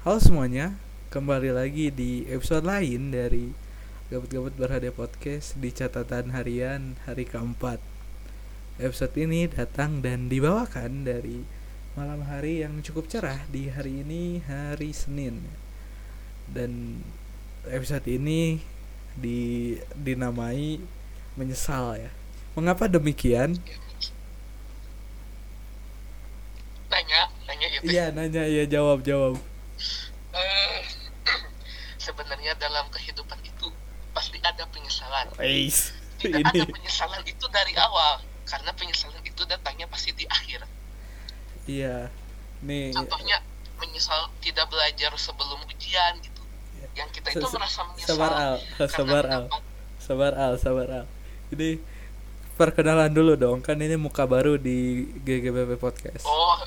Halo 0.00 0.16
semuanya, 0.16 0.80
kembali 1.12 1.52
lagi 1.52 1.92
di 1.92 2.24
episode 2.24 2.64
lain 2.64 3.12
dari 3.12 3.52
Gabut-Gabut 4.08 4.56
Berhadiah 4.56 4.96
Podcast 4.96 5.60
di 5.60 5.68
catatan 5.76 6.32
harian 6.32 6.96
hari 7.04 7.28
keempat. 7.28 7.84
Episode 8.80 9.12
ini 9.20 9.44
datang 9.44 10.00
dan 10.00 10.32
dibawakan 10.32 11.04
dari 11.04 11.44
malam 12.00 12.24
hari 12.24 12.64
yang 12.64 12.80
cukup 12.80 13.12
cerah 13.12 13.44
di 13.52 13.68
hari 13.68 14.00
ini 14.00 14.40
hari 14.48 14.96
Senin. 14.96 15.44
Dan 16.48 17.04
episode 17.68 18.08
ini 18.08 18.56
di 19.12 19.76
dinamai 19.92 20.80
menyesal 21.36 22.00
ya. 22.00 22.10
Mengapa 22.56 22.88
demikian? 22.88 23.52
nanya 26.88 27.28
nanya 27.44 27.66
itu 27.68 27.84
Iya 27.84 28.16
nanya 28.16 28.42
iya 28.48 28.64
jawab 28.64 29.04
jawab 29.04 29.36
Eh, 30.30 30.80
sebenarnya 31.96 32.52
dalam 32.60 32.86
kehidupan 32.92 33.40
itu 33.42 33.72
pasti 34.12 34.36
ada 34.44 34.68
penyesalan 35.28 35.44
Eis. 35.44 35.78
Tidak 36.20 36.40
ada 36.44 36.52
ini 36.52 36.68
penyesalan 36.68 37.22
itu 37.24 37.46
dari 37.48 37.74
awal. 37.80 38.20
Karena 38.44 38.70
penyesalan 38.76 39.22
itu 39.24 39.42
datangnya 39.48 39.86
pasti 39.88 40.12
di 40.12 40.28
akhir. 40.28 40.64
Iya. 41.64 42.12
Nih. 42.60 42.92
Contohnya 42.92 43.40
menyesal 43.80 44.28
tidak 44.44 44.68
belajar 44.68 45.12
sebelum 45.16 45.64
ujian 45.64 46.20
gitu. 46.20 46.42
Yang 46.92 47.08
kita 47.20 47.28
itu 47.32 47.46
Se- 47.48 47.56
merasa 47.56 47.80
menyesal 47.88 48.16
sabar 48.16 48.32
al. 48.36 48.56
sabar 48.88 49.24
al. 49.24 49.44
sabar 49.96 50.32
al. 50.36 50.54
Sabar 50.60 50.88
al. 50.92 51.06
Ini 51.56 51.80
perkenalan 52.60 53.08
dulu 53.08 53.32
dong. 53.40 53.58
Kan 53.64 53.80
ini 53.80 53.96
muka 53.96 54.28
baru 54.28 54.60
di 54.60 55.08
GGBP 55.24 55.80
podcast. 55.80 56.28
Oh 56.28 56.60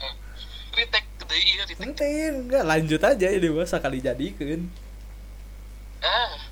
retake 0.73 1.05
gede 1.21 1.37
iya 1.37 1.63
retake. 1.69 1.81
Penting 1.85 2.49
enggak 2.49 2.63
lanjut 2.65 3.01
aja 3.05 3.27
ini 3.29 3.47
mah 3.53 3.69
sekali 3.69 4.01
jadikan. 4.01 4.65
Ah 6.01 6.33
jadi 6.33 6.42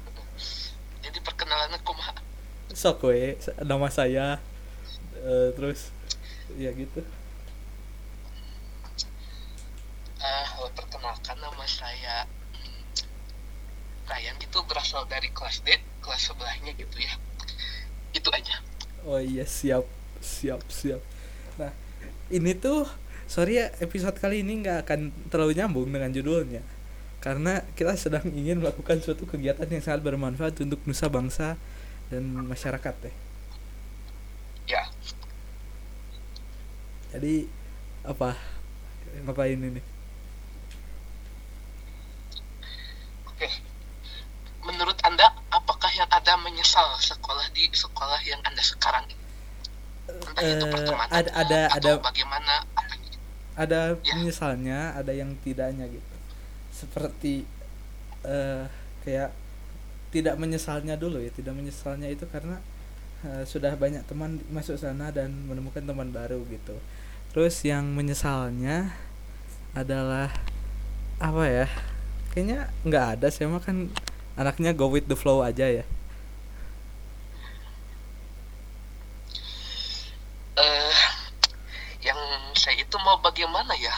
sok 2.82 3.06
we. 3.06 3.38
Nama 3.62 3.88
saya 3.94 4.42
eh, 5.22 5.50
terus 5.54 5.94
ya 6.58 6.74
gitu. 6.74 7.06
Ah, 10.18 10.50
perkenalkan 10.74 11.38
nama 11.38 11.66
saya 11.70 12.26
hmm, 12.58 12.82
Ryan 14.10 14.38
itu 14.42 14.58
berasal 14.66 15.06
dari 15.06 15.30
kelas 15.30 15.62
D, 15.62 15.78
kelas 16.02 16.22
sebelahnya 16.26 16.74
gitu 16.74 16.98
ya. 16.98 17.14
Itu 18.18 18.34
aja. 18.34 18.58
oh 19.06 19.18
iya 19.18 19.46
siap 19.46 19.86
siap 20.22 20.62
siap. 20.70 21.02
Nah 21.58 21.74
ini 22.34 22.54
tuh 22.58 22.86
sorry 23.26 23.62
ya 23.62 23.74
episode 23.82 24.18
kali 24.18 24.46
ini 24.46 24.62
nggak 24.62 24.90
akan 24.90 25.00
terlalu 25.30 25.58
nyambung 25.58 25.90
dengan 25.90 26.10
judulnya. 26.10 26.66
Karena 27.22 27.62
kita 27.78 27.94
sedang 27.94 28.26
ingin 28.34 28.62
melakukan 28.62 28.98
suatu 29.02 29.30
kegiatan 29.30 29.70
yang 29.70 29.82
sangat 29.86 30.02
bermanfaat 30.02 30.58
untuk 30.66 30.82
nusa 30.90 31.06
bangsa 31.06 31.54
dan 32.12 32.24
masyarakat 32.46 32.96
deh 33.02 33.16
Ya, 34.70 34.88
jadi 37.12 37.44
apa 38.04 38.40
ngapain 39.26 39.60
ini 39.60 39.82
oke. 43.28 43.48
Menurut 44.62 44.96
Anda, 45.02 45.28
apakah 45.50 45.90
yang 45.92 46.08
ada 46.08 46.38
menyesal 46.38 46.96
sekolah 47.02 47.50
di 47.52 47.68
sekolah 47.74 48.22
yang 48.24 48.40
Anda 48.46 48.62
sekarang 48.62 49.10
ini? 49.10 49.18
Entah 50.08 50.44
itu 50.46 50.66
Eh, 50.66 50.72
pertemanan 50.72 51.12
ada 51.12 51.32
ada 51.34 51.60
atau 51.68 51.78
ada 51.78 51.92
bagaimana 52.00 52.54
gitu. 52.96 53.18
ada 53.58 53.80
Ya. 54.06 54.16
ada 54.96 55.12
yang 55.12 55.36
tidaknya 55.42 55.90
gitu 55.90 56.16
seperti 56.72 57.44
eh 58.24 58.64
kayak 59.04 59.34
tidak 60.12 60.36
menyesalnya 60.38 61.00
dulu 61.00 61.24
ya 61.24 61.32
tidak 61.32 61.56
menyesalnya 61.56 62.12
itu 62.12 62.28
karena 62.28 62.60
eh, 63.26 63.44
sudah 63.48 63.74
banyak 63.80 64.04
teman 64.06 64.44
masuk 64.52 64.76
sana 64.76 65.10
dan 65.10 65.32
menemukan 65.48 65.82
teman 65.82 66.12
baru 66.12 66.44
gitu 66.52 66.76
terus 67.32 67.64
yang 67.64 67.88
menyesalnya 67.96 68.92
adalah 69.72 70.28
apa 71.18 71.44
ya 71.48 71.68
kayaknya 72.36 72.68
nggak 72.84 73.06
ada 73.18 73.28
saya 73.32 73.48
mah 73.48 73.64
kan 73.64 73.88
anaknya 74.36 74.76
go 74.76 74.92
with 74.92 75.08
the 75.08 75.16
flow 75.16 75.40
aja 75.40 75.68
ya 75.68 75.86
Eh, 80.52 80.96
yang 82.04 82.20
saya 82.54 82.76
itu 82.84 82.98
mau 83.02 83.18
bagaimana 83.24 83.74
ya? 83.80 83.96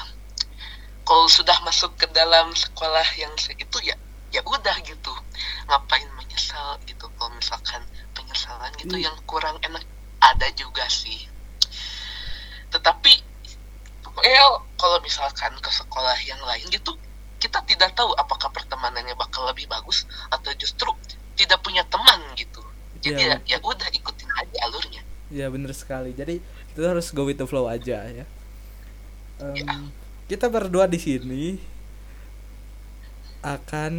Kalau 1.04 1.28
sudah 1.28 1.58
masuk 1.68 1.92
ke 2.00 2.08
dalam 2.16 2.54
sekolah 2.56 3.04
yang 3.20 3.34
itu 3.36 3.78
ya 3.84 3.98
ya 4.34 4.42
udah 4.42 4.76
gitu. 4.82 5.14
Ngapain 5.66 6.10
menyesal 6.18 6.82
gitu 6.84 7.06
kalau 7.16 7.32
misalkan 7.34 7.82
penyesalan 8.12 8.74
gitu 8.76 8.98
Iya. 8.98 9.08
yang 9.08 9.16
kurang 9.24 9.62
enak 9.62 9.86
ada 10.20 10.48
juga 10.54 10.84
sih. 10.90 11.30
Tetapi 12.70 13.14
well, 14.14 14.52
kalau 14.76 14.98
misalkan 15.00 15.54
ke 15.58 15.70
sekolah 15.70 16.18
yang 16.26 16.42
lain 16.44 16.66
gitu 16.68 16.98
kita 17.38 17.60
tidak 17.68 17.92
tahu 17.94 18.10
apakah 18.16 18.48
pertemanannya 18.50 19.14
bakal 19.14 19.44
lebih 19.46 19.68
bagus 19.68 20.08
atau 20.32 20.50
justru 20.56 20.90
tidak 21.36 21.60
punya 21.60 21.84
teman 21.86 22.22
gitu. 22.34 22.64
Jadi 23.04 23.20
Iya. 23.20 23.38
ya, 23.44 23.58
ya 23.58 23.58
udah 23.60 23.90
ikutin 23.92 24.30
aja 24.32 24.58
alurnya. 24.64 25.02
Ya 25.28 25.50
bener 25.50 25.76
sekali. 25.76 26.16
Jadi 26.16 26.40
kita 26.72 26.88
harus 26.90 27.12
go 27.12 27.28
with 27.28 27.36
the 27.36 27.46
flow 27.46 27.68
aja 27.68 28.00
ya. 28.06 28.26
Em, 29.38 29.54
Ya. 29.60 29.76
Kita 30.24 30.48
berdua 30.48 30.88
di 30.88 30.98
sini 30.98 31.60
akan 33.44 33.94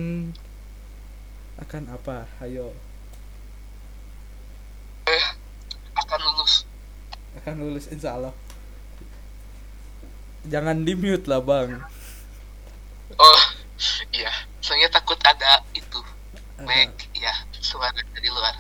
akan 1.61 1.83
apa? 1.93 2.27
Ayo, 2.43 2.75
Eh, 5.05 5.25
akan 5.95 6.19
lulus. 6.19 6.65
akan 7.37 7.55
lulus 7.61 7.87
insya 7.93 8.17
Allah. 8.17 8.33
Jangan 10.49 10.81
di 10.83 10.97
mute 10.97 11.29
lah 11.29 11.45
bang. 11.45 11.77
Oh, 13.21 13.41
iya. 14.13 14.33
Soalnya 14.65 14.89
takut 14.89 15.21
ada 15.21 15.61
itu. 15.77 16.01
Ada. 16.57 16.89
Ya, 17.13 17.33
suara 17.61 17.93
dari 17.93 18.29
luar. 18.33 18.55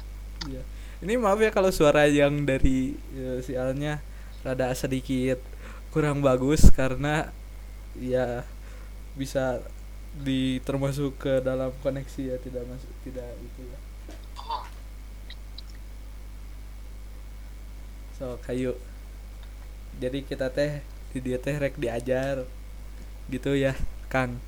Iya. 0.49 0.63
Ini 1.01 1.17
maaf 1.21 1.41
ya 1.41 1.49
kalau 1.53 1.73
suara 1.73 2.09
yang 2.09 2.45
dari 2.45 2.97
eh, 3.13 3.41
sialnya 3.41 4.01
rada 4.45 4.69
sedikit 4.77 5.41
kurang 5.93 6.21
bagus 6.21 6.69
karena 6.73 7.33
ya 7.97 8.45
bisa 9.17 9.65
di 10.15 10.63
termasuk 10.63 11.19
ke 11.19 11.43
dalam 11.43 11.75
koneksi 11.83 12.23
ya 12.35 12.37
tidak 12.39 12.63
masuk 12.71 12.93
tidak 13.03 13.27
itu 13.43 13.61
ya. 13.67 13.79
Oh, 14.39 14.63
So 18.15 18.39
kayu. 18.47 18.79
Jadi 19.99 20.23
kita 20.23 20.51
teh 20.55 20.83
di 21.11 21.19
dia 21.19 21.39
teh 21.39 21.55
rek 21.59 21.75
diajar 21.79 22.47
gitu 23.27 23.59
ya, 23.59 23.75
Kang. 24.07 24.39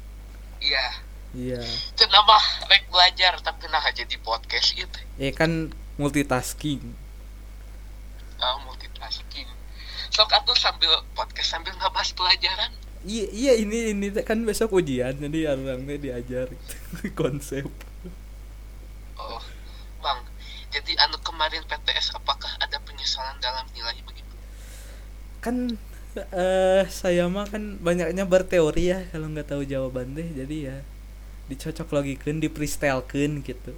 iya. 0.63 1.03
Iya. 1.37 1.61
Kenapa 1.99 2.39
rek 2.71 2.89
belajar 2.89 3.37
tapi 3.43 3.69
nah 3.69 3.83
jadi 3.93 4.17
podcast 4.23 4.73
itu? 4.73 5.01
Ya 5.19 5.35
kan 5.35 5.75
multitasking. 6.01 6.81
Ah, 8.41 8.57
multitasking. 8.65 9.45
Sok 10.15 10.33
atuh 10.33 10.57
sambil 10.57 10.89
podcast 11.13 11.53
sambil 11.53 11.75
ngebahas 11.77 12.15
pelajaran. 12.17 12.73
Iya, 13.07 13.27
iya 13.31 13.53
ini 13.63 13.79
ini 13.95 14.07
kan 14.27 14.43
besok 14.43 14.75
ujian 14.83 15.15
jadi 15.23 15.55
orangnya 15.55 15.97
diajar 16.05 16.47
konsep. 17.21 17.71
Oh, 19.15 19.41
Bang. 20.03 20.21
Jadi 20.75 20.93
anu 20.99 21.17
kemarin 21.23 21.63
PTS 21.71 22.19
apakah 22.19 22.51
ada 22.59 22.77
penyesalan 22.83 23.39
dalam 23.39 23.65
nilai 23.73 23.97
begitu? 24.03 24.35
Kan 25.39 25.79
eh 26.17 26.85
saya 26.89 27.29
mah 27.29 27.45
kan 27.45 27.77
banyaknya 27.79 28.25
berteori 28.25 28.85
ya 28.89 28.99
kalau 29.13 29.29
nggak 29.29 29.53
tahu 29.53 29.63
jawaban 29.69 30.17
deh 30.17 30.25
jadi 30.33 30.57
ya 30.73 30.77
dicocok 31.53 31.93
logikeun 31.93 32.41
di 32.41 32.49
freestylekeun 32.49 33.45
gitu 33.45 33.77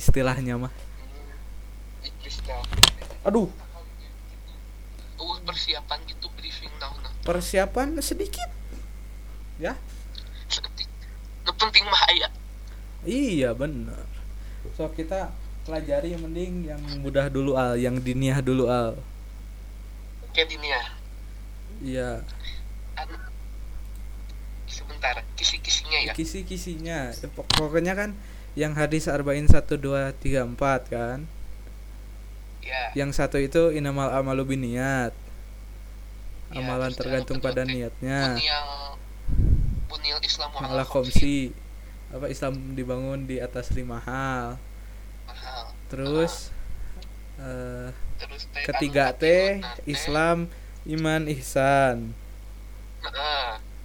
istilahnya 0.00 0.56
mah 0.56 0.72
aduh 3.28 3.52
Oh, 5.20 5.38
persiapan 5.44 6.00
gitu. 6.08 6.31
Persiapan 7.22 7.98
sedikit 8.02 8.50
ya. 9.58 9.78
Nu 11.42 11.50
penting 11.54 11.84
mah 11.86 12.02
aya. 12.10 12.28
Iya 13.02 13.50
bener 13.50 13.98
So 14.78 14.86
kita 14.94 15.34
pelajari 15.66 16.14
yang 16.14 16.22
mending 16.22 16.70
yang 16.70 16.82
mudah 17.02 17.26
dulu 17.30 17.58
al, 17.58 17.78
yang 17.78 17.98
diniah 17.98 18.38
dulu 18.42 18.70
al. 18.70 18.98
Kayak 20.34 20.48
dini 20.54 20.68
ya. 20.70 20.82
Iya. 21.82 22.10
Sebentar, 24.70 25.20
kisi-kisinya 25.36 25.98
ya. 26.00 26.12
Kisi-kisinya, 26.16 26.98
Ya, 27.12 27.28
pok- 27.36 27.50
pokoknya 27.52 27.92
kan 27.92 28.10
yang 28.56 28.72
hadis 28.72 29.04
arba'in 29.10 29.44
satu 29.44 29.76
dua 29.76 30.16
tiga 30.16 30.48
empat 30.48 30.88
kan. 30.88 31.28
Ya. 32.64 32.94
Yang 32.96 33.20
satu 33.20 33.36
itu 33.36 33.74
inamal 33.74 34.08
amalu 34.14 34.56
biniat. 34.56 35.12
Ya, 36.52 36.60
Amalan 36.60 36.92
tergantung 36.92 37.40
pada 37.40 37.64
niatnya. 37.64 38.36
Bunil 39.88 40.20
Islam 40.20 40.52
ala 40.60 40.84
komsi 40.84 41.56
apa 42.12 42.28
Islam 42.28 42.76
dibangun 42.76 43.24
di 43.24 43.40
atas 43.40 43.72
lima 43.72 43.96
hal. 44.04 44.60
Mahal. 45.24 45.72
Terus 45.88 46.52
eh, 47.40 47.88
terus 48.20 48.44
ketiga 48.68 49.16
anu 49.16 49.20
teh 49.24 49.48
katiun, 49.56 49.64
nah. 49.64 49.76
Islam 49.88 50.38
iman 50.92 51.22
ihsan. 51.40 52.12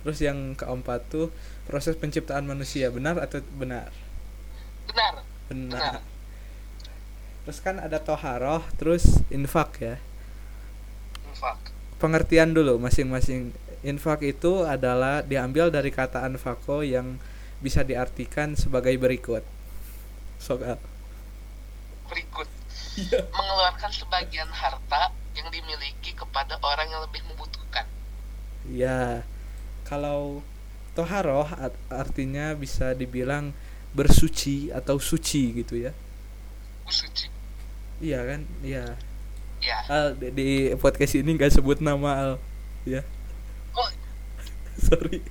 Terus 0.03 0.19
yang 0.19 0.59
keempat 0.59 1.07
tuh 1.07 1.31
proses 1.63 1.95
penciptaan 1.95 2.43
manusia. 2.43 2.91
Benar 2.91 3.15
atau 3.23 3.39
benar. 3.55 3.95
Benar. 4.91 5.23
Benar. 5.47 6.03
Terus 7.47 7.63
kan 7.63 7.79
ada 7.79 8.03
toharoh 8.03 8.59
terus 8.75 9.23
infak 9.31 9.71
ya. 9.79 9.95
Infak 11.31 11.76
pengertian 12.01 12.49
dulu 12.57 12.73
masing-masing 12.85 13.41
infak 13.91 14.19
itu 14.33 14.65
adalah 14.75 15.15
diambil 15.31 15.65
dari 15.75 15.89
kata 15.93 16.19
anfako 16.29 16.77
yang 16.95 17.07
bisa 17.65 17.81
diartikan 17.89 18.53
sebagai 18.57 18.93
berikut. 19.03 19.43
Soal 20.39 20.77
berikut. 22.09 22.47
Iya. 22.97 23.29
mengeluarkan 23.29 23.91
sebagian 23.93 24.49
harta 24.49 25.13
yang 25.37 25.47
dimiliki 25.53 26.11
kepada 26.17 26.57
orang 26.65 26.87
yang 26.89 27.01
lebih 27.05 27.21
membutuhkan. 27.29 27.85
Ya 28.67 29.23
kalau 29.89 30.43
toharoh 30.97 31.47
art- 31.47 31.79
artinya 31.89 32.53
bisa 32.57 32.93
dibilang 32.97 33.45
bersuci 33.97 34.69
atau 34.73 34.97
suci 34.99 35.43
gitu 35.63 35.75
ya. 35.79 35.91
Suci 36.89 37.29
iya 38.01 38.19
kan? 38.29 38.41
Iya 38.61 38.85
ya. 39.61 39.77
Al 39.89 40.17
di, 40.17 40.27
di 40.33 40.49
podcast 40.77 41.17
ini 41.17 41.33
nggak 41.33 41.57
sebut 41.57 41.81
nama 41.81 42.09
Al. 42.13 42.31
Ya. 42.87 43.01
Oh. 43.73 43.89
Sorry. 44.77 45.21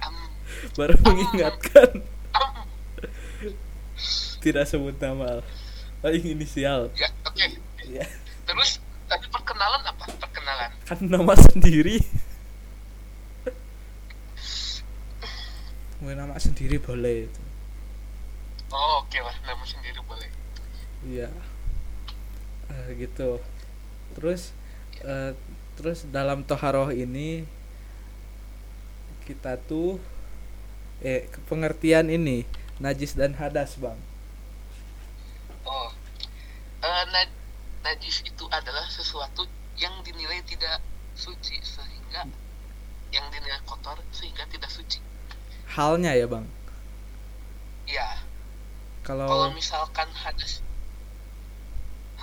Am, 0.00 0.14
baru 0.76 0.96
mengingatkan. 1.04 2.02
Am. 2.32 2.66
tidak 4.44 4.68
sebut 4.68 4.96
nama 5.00 5.38
Al. 5.38 5.40
Paling 6.04 6.36
inisial 6.36 6.92
ya 6.92 7.08
oke. 7.24 7.44
Ya. 7.88 8.04
Terus 8.44 8.80
tadi 9.08 9.26
perkenalan 9.32 9.80
apa? 9.88 10.04
Perkenalan. 10.20 10.70
Kan 10.84 10.98
nama 11.08 11.32
sendiri. 11.36 12.00
Mau 16.04 16.12
nama 16.12 16.36
sendiri 16.36 16.76
boleh. 16.76 17.24
Itu 17.24 17.40
oh 18.68 19.00
oke 19.00 19.18
lah. 19.20 19.36
Nama 19.48 19.64
sendiri 19.64 20.00
boleh. 20.04 20.28
Iya. 21.08 21.28
Eh, 22.68 22.86
gitu 23.00 23.40
terus 24.16 24.54
eh, 25.04 25.32
terus 25.78 26.06
dalam 26.16 26.46
toharoh 26.46 26.90
ini 26.94 27.44
kita 29.26 29.52
tuh 29.70 29.98
eh 31.10 31.22
pengertian 31.50 32.06
ini 32.18 32.38
najis 32.84 33.12
dan 33.20 33.32
hadas 33.40 33.70
bang. 33.82 33.98
Oh 35.66 35.90
Eh, 36.84 37.04
na- 37.14 37.34
najis 37.86 38.16
itu 38.30 38.44
adalah 38.58 38.86
sesuatu 38.98 39.42
yang 39.76 39.94
dinilai 40.06 40.40
tidak 40.50 40.78
suci 41.14 41.56
sehingga 41.64 42.22
yang 43.16 43.26
dinilai 43.34 43.60
kotor 43.70 43.98
sehingga 44.18 44.44
tidak 44.52 44.70
suci. 44.70 44.98
Halnya 45.74 46.12
ya 46.14 46.26
bang? 46.30 46.46
Ya 47.86 48.08
kalau 49.04 49.28
kalau 49.28 49.48
misalkan 49.52 50.08
hadas 50.22 50.52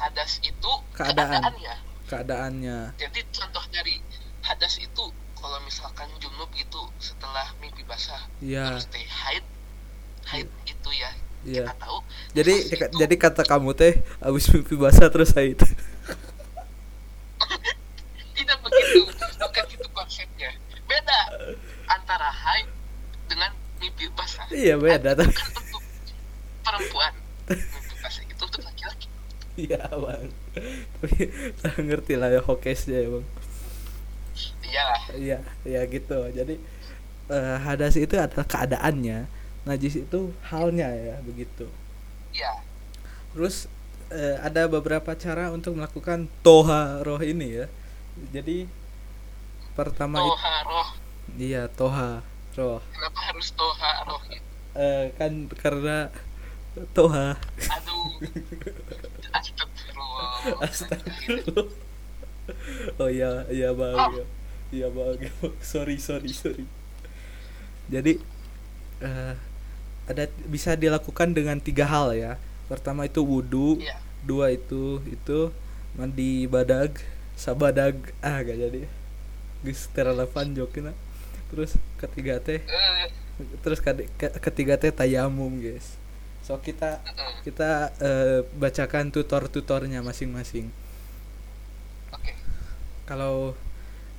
hadas 0.01 0.41
itu 0.41 0.71
Keadaan. 0.97 1.29
keadaannya. 1.45 1.75
Keadaannya. 2.09 2.79
Jadi 2.97 3.19
contoh 3.29 3.63
dari 3.69 4.01
hadas 4.41 4.81
itu 4.81 5.03
kalau 5.37 5.57
misalkan 5.61 6.09
junub 6.17 6.49
itu 6.57 6.81
setelah 6.97 7.53
mimpi 7.61 7.85
basah 7.85 8.25
ya 8.41 8.73
terus 8.73 8.89
teh 8.89 9.05
haid. 9.05 9.45
Haid 10.25 10.49
itu 10.65 10.89
ya 10.93 11.09
iya. 11.45 11.65
kita 11.69 11.73
tahu. 11.77 11.97
Jadi 12.33 12.53
itu- 12.73 12.97
jadi 12.97 13.15
kata 13.17 13.43
kamu 13.45 13.77
teh 13.77 13.93
abis 14.21 14.49
mimpi 14.49 14.73
basah 14.77 15.09
terus 15.13 15.33
haid. 15.37 15.61
Tidak 18.37 18.57
begitu 18.65 19.05
bukan 19.37 19.65
itu 19.69 19.87
konsepnya. 19.93 20.49
Beda 20.89 21.19
antara 21.89 22.29
haid 22.29 22.67
dengan 23.29 23.53
mimpi 23.77 24.09
basah. 24.17 24.45
Iya 24.49 24.77
beda 24.77 25.13
tapi 25.13 25.33
kan 25.33 25.49
untuk 25.57 25.83
perempuan. 26.65 27.13
Mimpi 27.49 27.95
basah 28.01 28.23
itu 28.25 28.41
untuk 28.45 28.61
laki-laki 28.65 29.07
iya 29.59 29.81
bang. 29.91 30.27
Tapi 30.99 31.21
tak 31.59 31.75
ngerti 31.79 32.13
lah 32.15 32.29
ya 32.31 32.41
hokesnya 32.43 32.99
ya 33.03 33.09
bang. 33.09 33.25
Iya 34.61 34.87
iya 35.17 35.39
iya 35.67 35.81
gitu. 35.87 36.19
Jadi 36.31 36.55
eh, 37.31 37.57
hadas 37.59 37.95
itu 37.99 38.15
adalah 38.15 38.47
keadaannya. 38.47 39.27
Najis 39.67 40.07
itu 40.07 40.31
halnya 40.47 40.89
ya 40.91 41.15
begitu. 41.21 41.67
Iya. 42.31 42.63
Terus 43.35 43.67
eh, 44.11 44.37
ada 44.39 44.67
beberapa 44.71 45.11
cara 45.15 45.51
untuk 45.51 45.75
melakukan 45.75 46.31
toha 46.41 47.03
roh 47.03 47.19
ini 47.19 47.63
ya. 47.63 47.67
Jadi 48.31 48.67
pertama 49.75 50.19
itu 50.23 50.31
toha 50.31 50.55
roh. 50.67 50.89
Iya 51.35 51.63
toha 51.71 52.23
roh. 52.55 52.79
Kenapa 52.91 53.19
harus 53.31 53.47
toha 53.55 53.91
roh 54.07 54.21
gitu? 54.31 54.47
Eh, 54.71 55.11
kan 55.19 55.51
karena 55.59 56.07
toha. 56.95 57.35
Aduh 57.67 58.07
astagfirullah. 60.65 61.69
Oh 62.99 63.07
iya, 63.07 63.45
iya 63.53 63.71
bang, 63.71 63.97
iya, 64.17 64.25
iya 64.73 64.87
bang. 64.91 65.17
sorry, 65.63 66.01
sorry, 66.01 66.33
sorry. 66.33 66.65
Jadi 67.87 68.19
eh, 68.99 69.33
ada 70.09 70.23
bisa 70.49 70.75
dilakukan 70.75 71.31
dengan 71.31 71.61
tiga 71.61 71.87
hal 71.87 72.11
ya. 72.17 72.35
Pertama 72.67 73.05
itu 73.07 73.21
wudhu, 73.23 73.79
iya 73.79 73.99
dua 74.21 74.53
itu 74.53 75.01
itu 75.09 75.49
mandi 75.97 76.45
badag, 76.45 76.97
sabadag 77.37 77.97
ah 78.21 78.41
gak 78.41 78.57
jadi. 78.57 78.81
Gus 79.61 79.89
terrelevan 79.93 80.57
jokina. 80.57 80.93
Terus 81.53 81.75
ketiga 81.99 82.39
teh, 82.41 82.63
Eh, 82.63 83.09
terus 83.61 83.81
ketiga 84.17 84.75
teh 84.79 84.93
tayamum 84.93 85.59
guys. 85.59 86.00
So 86.51 86.59
kita 86.59 86.99
eh, 86.99 87.47
kita 87.47 87.95
eh, 88.03 88.39
bacakan 88.59 89.07
tutor-tutornya 89.07 90.03
masing-masing. 90.03 90.67
oke. 92.11 92.31
Kalau 93.07 93.55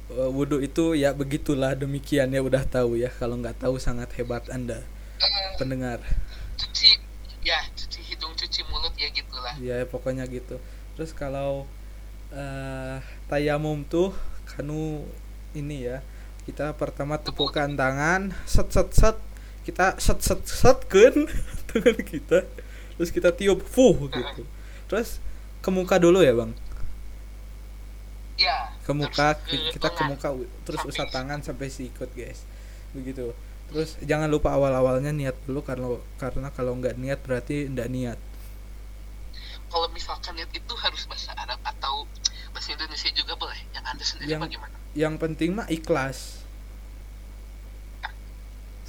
uh, 0.09 0.31
wudhu 0.33 0.65
itu 0.65 0.97
ya 0.97 1.13
begitulah 1.13 1.77
demikian 1.77 2.33
ya 2.33 2.41
udah 2.41 2.65
tahu 2.65 2.97
ya. 2.97 3.13
Kalau 3.13 3.37
nggak 3.37 3.61
tahu 3.61 3.77
sangat 3.77 4.09
hebat 4.17 4.49
anda 4.49 4.81
Eh, 5.21 5.61
pendengar. 5.61 6.01
Cuci 6.57 6.97
ya 7.45 7.61
cuci 7.77 8.01
hidung 8.01 8.33
cuci 8.33 8.65
mulut 8.73 8.97
ya 8.97 9.13
gitulah. 9.13 9.53
Ya 9.61 9.85
pokoknya 9.85 10.25
gitu. 10.25 10.57
Terus 10.97 11.13
kalau 11.13 11.69
uh, 12.33 12.97
tayamum 13.29 13.85
tuh 13.85 14.17
kanu 14.49 15.05
ini 15.53 15.85
ya 15.85 16.01
kita 16.49 16.73
pertama 16.81 17.21
tepukan 17.21 17.77
tangan 17.77 18.33
set 18.49 18.73
set 18.73 18.89
set 18.97 19.21
kita 19.63 19.97
set 20.03 20.19
set 20.23 20.41
set 20.47 20.79
kan 20.91 21.27
tangan 21.71 21.97
kita. 22.03 22.47
Terus 22.99 23.11
kita 23.11 23.31
tiup 23.35 23.63
fuh 23.63 23.97
gitu. 24.11 24.43
Terus 24.91 25.23
ke 25.63 25.71
muka 25.71 25.97
dulu 25.97 26.21
ya 26.21 26.35
bang? 26.35 26.53
Ya 28.39 28.75
ke 28.83 28.93
muka 28.93 29.39
kita 29.47 29.89
ke 29.95 30.03
muka 30.11 30.29
terus 30.67 30.83
usah 30.83 31.07
tangan 31.07 31.41
sampai 31.41 31.71
sikut 31.71 32.11
guys. 32.13 32.43
Begitu. 32.93 33.31
Terus 33.73 33.97
jangan 34.05 34.29
lupa 34.29 34.53
awal 34.53 34.75
awalnya 34.75 35.15
niat 35.15 35.39
dulu 35.47 35.65
karena 35.65 35.87
karena 36.19 36.49
kalau 36.53 36.77
nggak 36.77 36.99
niat 36.99 37.23
berarti 37.23 37.71
nggak 37.71 37.89
niat. 37.89 38.19
Kalau 39.73 39.89
misalkan 39.95 40.37
niat 40.37 40.53
itu 40.53 40.75
harus 40.77 41.09
bahasa 41.09 41.33
Arab 41.33 41.57
atau 41.65 42.05
bahasa 42.53 42.77
Indonesia 42.77 43.09
juga 43.17 43.33
boleh? 43.41 43.57
Yang 43.73 43.85
anda 43.89 44.05
sendiri 44.05 44.29
Yang- 44.29 44.43
bagaimana 44.45 44.75
yang 44.93 45.17
penting 45.17 45.57
mah 45.57 45.65
ikhlas 45.73 46.42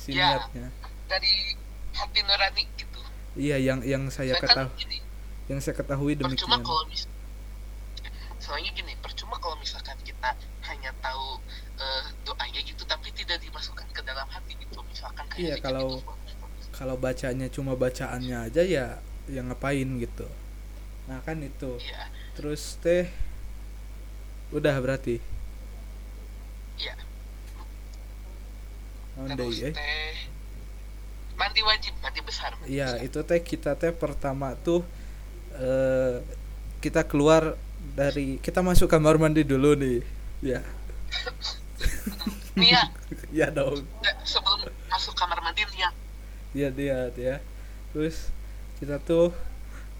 si 0.03 0.11
Ya. 0.11 0.35
niatnya. 0.35 0.67
dari 1.05 1.55
hati 1.93 2.19
nurani 2.21 2.63
gitu. 2.75 2.99
Iya 3.33 3.55
yang 3.57 3.79
yang 3.81 4.03
saya 4.09 4.35
kan 4.35 4.43
ketahui 4.43 4.75
gini 4.77 4.97
yang 5.45 5.59
saya 5.59 5.73
ketahui 5.73 6.13
percuma 6.13 6.29
demikian. 6.57 6.61
kalau 6.61 6.83
mis 6.85 7.03
soalnya 8.37 8.71
gini 8.71 8.93
percuma 8.97 9.35
kalau 9.37 9.55
misalkan 9.55 9.95
kita 10.01 10.35
hanya 10.63 10.91
tahu 10.99 11.39
eh, 11.75 12.03
doanya 12.21 12.59
gitu 12.61 12.83
tapi 12.83 13.07
tidak 13.11 13.39
dimasukkan 13.39 13.87
ke 13.89 14.01
dalam 14.01 14.27
hati 14.27 14.53
gitu. 14.53 14.83
Misalkan 14.85 15.23
kayak 15.25 15.39
Iya, 15.39 15.53
zikir 15.55 15.65
kalau- 15.65 15.89
itu 15.93 16.03
bagus, 16.03 16.33
bagus. 16.37 16.65
kalau 16.71 16.95
bacanya 16.95 17.47
cuma 17.47 17.73
bacaannya 17.73 18.37
aja 18.43 18.61
ya 18.61 18.85
yang 19.27 19.47
ngapain 19.47 19.87
gitu. 19.97 20.27
Nah 21.05 21.19
kan 21.21 21.39
itu. 21.39 21.79
Iya. 21.79 22.11
Terus 22.33 22.75
teh 22.77 23.07
udah 24.49 24.75
berarti 24.77 25.17
iya 26.75 26.93
Naon 26.93 27.65
terus 29.13 29.37
deui, 29.37 29.57
eh? 29.69 29.73
teh 29.73 30.15
mandi 31.37 31.61
wajib 31.61 31.93
mandi 32.01 32.21
besar. 32.25 32.57
Iya, 32.65 32.97
itu 33.05 33.21
teh 33.21 33.41
kita 33.41 33.77
teh 33.77 33.93
pertama 33.93 34.57
tuh 34.57 34.81
eh 35.57 36.21
kita 36.81 37.05
keluar 37.05 37.55
dari 37.93 38.41
kita 38.41 38.65
masuk 38.65 38.89
kamar 38.89 39.21
mandi 39.21 39.45
dulu 39.45 39.77
nih. 39.77 40.01
Ya. 40.43 40.59
nih 42.57 42.73
ya 43.43 43.53
dong. 43.53 43.85
Sebelum 44.25 44.65
masuk 44.89 45.13
kamar 45.13 45.39
mandi 45.45 45.61
ya 45.77 45.89
Iya 46.53 46.69
lihat 46.69 47.13
ya 47.17 47.41
terus 47.93 48.29
kita 48.77 49.01
tuh 49.01 49.33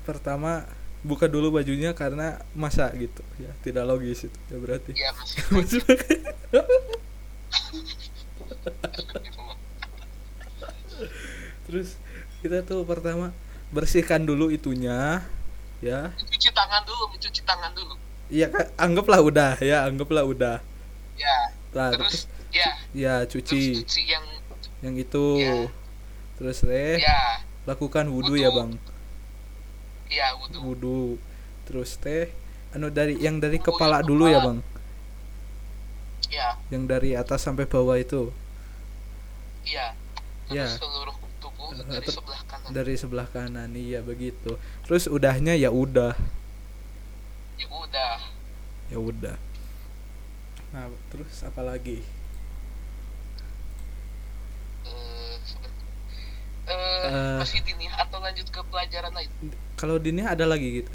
pertama 0.05 0.65
buka 1.05 1.29
dulu 1.29 1.53
bajunya 1.53 1.93
karena 1.93 2.41
masa 2.57 2.89
gitu 2.97 3.21
ya. 3.37 3.53
Tidak 3.61 3.85
logis 3.85 4.25
itu 4.25 4.39
ya 4.49 4.57
berarti. 4.57 4.91
Ya 4.97 5.13
masih 5.53 5.85
terus 11.67 11.95
kita 12.43 12.63
tuh 12.63 12.83
pertama 12.83 13.31
bersihkan 13.73 14.23
dulu 14.23 14.53
itunya 14.53 15.25
ya. 15.81 16.13
Mencuci 16.15 16.49
tangan 16.53 16.81
dulu 16.87 17.03
mencuci 17.11 17.41
tangan 17.43 17.71
dulu. 17.75 17.95
Iya 18.31 18.47
kan 18.53 18.65
anggaplah 18.79 19.19
udah 19.19 19.59
ya. 19.59 19.83
Anggaplah 19.87 20.23
udah. 20.23 20.57
Ya. 21.19 21.37
Lah 21.75 21.91
terus 21.91 22.29
terus 22.29 22.53
ya. 22.53 22.69
Ya 22.93 23.15
terus 23.25 23.49
cuci 23.49 23.83
cuci 23.83 24.01
yang 24.07 24.25
yang 24.85 24.95
itu. 24.95 25.25
Ya. 25.41 25.67
terus 26.33 26.65
deh 26.65 26.97
ya. 26.97 27.45
lakukan 27.69 28.09
wudhu 28.09 28.35
Wudu. 28.35 28.43
ya 28.43 28.49
bang. 28.51 28.71
Ya 30.09 30.27
wudhu 30.37 30.59
wudhu 30.61 31.01
terus 31.63 31.95
teh 31.97 32.29
anu 32.73 32.89
dari 32.89 33.15
yang 33.21 33.39
dari 33.39 33.61
Wudu 33.61 33.67
kepala 33.71 34.01
yang 34.01 34.07
dulu 34.07 34.25
ya 34.27 34.39
kepala. 34.39 34.45
bang. 34.45 34.57
Ya. 36.33 36.49
Yang 36.73 36.83
dari 36.89 37.09
atas 37.13 37.45
sampai 37.45 37.69
bawah 37.69 37.95
itu 37.95 38.33
ya 39.63 39.95
Ya. 40.45 40.67
seluruh 40.67 41.15
tubuh 41.39 41.71
dari 41.73 42.03
ter- 42.03 42.11
sebelah 42.11 42.41
kanan. 42.45 42.69
dari 42.69 42.93
sebelah 42.93 43.27
kanan 43.27 43.69
iya 43.73 43.99
begitu. 43.99 44.59
Terus 44.83 45.07
udahnya 45.07 45.55
ya 45.55 45.69
udah. 45.69 46.13
Ya 47.55 47.67
udah. 47.69 48.15
Ya 48.87 48.97
udah. 48.97 49.35
Nah 50.71 50.85
terus 51.07 51.31
apa 51.41 51.61
lagi? 51.61 52.03
Eh, 54.83 55.35
Eh. 57.03 57.37
masih 57.39 57.59
dini 57.61 57.87
atau 57.89 58.19
lanjut 58.19 58.47
ke 58.47 58.61
pelajaran 58.63 59.11
lain? 59.11 59.29
Kalau 59.75 59.95
dini 59.97 60.23
ada 60.23 60.43
lagi 60.43 60.81
gitu. 60.81 60.91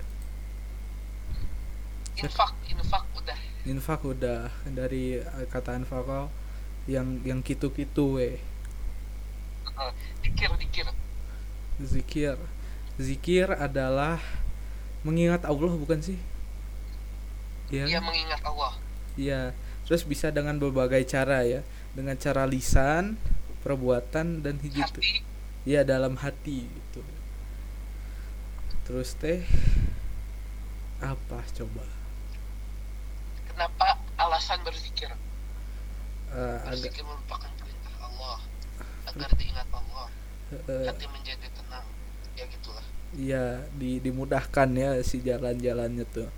Infak 2.18 2.52
infak 2.66 3.04
udah. 3.14 3.38
Infak 3.64 4.00
udah. 4.02 4.40
Dari 4.66 5.20
kata 5.46 5.76
infakal 5.76 6.32
yang 6.84 7.20
yang 7.22 7.40
kitu 7.40 7.68
kitu 7.68 8.16
weh 8.16 8.36
Dikir 10.22 10.50
dikir 10.58 10.86
zikir. 11.82 12.36
Zikir 12.98 13.46
adalah 13.54 14.18
mengingat 15.06 15.46
Allah 15.46 15.72
bukan 15.78 16.02
sih? 16.02 16.18
Iya 17.70 17.86
kan? 17.86 18.02
mengingat 18.02 18.42
Allah. 18.42 18.72
Iya, 19.14 19.54
terus 19.86 20.02
bisa 20.02 20.34
dengan 20.34 20.58
berbagai 20.58 21.06
cara 21.06 21.46
ya, 21.46 21.62
dengan 21.94 22.18
cara 22.18 22.42
lisan, 22.46 23.14
perbuatan 23.62 24.42
dan 24.42 24.58
hati. 24.58 25.22
Iya 25.62 25.86
dalam 25.86 26.18
hati 26.18 26.66
gitu. 26.66 27.02
Terus 28.88 29.14
teh 29.14 29.44
apa 30.98 31.44
coba? 31.54 31.86
kenapa 33.58 33.98
alasan 34.22 34.62
berzikir? 34.62 35.10
Agak 36.30 36.78
berzikir 36.78 37.02
merupakan 37.02 37.50
perintah 37.50 37.57
Allah 37.57 37.57
agar 39.08 39.30
diingat 39.36 39.68
Allah 39.72 40.06
eh, 40.52 40.86
hati 40.88 41.06
menjadi 41.08 41.46
tenang 41.52 41.86
ya 42.36 42.44
gitulah 42.48 42.84
iya 43.16 43.44
di, 43.74 43.98
dimudahkan 44.04 44.68
ya 44.76 44.90
si 45.00 45.24
jalan-jalannya 45.24 46.04
tuh. 46.12 46.28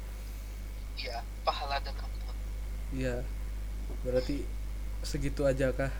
ya 0.97 1.21
pahala 1.43 1.83
dan 1.83 1.95
ampun 1.99 2.35
Iya. 2.91 3.23
Berarti 4.03 4.43
segitu 5.03 5.47
aja 5.47 5.71
kah? 5.73 5.93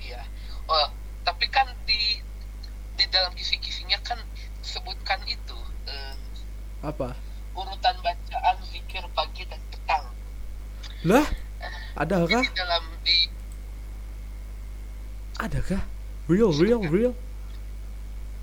iya 0.00 0.24
oh 0.64 0.88
tapi 1.28 1.44
kan 1.52 1.68
di 1.84 2.18
di 2.96 3.04
dalam 3.12 3.32
kisi-kisinya 3.36 4.00
kan 4.00 4.16
sebutkan 4.64 5.20
itu 5.28 5.56
eh, 5.84 6.16
Apa? 6.80 7.12
urutan 7.52 7.96
bacaan 8.00 8.56
zikir 8.64 9.04
pagi 9.12 9.44
dan 9.44 9.60
petang 9.68 10.04
Lah? 11.04 11.26
Ada 11.96 12.24
kah? 12.24 12.40
di 12.40 12.52
dalam 12.56 12.84
di 15.40 15.44
Ada 15.48 15.60
kah? 15.64 15.82
Real, 16.28 16.52
real, 16.52 16.84
real. 16.84 17.14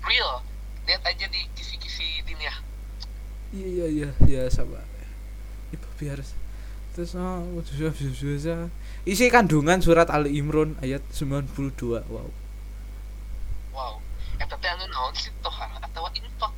real 0.02 0.42
lihat 0.88 1.04
aja 1.04 1.26
di 1.28 1.40
kisi-kisi 1.52 2.24
dunia 2.24 2.52
Iya 3.52 3.66
iya 3.68 3.86
iya 3.88 4.08
iya 4.28 4.42
sabar. 4.52 4.84
Ini 5.72 5.76
papi 5.80 6.04
harus 6.12 6.36
terus 6.92 7.16
ah, 7.16 7.40
susah 7.64 7.92
susah 7.96 8.16
susah. 8.16 8.60
Isi 9.08 9.32
kandungan 9.32 9.80
surat 9.80 10.12
Ali 10.12 10.36
Imran 10.36 10.76
ayat 10.84 11.00
92. 11.16 12.04
Wow. 12.12 12.28
wow 13.72 13.94
eh 14.36 14.44
tapi 14.44 14.64
anu 14.68 14.84
naon 14.92 15.16
sih 15.16 15.32
tohar 15.40 15.72
atau 15.80 16.04
infak 16.12 16.52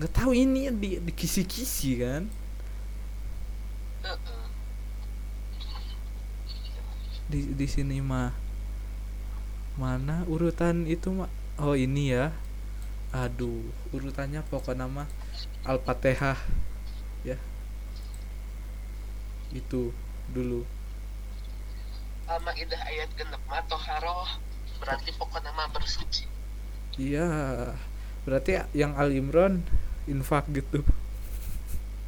Nggak 0.00 0.12
tahu 0.16 0.32
ini 0.32 0.72
di 0.72 0.96
di 0.96 1.12
kisi-kisi 1.12 2.00
kan. 2.00 2.24
Di 7.28 7.52
di 7.52 7.66
sini 7.68 8.00
mah 8.00 8.32
mana 9.80 10.28
urutan 10.28 10.84
itu 10.84 11.08
mah 11.08 11.32
oh 11.56 11.72
ini 11.72 12.12
ya. 12.12 12.36
Aduh 13.16 13.64
urutannya 13.96 14.44
pokoknya 14.52 14.84
mah 14.84 15.08
al-fatihah. 15.64 16.36
Ya. 17.24 17.40
Itu 19.56 19.96
dulu. 20.36 20.68
Al-Maidah 22.28 22.84
ayat 22.84 23.08
genep 23.16 23.40
mah 23.48 23.64
toharoh. 23.64 24.28
Berarti 24.84 25.16
pokoknya 25.16 25.50
mah 25.56 25.72
bersuci. 25.72 26.28
Iya. 27.00 27.28
Berarti 28.28 28.60
yang 28.76 28.92
al 29.00 29.16
imron 29.16 29.64
infak 30.04 30.44
gitu. 30.52 30.84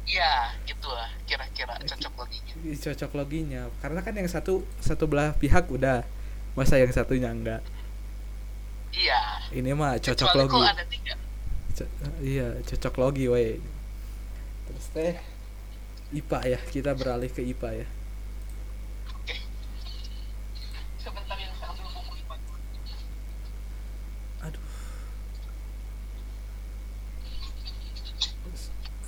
Iya 0.05 0.53
gitu 0.69 0.93
lah. 0.93 1.09
Kira-kira 1.25 1.73
cocok 1.81 2.13
loginya. 2.21 2.53
Ih, 2.61 2.77
cocok 2.77 3.11
loginya. 3.17 3.61
Karena 3.81 3.99
kan 4.05 4.13
yang 4.13 4.29
satu 4.29 4.61
satu 4.77 5.09
belah 5.09 5.33
pihak 5.35 5.67
udah 5.73 6.05
masa 6.53 6.77
yang 6.77 6.93
satunya 6.93 7.29
enggak? 7.29 7.61
Iya. 8.93 9.21
Ini 9.51 9.73
mah 9.73 9.97
cocok 9.97 10.29
Kecuali 10.29 10.45
logi. 10.49 10.61
ada 10.69 10.83
tiga. 10.85 11.13
Co- 11.73 11.91
iya 12.21 12.47
cocok 12.61 12.93
logi 13.01 13.25
we 13.25 13.57
terus 14.69 14.85
teh 14.93 15.13
IPA 16.13 16.39
ya. 16.45 16.59
Kita 16.61 16.93
beralih 16.93 17.27
ke 17.27 17.41
IPA 17.41 17.69
ya. 17.81 17.87
Oke. 19.09 19.35
Sebentar 20.97 21.37
yang 21.37 21.53
saya 21.57 21.73
ambil 21.73 21.89
buku 21.89 22.13
IPA 22.21 22.35
aduh. 24.43 24.65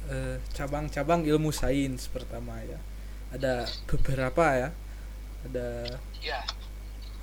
Eh, 0.05 0.37
cabang-cabang 0.53 1.25
ilmu 1.25 1.49
sains 1.49 2.05
pertama 2.09 2.61
ya. 2.61 2.77
Ada 3.33 3.65
beberapa 3.85 4.45
ya. 4.53 4.69
Ada 5.45 5.67
ya 6.21 6.41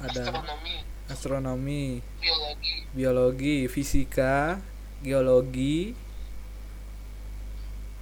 ada 0.03 0.23
astronomi. 0.27 0.75
Astronomi. 1.09 1.85
Biologi. 2.19 2.75
Biologi 2.91 3.57
fisika 3.71 4.59
geologi. 5.01 5.95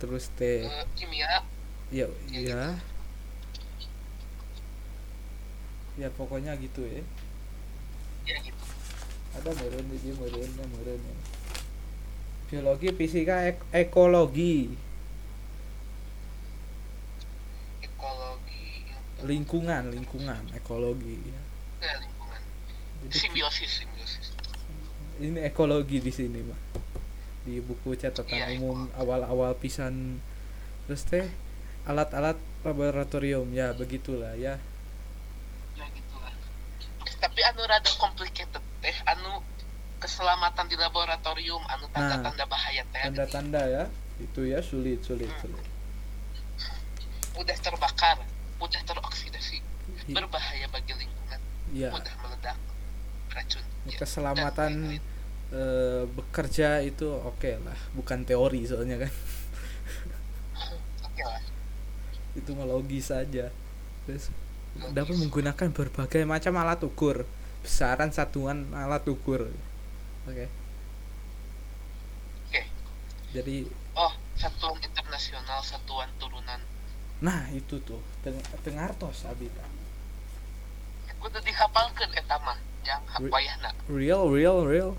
Terus 0.00 0.32
teh 0.32 0.64
eh, 0.64 0.84
kimia. 0.96 1.44
Ya 1.92 2.06
ya 2.32 2.78
ya 5.98 6.08
pokoknya 6.16 6.56
gitu 6.56 6.80
ya. 6.86 7.04
Ya 8.24 8.36
gitu. 8.40 8.64
Ada 9.36 9.50
meren 9.58 9.84
di 9.90 10.10
meren 10.16 10.50
meren 10.56 11.00
ya. 11.04 11.16
biologi 12.50 12.88
fisika 12.96 13.46
ek- 13.46 13.66
ekologi. 13.70 14.72
Ekologi. 17.84 18.64
Lingkungan 19.26 19.92
lingkungan 19.92 20.42
ekologi. 20.56 21.18
ya. 21.28 21.42
Ya 21.80 21.94
lingkungan. 21.98 22.40
Jadi 23.08 23.16
simbiosis 23.16 23.70
simbiosis. 23.82 24.26
Ini 25.20 25.40
ekologi 25.44 26.00
di 26.00 26.12
sini 26.12 26.40
mah 26.40 26.60
di 27.40 27.56
buku 27.60 27.96
catatan 27.96 28.36
Iya, 28.36 28.46
umum 28.60 28.88
awal-awal 28.96 29.56
pisan. 29.56 30.20
Terus 30.84 31.02
teh 31.08 31.26
alat-alat 31.84 32.36
laboratorium. 32.62 33.48
Ya 33.52 33.72
begitulah 33.72 34.36
ya. 34.36 34.60
Ya 35.76 35.86
gitulah. 35.92 36.32
Tapi 37.00 37.40
anu 37.44 37.64
rada 37.64 37.90
complicated 37.96 38.60
teh. 38.80 38.96
Anu 39.08 39.40
keselamatan 40.00 40.68
di 40.68 40.76
laboratorium 40.76 41.60
anu 41.68 41.88
tanda-tanda 41.92 42.44
bahaya 42.44 42.84
teh. 42.92 43.02
tanda-tanda 43.08 43.62
ya. 43.68 43.84
Itu 44.20 44.44
ya 44.44 44.60
sulit 44.60 45.00
sulit 45.00 45.28
Hmm. 45.28 45.40
sulit. 45.48 45.64
Mudah 47.32 47.56
terbakar 47.56 48.20
mudah 48.60 48.80
teroksidasi 48.84 49.56
I- 50.04 50.12
berbahaya 50.12 50.68
bagi 50.68 50.92
lingkungan 50.92 51.40
ya 51.70 51.90
mudah 51.94 52.14
meledak 52.22 52.56
racun. 53.30 53.64
Ya. 53.86 53.96
keselamatan 53.96 54.72
eh, 55.54 56.02
bekerja 56.06 56.82
itu 56.82 57.06
oke 57.08 57.58
lah. 57.62 57.78
Bukan 57.94 58.26
teori 58.26 58.66
soalnya 58.66 59.06
kan. 59.06 59.12
Oke 61.06 61.22
lah. 61.24 61.42
Itu 62.36 62.54
mah 62.54 62.66
logis 62.66 63.10
saja 63.10 63.50
terus 64.06 64.32
dapat 64.94 65.14
menggunakan 65.18 65.68
berbagai 65.74 66.22
macam 66.26 66.54
alat 66.58 66.80
ukur? 66.82 67.26
Besaran 67.62 68.10
satuan 68.14 68.70
alat 68.72 69.04
ukur. 69.08 69.50
Oke. 70.28 70.46
Oke. 72.50 72.62
jadi 73.34 73.66
Oh, 73.98 74.12
satuan 74.38 74.78
internasional, 74.80 75.60
satuan 75.60 76.08
turunan. 76.16 76.60
nah 77.20 77.50
itu 77.52 77.76
tuh. 77.84 78.00
Teng 78.24 78.38
tengartos 78.64 79.28
abita 79.28 79.79
Udah 81.20 81.40
dihafalkan 81.40 82.08
eta 82.10 82.36
mah. 82.38 82.56
Jangan 82.80 83.20
Wi- 83.20 83.30
wayahna. 83.30 83.70
real 83.88 84.24
real 84.26 84.64
real 84.64 84.92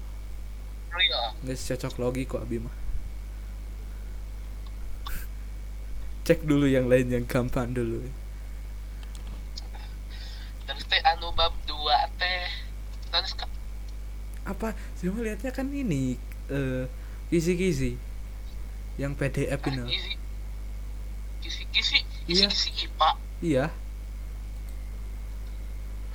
Real. 0.91 1.25
nggak 1.41 1.55
cocok 1.57 1.93
logi 1.97 2.23
kok 2.25 2.41
abi 2.41 2.59
mah 2.59 2.75
cek 6.21 6.43
dulu 6.43 6.67
yang 6.67 6.85
lain 6.85 7.09
yang 7.09 7.25
gampang 7.25 7.71
dulu 7.71 8.05
Terus 10.61 10.83
teh 10.85 11.01
anu 11.01 11.33
bab 11.33 11.51
2 11.65 11.73
teh. 12.15 12.45
Terus 13.09 13.33
ka- 13.33 13.49
apa 14.43 14.71
cuma 14.95 15.19
lihatnya 15.19 15.49
kan 15.49 15.67
ini 15.67 16.15
eh 16.47 16.85
kisi-kisi 17.27 17.97
yang 18.95 19.13
PDF 19.13 19.57
ah, 19.57 19.69
ini 19.69 19.83
isi 19.89 20.13
kisi-kisi 21.39 21.97
Iya. 22.25 22.45
kisi-kisi 22.47 22.69
IPA. 22.85 23.09
iya 23.41 23.65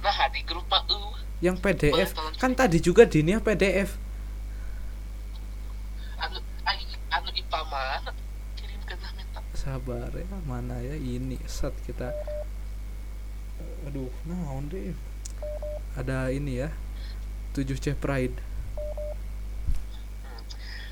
Nah, 0.06 0.30
di 0.30 0.38
grup 0.46 0.70
uh. 0.70 1.10
yang 1.42 1.58
PDF 1.58 2.14
kan 2.38 2.54
tadi 2.54 2.78
juga 2.78 3.02
dini 3.04 3.34
PDF 3.36 3.98
anu 6.16 6.38
anu 7.10 7.28
IPA 7.34 7.60
mana? 7.66 8.10
Kirim 8.54 8.80
ke 8.86 8.94
nah 8.96 9.10
minta. 9.12 9.40
sabar 9.52 10.08
ya 10.14 10.24
mana 10.46 10.78
ya 10.78 10.94
ini 10.94 11.36
set 11.44 11.74
kita 11.82 12.14
aduh 13.84 14.08
naon 14.24 14.70
deh 14.70 14.94
ada 15.94 16.30
ini 16.30 16.62
ya 16.62 16.70
7C 17.52 17.98
Pride 17.98 18.36
Hmm. 20.22 20.42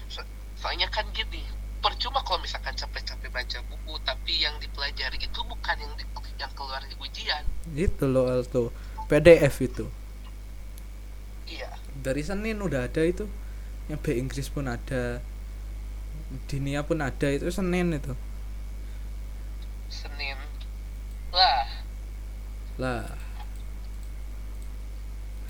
So- 0.08 0.26
soalnya 0.56 0.88
kan 0.88 1.06
gini, 1.10 1.42
percuma 1.78 2.18
kalau 2.22 2.40
misalkan 2.40 2.72
capek-capek 2.72 3.28
baca 3.28 3.58
buku, 3.66 3.94
tapi 4.02 4.40
yang 4.40 4.54
dipelajari 4.58 5.18
itu 5.20 5.40
bukan 5.42 5.76
yang 5.76 5.92
di, 5.94 6.04
yang 6.38 6.50
keluar 6.54 6.80
di 6.82 6.94
ujian. 6.96 7.44
itu 7.74 8.04
loh 8.06 8.30
Alto 8.30 8.70
PDF 9.04 9.54
itu. 9.60 9.86
Iya. 11.44 11.68
dari 12.00 12.24
Senin 12.24 12.60
udah 12.60 12.88
ada 12.88 13.04
itu. 13.04 13.28
Yang 13.92 14.00
B 14.00 14.06
Inggris 14.16 14.48
pun 14.48 14.64
ada. 14.64 15.20
Dinia 16.48 16.80
pun 16.84 17.04
ada. 17.04 17.28
Itu 17.28 17.52
Senin 17.52 17.92
itu. 17.92 18.16
Senin. 19.92 20.40
Lah, 21.28 21.68
lah. 22.80 23.04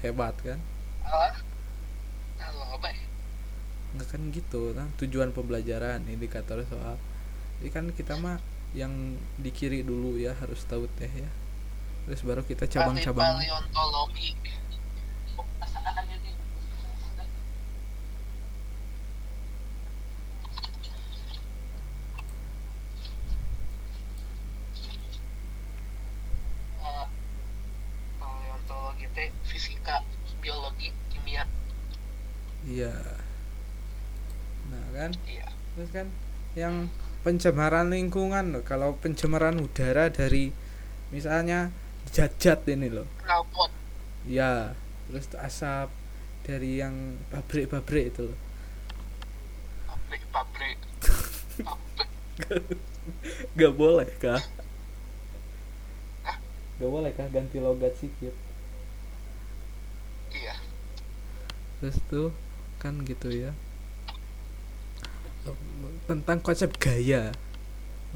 Hebat 0.03 0.35
kan? 0.43 0.61
Alah. 1.07 1.37
Halo, 2.43 2.77
baik. 2.83 3.01
nggak 3.95 4.09
kan 4.11 4.23
gitu 4.35 4.75
kan? 4.75 4.91
Tujuan 4.99 5.31
pembelajaran 5.31 6.03
indikator 6.11 6.67
soal. 6.67 6.99
Jadi 7.63 7.71
kan 7.71 7.87
kita 7.95 8.19
mah 8.19 8.43
yang 8.75 9.15
di 9.39 9.55
kiri 9.55 9.87
dulu 9.87 10.19
ya 10.19 10.35
harus 10.35 10.67
tahu 10.67 10.91
teh 10.99 11.07
ya 11.07 11.31
terus 12.05 12.21
baru 12.21 12.45
kita 12.45 12.69
cabang-cabang 12.69 13.41
fisika, 29.55 30.03
biologi, 30.43 30.91
kimia. 31.15 31.47
iya 32.67 32.91
nah 34.73 34.85
kan 34.97 35.15
Iya. 35.29 35.47
terus 35.77 35.91
kan 35.95 36.09
yang 36.59 36.89
pencemaran 37.23 37.93
lingkungan 37.93 38.51
loh 38.57 38.65
kalau 38.67 38.97
pencemaran 38.99 39.61
udara 39.61 40.11
dari 40.11 40.51
misalnya 41.15 41.71
jajat 42.13 42.61
ini 42.69 42.89
loh. 42.93 43.07
Knalpot. 43.25 43.71
ya 44.25 44.73
terus 45.09 45.29
asap 45.37 45.93
dari 46.45 46.81
yang 46.81 47.21
pabrik-pabrik 47.29 48.13
itu 48.13 48.33
loh. 48.33 48.39
Pabrik 49.89 50.23
pabrik 50.33 50.79
pabrik 51.67 52.11
Gak 53.57 53.73
boleh 53.77 54.09
kah? 54.17 54.41
Gak 56.81 56.91
boleh 56.91 57.13
kah 57.13 57.29
ganti 57.31 57.61
logat 57.61 57.95
sikit? 58.01 58.35
Iya. 60.35 60.57
Terus 61.81 61.97
tuh 62.09 62.29
kan 62.81 63.05
gitu 63.05 63.29
ya. 63.33 63.53
Tentang 66.09 66.41
konsep 66.41 66.73
gaya. 66.81 67.33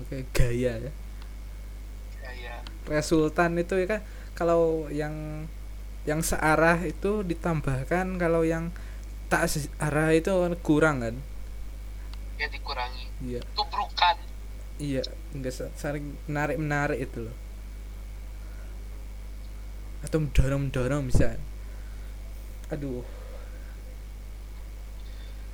Oke 0.00 0.24
gaya 0.32 0.88
ya 0.88 0.92
iya. 2.38 2.56
Resultan 2.88 3.58
itu 3.58 3.74
ya 3.76 3.86
kan 3.98 4.00
Kalau 4.38 4.86
yang 4.88 5.46
yang 6.06 6.22
searah 6.22 6.80
itu 6.86 7.26
ditambahkan 7.26 8.16
kalau 8.16 8.46
yang 8.46 8.72
tak 9.28 9.50
searah 9.50 10.14
itu 10.16 10.30
kurang 10.64 11.04
kan? 11.04 11.14
Ya 12.40 12.48
dikurangi. 12.48 13.12
Iya. 13.20 13.42
Tubrukan. 13.52 14.16
Iya 14.78 15.02
enggak 15.34 15.74
saling 15.74 16.16
menarik 16.30 16.56
menarik 16.56 16.98
itu 17.02 17.28
loh. 17.28 17.36
Atau 20.06 20.22
mendorong 20.22 20.70
mendorong 20.70 21.02
bisa. 21.10 21.34
Aduh. 22.70 23.02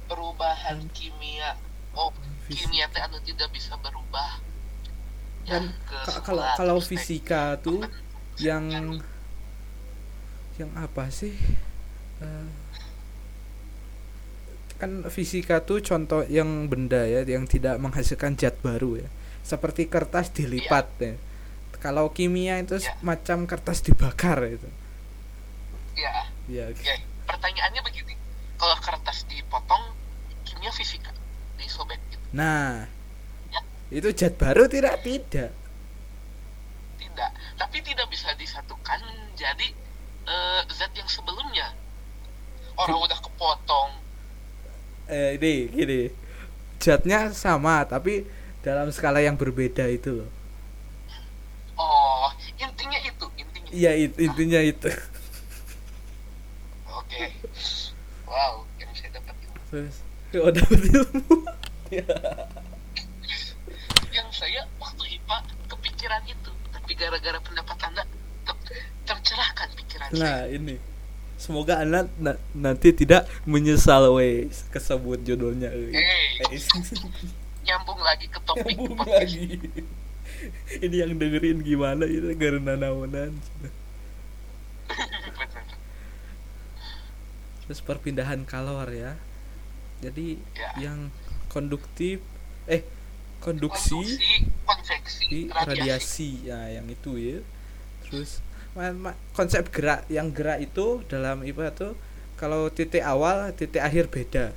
Perubahan 0.06 0.84
kimia. 0.92 1.56
Oh 1.96 2.12
kimia 2.52 2.86
teh 2.92 3.00
anu 3.00 3.16
tidak 3.24 3.48
bisa 3.50 3.74
berubah 3.80 4.44
kan 5.44 5.64
kalau 6.24 6.42
kalau 6.56 6.76
fisika 6.80 7.60
tuh 7.60 7.84
yang 8.40 8.64
yang 10.56 10.70
apa 10.78 11.10
sih? 11.10 11.34
Eh, 12.22 12.48
kan 14.78 15.06
fisika 15.08 15.62
tuh 15.62 15.78
contoh 15.80 16.26
yang 16.26 16.66
benda 16.66 17.06
ya 17.06 17.22
yang 17.22 17.46
tidak 17.46 17.78
menghasilkan 17.78 18.34
zat 18.34 18.58
baru 18.62 19.06
ya. 19.06 19.08
Seperti 19.44 19.86
kertas 19.86 20.32
dilipat 20.32 20.86
ya. 20.98 21.14
Kalau 21.78 22.08
kimia 22.16 22.56
itu 22.64 22.80
Iya. 22.80 22.96
macam 23.04 23.44
kertas 23.44 23.84
dibakar 23.84 24.40
itu. 24.48 24.68
Ya 25.94 26.26
ya 26.48 26.72
ya 26.72 26.94
pertanyaannya 27.28 27.80
begini. 27.84 28.14
Kalau 28.56 28.76
kertas 28.80 29.28
dipotong 29.28 29.92
kimia 30.48 30.72
fisika 30.72 31.12
disobek 31.60 32.00
gitu. 32.08 32.24
Nah 32.32 32.88
Ya. 32.88 32.93
Itu 33.92 34.08
zat 34.16 34.34
baru 34.40 34.64
tidak? 34.68 35.00
Tidak. 35.02 35.50
Tidak. 36.98 37.30
Tapi 37.60 37.78
tidak 37.84 38.06
bisa 38.08 38.32
disatukan 38.38 39.00
menjadi 39.04 39.68
eh, 40.26 40.60
zat 40.72 40.92
yang 40.96 41.08
sebelumnya. 41.08 41.74
Orang 42.74 43.04
udah 43.06 43.18
kepotong. 43.20 43.90
Eh 45.06 45.36
ini 45.38 45.68
gini. 45.68 46.00
Zatnya 46.80 47.30
sama 47.32 47.84
tapi 47.86 48.24
dalam 48.64 48.88
skala 48.90 49.20
yang 49.20 49.36
berbeda 49.36 49.86
itu 49.88 50.24
loh. 50.24 50.30
Oh 51.76 52.30
intinya 52.58 52.98
itu 53.02 53.26
intinya. 53.36 53.70
Iya 53.70 53.92
it- 53.94 54.18
intinya 54.18 54.60
itu. 54.62 54.88
Oke. 56.98 57.24
Wow 58.26 58.64
yang 58.80 58.90
saya 58.96 59.10
dapat 59.20 59.34
ilmu. 59.44 59.60
terus 59.70 59.96
oh 60.40 60.50
dapet 60.50 60.80
ilmu. 60.90 61.36
Yang 64.14 64.28
saya 64.34 64.62
waktu 64.78 65.18
IPA 65.18 65.36
kepikiran 66.04 66.22
itu. 66.28 66.50
Tapi 66.68 66.90
gara-gara 66.94 67.38
pendapat 67.40 67.78
anda 67.82 68.02
ter- 68.44 68.64
tercerahkan 69.04 69.68
pikiran 69.74 70.08
nah 70.12 70.44
saya. 70.44 70.52
ini. 70.52 70.76
Semoga 71.34 71.80
anda 71.80 72.04
na- 72.16 72.36
nanti 72.52 72.92
tidak 72.92 73.24
menyesal 73.44 74.12
wes 74.12 74.68
kesebut 74.68 75.24
judulnya 75.24 75.72
euy. 75.72 75.96
hey. 75.96 76.44
Eh, 76.52 76.60
nyambung 77.66 77.96
lagi 77.98 78.28
ke 78.28 78.36
topik 78.44 78.76
nyambung 78.76 79.00
podcast 79.00 79.32
lagi. 79.32 79.48
Ini 80.84 80.96
yang 81.00 81.16
dengerin 81.16 81.64
gimana 81.64 82.04
itu 82.04 82.36
karena 82.36 82.76
naonan 82.76 83.32
terus 87.64 87.80
perpindahan 87.80 88.44
kalor 88.44 88.92
ya. 88.92 89.16
Jadi 90.04 90.36
Ya. 90.52 90.90
yang 90.90 91.08
konduktif 91.48 92.20
eh 92.66 92.84
konduksi. 93.44 94.00
Konveksi 94.64 95.22
di 95.28 95.40
radiasi. 95.46 95.68
radiasi. 95.70 96.30
Ya 96.42 96.60
yang 96.72 96.88
itu 96.88 97.12
ya. 97.14 97.38
Terus 98.02 98.40
konsep 99.30 99.68
gerak 99.68 100.08
yang 100.08 100.32
gerak 100.32 100.58
itu 100.58 101.04
dalam 101.06 101.44
IPA 101.44 101.70
tuh 101.70 101.92
kalau 102.34 102.66
titik 102.66 103.04
awal 103.04 103.52
titik 103.52 103.78
akhir 103.78 104.08
beda. 104.08 104.50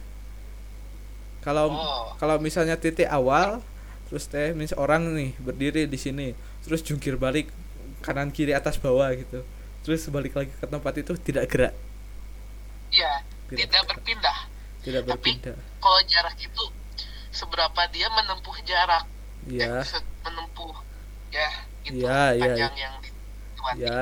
Kalau 1.41 1.69
Oh. 1.69 2.11
kalau 2.17 2.39
misalnya 2.39 2.75
titik 2.75 3.07
awal 3.07 3.61
terus 4.07 4.25
teh 4.25 4.51
mis 4.51 4.71
orang 4.73 5.11
nih 5.11 5.31
berdiri 5.37 5.83
di 5.83 5.95
sini 5.95 6.31
terus 6.63 6.79
jungkir 6.79 7.15
balik 7.15 7.51
kanan 7.99 8.31
kiri 8.31 8.51
atas 8.51 8.79
bawah 8.79 9.11
gitu. 9.11 9.43
Terus 9.83 10.03
balik 10.07 10.33
lagi 10.33 10.51
ke 10.51 10.65
tempat 10.65 10.93
itu 10.97 11.13
tidak 11.17 11.47
gerak. 11.47 11.73
Ya 12.89 13.23
Tidak 13.47 13.63
tidak 13.63 13.83
berpindah. 13.85 14.37
Tidak 14.81 15.03
Tapi- 15.03 15.11
berpindah. 15.39 15.55
kalau 15.79 15.99
jarak 16.03 16.35
itu 16.35 16.63
seberapa 17.37 17.81
dia 17.93 18.09
menempuh 18.09 18.57
jarak. 18.65 19.05
Ya 19.45 19.85
eh, 19.85 20.01
menempuh. 20.25 20.73
Ya 21.29 21.47
itu 21.85 22.01
Iya, 22.03 22.33
iya, 22.33 22.51
panjang 22.57 22.75
yang 22.75 22.93
dilewati 22.99 23.85
ya 23.85 24.01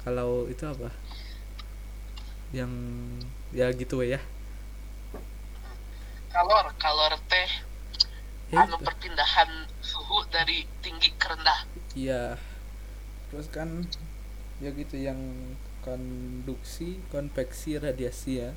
kalau 0.00 0.48
itu 0.48 0.64
apa? 0.64 0.88
Yang 2.56 2.72
ya 3.52 3.66
gitu 3.76 4.00
ya. 4.00 4.20
Kalor 6.32 6.72
kalor 6.80 7.12
teh 7.28 7.50
ya 8.50 8.64
anu 8.64 8.80
perpindahan 8.80 9.68
suhu 9.84 10.24
dari 10.32 10.64
tinggi 10.80 11.12
ke 11.20 11.26
rendah. 11.28 11.60
Iya. 11.92 12.40
Terus 13.28 13.46
kan 13.52 13.84
ya 14.64 14.72
gitu 14.72 14.96
yang 14.96 15.20
konduksi 15.84 17.00
konveksi 17.08 17.80
radiasi 17.80 18.44
ya 18.44 18.50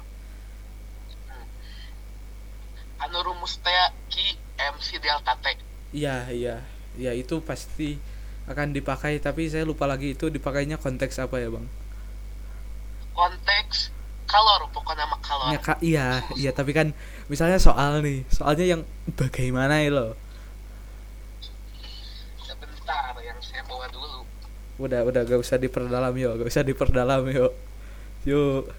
anu 3.03 3.19
rumus 3.19 3.59
teh 3.59 3.75
ki 4.07 4.39
mc 4.57 4.87
delta 5.03 5.35
t 5.43 5.59
iya 5.91 6.27
iya. 6.31 6.63
Ya 6.93 7.09
itu 7.17 7.41
pasti 7.41 7.97
akan 8.45 8.69
dipakai 8.69 9.17
tapi 9.17 9.49
saya 9.49 9.65
lupa 9.65 9.89
lagi 9.89 10.13
itu 10.13 10.29
dipakainya 10.29 10.77
konteks 10.77 11.17
apa 11.17 11.41
ya 11.41 11.49
bang? 11.49 11.65
Konteks 13.17 13.89
kalor 14.29 14.69
pokoknya 14.69 15.05
nama 15.09 15.17
kalor. 15.21 15.49
Ya, 15.53 15.59
Kak, 15.61 15.79
iya 15.81 16.07
iya 16.37 16.51
tapi 16.53 16.69
kan 16.69 16.93
misalnya 17.29 17.57
soal 17.57 18.05
nih 18.05 18.21
soalnya 18.29 18.77
yang 18.77 18.81
bagaimana 19.17 19.81
ya 19.81 19.89
loh? 19.89 20.11
Sebentar 22.45 23.17
yang 23.25 23.41
saya 23.41 23.65
bawa 23.65 23.89
dulu. 23.89 24.21
Udah 24.77 25.01
udah 25.05 25.21
gak 25.25 25.41
usah 25.41 25.57
diperdalam 25.57 26.13
yuk 26.13 26.45
gak 26.45 26.49
usah 26.53 26.61
diperdalam 26.61 27.25
yuk. 27.33 27.53
Yuk. 28.29 28.69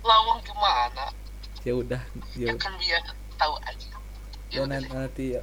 Lawang 0.00 0.40
gimana 0.48 1.12
ya 1.62 1.78
udah 1.78 2.02
ya 2.34 2.50
kan 2.58 2.74
biar 2.74 3.02
tahu 3.38 3.54
aja. 3.62 3.90
Ya 4.52 4.66
ya 4.66 4.78
nanti, 4.82 5.38
ya. 5.38 5.42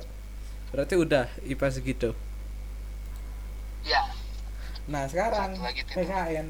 Berarti 0.69 0.93
udah 0.99 1.25
IPA 1.47 1.67
segitu? 1.73 2.09
Ya. 3.81 4.03
Nah 4.85 5.09
sekarang. 5.09 5.57
PKN 5.89 6.47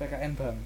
PKN 0.00 0.32
bang. 0.34 0.58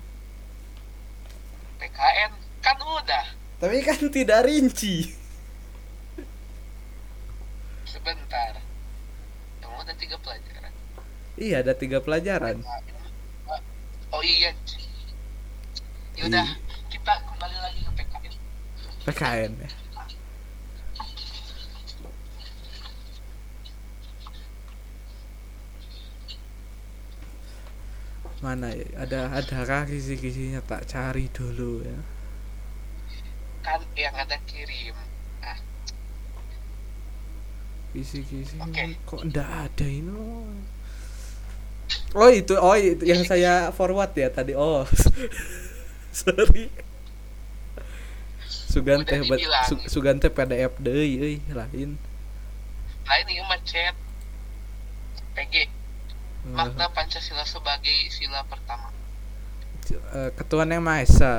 PKN 1.82 2.32
kan 2.64 2.76
udah. 2.80 3.24
Tapi 3.58 3.76
kan 3.82 4.00
tidak 4.12 4.46
rinci. 4.46 5.12
Sebentar. 7.88 8.60
Emang 9.64 9.80
udah 9.82 9.96
tiga 9.96 10.16
pelajaran. 10.20 10.72
Iya 11.36 11.60
ada 11.64 11.72
tiga 11.76 11.98
pelajaran 12.00 12.60
oh 14.14 14.22
iya 14.22 14.50
yaudah 16.16 16.46
Iya. 16.48 16.56
kita 16.92 17.12
kembali 17.28 17.56
lagi 17.60 17.80
ke 17.84 17.92
PKN 17.98 18.34
PKN 19.06 19.52
ya. 19.62 19.70
Mana 28.44 28.68
ya? 28.72 28.84
Ada 29.00 29.32
adakah 29.32 29.88
kisi-kisinya 29.88 30.60
tak 30.60 30.84
cari 30.86 31.26
dulu 31.32 31.80
ya. 31.82 31.98
Kan 33.64 33.80
yang 33.96 34.14
ada 34.14 34.36
kirim. 34.44 34.94
Nah 35.40 35.58
kisi-kisi 37.96 38.60
Oke. 38.60 38.92
kok 39.08 39.24
ndak 39.24 39.48
ada 39.48 39.86
ini 39.88 40.12
loh. 40.12 40.52
Oh 42.14 42.30
itu 42.30 42.54
oh 42.54 42.76
itu 42.76 43.02
yang 43.02 43.24
saya 43.26 43.74
forward 43.74 44.12
ya 44.14 44.28
tadi. 44.30 44.54
Oh 44.54 44.84
sorry. 46.14 46.70
Sugante 48.46 49.18
dibilang. 49.24 49.66
Su- 49.66 49.88
Sugante 49.88 50.28
PDF 50.28 50.76
deui 50.78 51.16
euy 51.18 51.36
lain. 51.50 51.96
Lain 53.06 53.26
ini 53.26 53.42
mah 53.42 53.60
chat. 53.64 53.96
PG 55.36 55.68
makna 56.46 56.88
Pancasila 56.94 57.42
sebagai 57.42 58.08
sila 58.08 58.46
pertama. 58.46 58.88
Eh, 59.86 60.30
ketuhanan 60.34 60.78
yang 60.78 60.84
maha 60.84 61.06
esa 61.06 61.34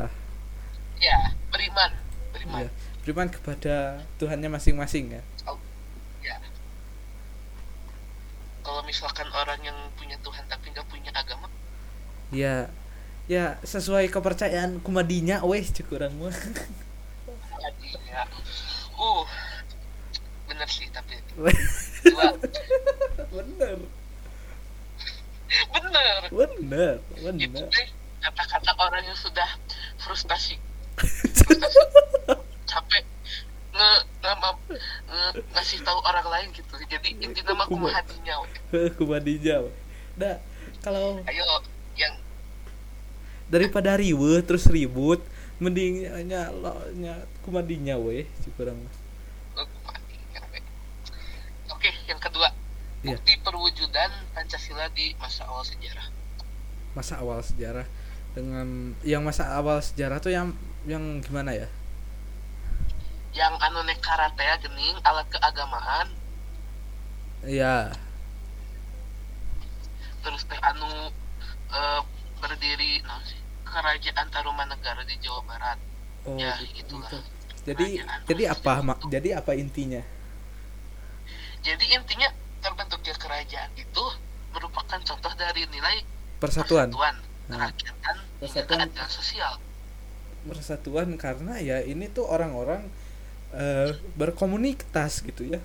ya 0.97 1.35
beriman 1.51 1.91
beriman. 2.31 2.63
Ya. 2.63 2.69
beriman 3.03 3.27
kepada 3.27 3.75
Tuhannya 4.17 4.49
masing-masing 4.49 5.19
ya 5.19 5.21
kalau 8.67 8.83
misalkan 8.83 9.31
orang 9.31 9.63
yang 9.63 9.79
punya 9.95 10.19
Tuhan 10.19 10.43
tapi 10.51 10.75
nggak 10.75 10.83
punya 10.91 11.07
agama? 11.15 11.47
Ya 12.35 12.67
ya 13.31 13.55
sesuai 13.63 14.11
kepercayaan 14.11 14.83
kumadinya 14.83 15.39
wes 15.47 15.71
cek 15.71 15.91
urang 15.91 16.15
mah 16.15 16.31
ya 18.07 18.23
uh 18.95 19.27
bener 20.47 20.67
sih 20.67 20.87
tapi 20.91 21.15
dua. 21.35 22.31
Bener. 23.31 23.77
Bener. 25.71 26.19
Bener 26.31 26.95
itu 27.39 27.47
bener. 27.51 27.67
deh 27.71 27.87
kata-kata 28.19 28.71
orang 28.79 29.03
yang 29.07 29.15
sudah 29.19 29.47
frustasi. 29.99 30.59
Capek 32.71 33.03
nge, 33.77 33.91
nama 34.25 34.49
nge, 34.57 35.25
ngasih 35.53 35.79
tahu 35.85 35.99
orang 36.01 36.25
lain 36.25 36.47
gitu. 36.57 36.73
Jadi 36.89 37.09
inti 37.21 37.41
nama 37.45 37.63
kumadinya 37.69 38.41
we. 39.61 39.71
Dah, 40.21 40.41
kalau 40.81 41.21
ayo 41.29 41.45
yang 41.93 42.17
daripada 43.47 43.95
riweuh 43.95 44.41
terus 44.41 44.65
ribut 44.67 45.21
mending 45.57 46.05
nya 46.29 46.53
lo 46.53 46.73
nya 46.93 47.25
kumadinya 47.41 47.97
weh 47.97 48.29
cek 48.45 48.57
urang 48.61 48.77
mah 48.77 48.93
eh, 49.57 49.65
kumahadinya 49.65 50.41
we. 50.53 50.59
oke 51.69 51.89
yang 52.09 52.21
kedua. 52.21 52.49
Iya. 53.05 53.13
bukti 53.13 53.33
perwujudan 53.45 54.09
Pancasila 54.33 54.89
di 54.89 55.13
masa 55.21 55.45
awal 55.45 55.61
sejarah. 55.61 56.09
Masa 56.97 57.13
awal 57.21 57.45
sejarah 57.45 57.85
dengan 58.33 58.97
yang 59.05 59.21
masa 59.21 59.53
awal 59.53 59.81
sejarah 59.81 60.17
tuh 60.17 60.33
yang 60.33 60.53
yang 60.89 61.21
gimana 61.21 61.53
ya 61.53 61.69
yang 63.33 63.53
anu 63.57 63.83
nek 63.83 63.99
karate 63.99 64.43
gening 64.61 64.97
alat 65.01 65.27
keagamaan 65.27 66.07
ya 67.43 67.91
terus 70.21 70.43
teh 70.43 70.59
anu 70.59 70.89
eh, 71.69 72.01
berdiri 72.37 73.01
nah, 73.01 73.21
sih, 73.23 73.37
kerajaan 73.63 74.27
Tarumanegara 74.29 75.01
di 75.03 75.15
Jawa 75.19 75.41
Barat 75.43 75.79
oh 76.25 76.35
Ya, 76.35 76.53
gitu. 76.61 76.97
itulah. 76.99 77.23
jadi 77.63 77.87
Kerajaan 77.97 78.19
jadi 78.25 78.43
apa 78.51 78.73
mak 78.81 78.99
jadi 79.07 79.29
apa 79.37 79.51
intinya 79.53 80.01
jadi 81.61 81.85
intinya 81.93 82.29
terbentuknya 82.59 83.15
kerajaan 83.15 83.71
itu 83.75 84.03
merupakan 84.49 84.99
contoh 84.99 85.33
dari 85.35 85.63
nilai 85.67 86.03
persatuan 86.37 86.89
persatuan 86.89 87.15
Nah. 87.47 87.71
kerakyatan 87.71 88.15
Persatuan. 88.43 88.79
keadilan 88.91 89.07
sosial 89.07 89.53
persatuan 90.43 91.09
karena 91.15 91.55
ya 91.59 91.79
ini 91.79 92.07
tuh 92.07 92.27
orang-orang 92.27 92.91
eh, 93.53 93.95
berkomunitas 94.15 95.23
gitu 95.23 95.47
ya. 95.47 95.59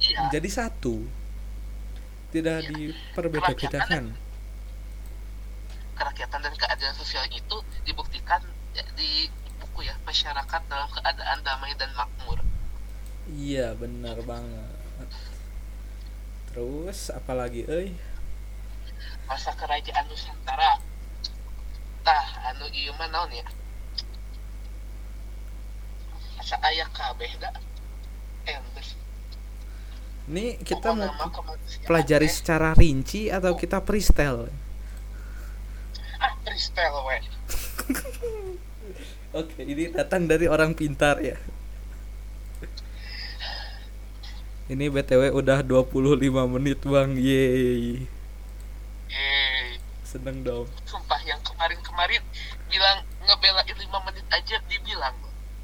Iya. 0.00 0.18
Menjadi 0.28 0.48
satu. 0.50 1.04
Tidak 2.34 2.58
Iya. 2.66 2.70
diperbeda-bedakan 2.70 4.18
kerakyatan 5.94 6.40
dan 6.42 6.54
keadilan 6.58 6.94
sosial 6.98 7.22
itu 7.30 7.56
dibuktikan 7.86 8.42
ya, 8.74 8.82
di 8.98 9.30
buku 9.62 9.86
ya 9.86 9.94
masyarakat 10.02 10.60
dalam 10.66 10.90
keadaan 10.90 11.38
damai 11.46 11.70
dan 11.78 11.94
makmur. 11.94 12.42
Iya 13.30 13.78
benar 13.78 14.18
banget. 14.26 14.74
Terus 16.50 17.14
apalagi 17.14 17.66
euy? 17.70 17.94
Masa 19.30 19.54
kerajaan 19.54 20.04
Nusantara. 20.10 20.82
Tah 22.04 22.26
anu 22.52 22.68
ieu 22.74 22.92
mah 22.98 23.08
naon 23.08 23.32
ya 23.32 23.46
masa 26.36 26.56
aya 26.62 26.86
kabeh 26.92 27.30
da 27.40 27.50
endes 28.44 28.94
ini 30.24 30.56
kita 30.56 30.96
mau 30.96 31.12
pelajari 31.84 32.28
secara 32.32 32.72
rinci 32.72 33.28
atau 33.28 33.52
kita 33.52 33.84
freestyle? 33.84 34.48
Ah 36.16 36.32
freestyle 36.40 36.96
we. 37.04 37.18
Oke 39.44 39.60
ini 39.68 39.92
datang 39.92 40.24
dari 40.24 40.48
orang 40.48 40.72
pintar 40.72 41.20
ya. 41.20 41.36
Ini 44.64 44.88
btw 44.88 45.28
udah 45.36 45.60
25 45.60 45.92
menit 46.56 46.80
bang. 46.88 47.10
Yeay. 47.20 48.08
Eh 49.12 49.76
seneng 50.08 50.40
dong. 50.40 50.64
Sumpah 50.88 51.20
yang 51.28 51.44
kemarin-kemarin 51.44 52.24
bilang 52.72 53.04
ngebelain 53.28 53.76
5 53.76 54.06
menit 54.08 54.24
aja 54.32 54.56
dibilang 54.72 55.12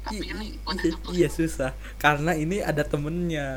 tapi 0.05 0.23
I- 0.23 0.29
ini 0.33 0.47
i- 0.49 0.59
iya, 0.77 0.91
tebus 0.91 1.17
iya 1.17 1.29
susah. 1.37 1.71
Karena 2.01 2.31
ini 2.43 2.57
ada 2.69 2.83
temennya. 2.91 3.47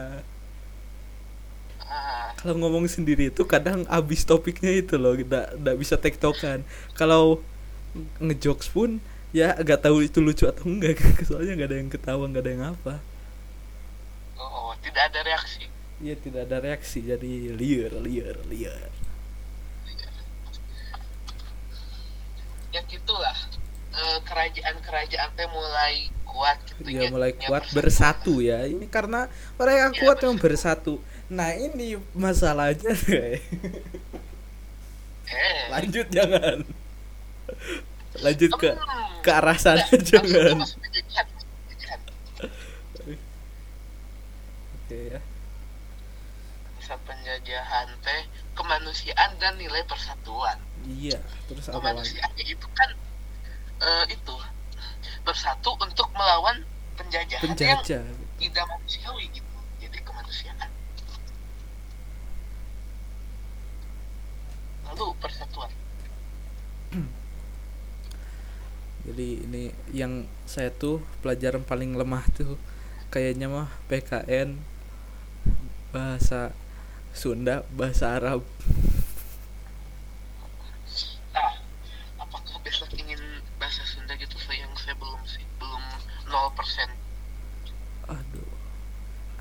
Ah, 1.80 2.34
kalau 2.38 2.54
ngomong 2.60 2.84
sendiri 2.90 3.30
itu 3.32 3.42
kadang 3.46 3.86
abis 3.88 4.20
topiknya 4.30 4.72
itu 4.82 4.94
loh 5.02 5.14
tidak 5.20 5.44
tidak 5.56 5.76
bisa 5.82 5.94
tektokan. 6.04 6.58
Kalau 6.98 7.40
ngejokes 8.22 8.68
pun 8.74 8.90
ya 9.38 9.54
agak 9.62 9.78
tahu 9.86 10.04
itu 10.08 10.18
lucu 10.26 10.44
atau 10.52 10.64
enggak. 10.70 10.98
Soalnya 11.28 11.52
nggak 11.58 11.68
ada 11.70 11.78
yang 11.80 11.90
ketawa 11.94 12.24
nggak 12.30 12.44
ada 12.44 12.52
yang 12.54 12.64
apa. 12.76 12.94
Oh 14.38 14.74
tidak 14.82 15.10
ada 15.10 15.20
reaksi. 15.28 15.64
Iya 16.04 16.14
tidak 16.24 16.42
ada 16.46 16.56
reaksi. 16.66 16.98
Jadi 17.10 17.32
liar 17.60 17.92
liar. 18.06 18.36
Liar. 18.50 18.90
Ya 22.72 22.82
gitulah 22.90 23.36
Eh, 23.94 24.18
kerajaan-kerajaan 24.22 25.30
teh 25.32 25.46
mulai 25.48 25.94
kuat 26.26 26.58
gitu 26.66 26.82
ya 26.90 27.06
mulai 27.08 27.30
nya 27.32 27.46
kuat 27.46 27.62
persatuan. 27.62 27.78
bersatu 27.78 28.34
ya. 28.42 28.66
Ini 28.66 28.86
karena 28.90 29.30
mereka 29.54 29.78
Iya, 29.86 30.00
kuat 30.02 30.18
bersatu. 30.18 30.26
yang 30.26 30.36
bersatu. 30.36 30.94
Nah 31.30 31.50
ini 31.54 31.86
masalahnya 32.12 32.90
eh. 33.08 33.38
Lanjut 35.70 36.06
jangan. 36.10 36.66
Lanjut 38.18 38.50
ke 38.52 38.70
Hmm. 38.74 39.22
ke 39.22 39.30
arah 39.30 39.54
sana 39.56 39.78
Nggak, 39.80 40.02
jangan. 40.04 40.56
oke 44.74 44.98
ya. 45.08 45.20
Masa 46.74 46.94
penjajahan 47.00 47.88
teh 48.00 48.20
kemanusiaan 48.52 49.30
dan 49.38 49.54
nilai 49.54 49.82
persatuan. 49.84 50.58
Iya 50.84 51.16
terus 51.46 51.64
apa 51.66 51.78
kemanusiaan 51.80 52.30
ya 52.34 52.44
itu 52.44 52.66
kan 52.74 52.90
eh, 53.80 54.04
itu 54.12 54.36
bersatu 55.24 55.72
untuk 55.80 56.08
melawan 56.14 56.62
penjajahan 56.94 57.42
yang 57.42 57.56
penjajah. 57.56 58.02
tidak 58.38 58.64
manusiawi 58.68 59.24
gitu 59.32 59.56
jadi 59.80 59.98
kemanusiaan. 60.04 60.68
Lalu 64.90 65.06
persatuan. 65.18 65.70
Jadi 69.04 69.44
ini 69.44 69.68
yang 69.92 70.24
saya 70.48 70.72
tuh 70.72 71.04
pelajaran 71.20 71.60
paling 71.60 71.92
lemah 71.92 72.24
tuh 72.32 72.56
kayaknya 73.14 73.46
mah 73.46 73.70
PKN 73.86 74.58
bahasa 75.94 76.50
Sunda 77.14 77.62
bahasa 77.70 78.18
Arab 78.18 78.42
nah 81.30 81.54
apakah 82.18 82.58
besok 82.66 82.90
ingin 82.98 83.22
bahasa 83.54 83.86
Sunda 83.86 84.18
gitu 84.18 84.34
saya 84.42 84.66
yang 84.66 84.74
saya 84.74 84.98
belum 84.98 85.22
sih 85.30 85.46
belum 85.62 85.78
0% 86.34 88.10
aduh 88.10 88.50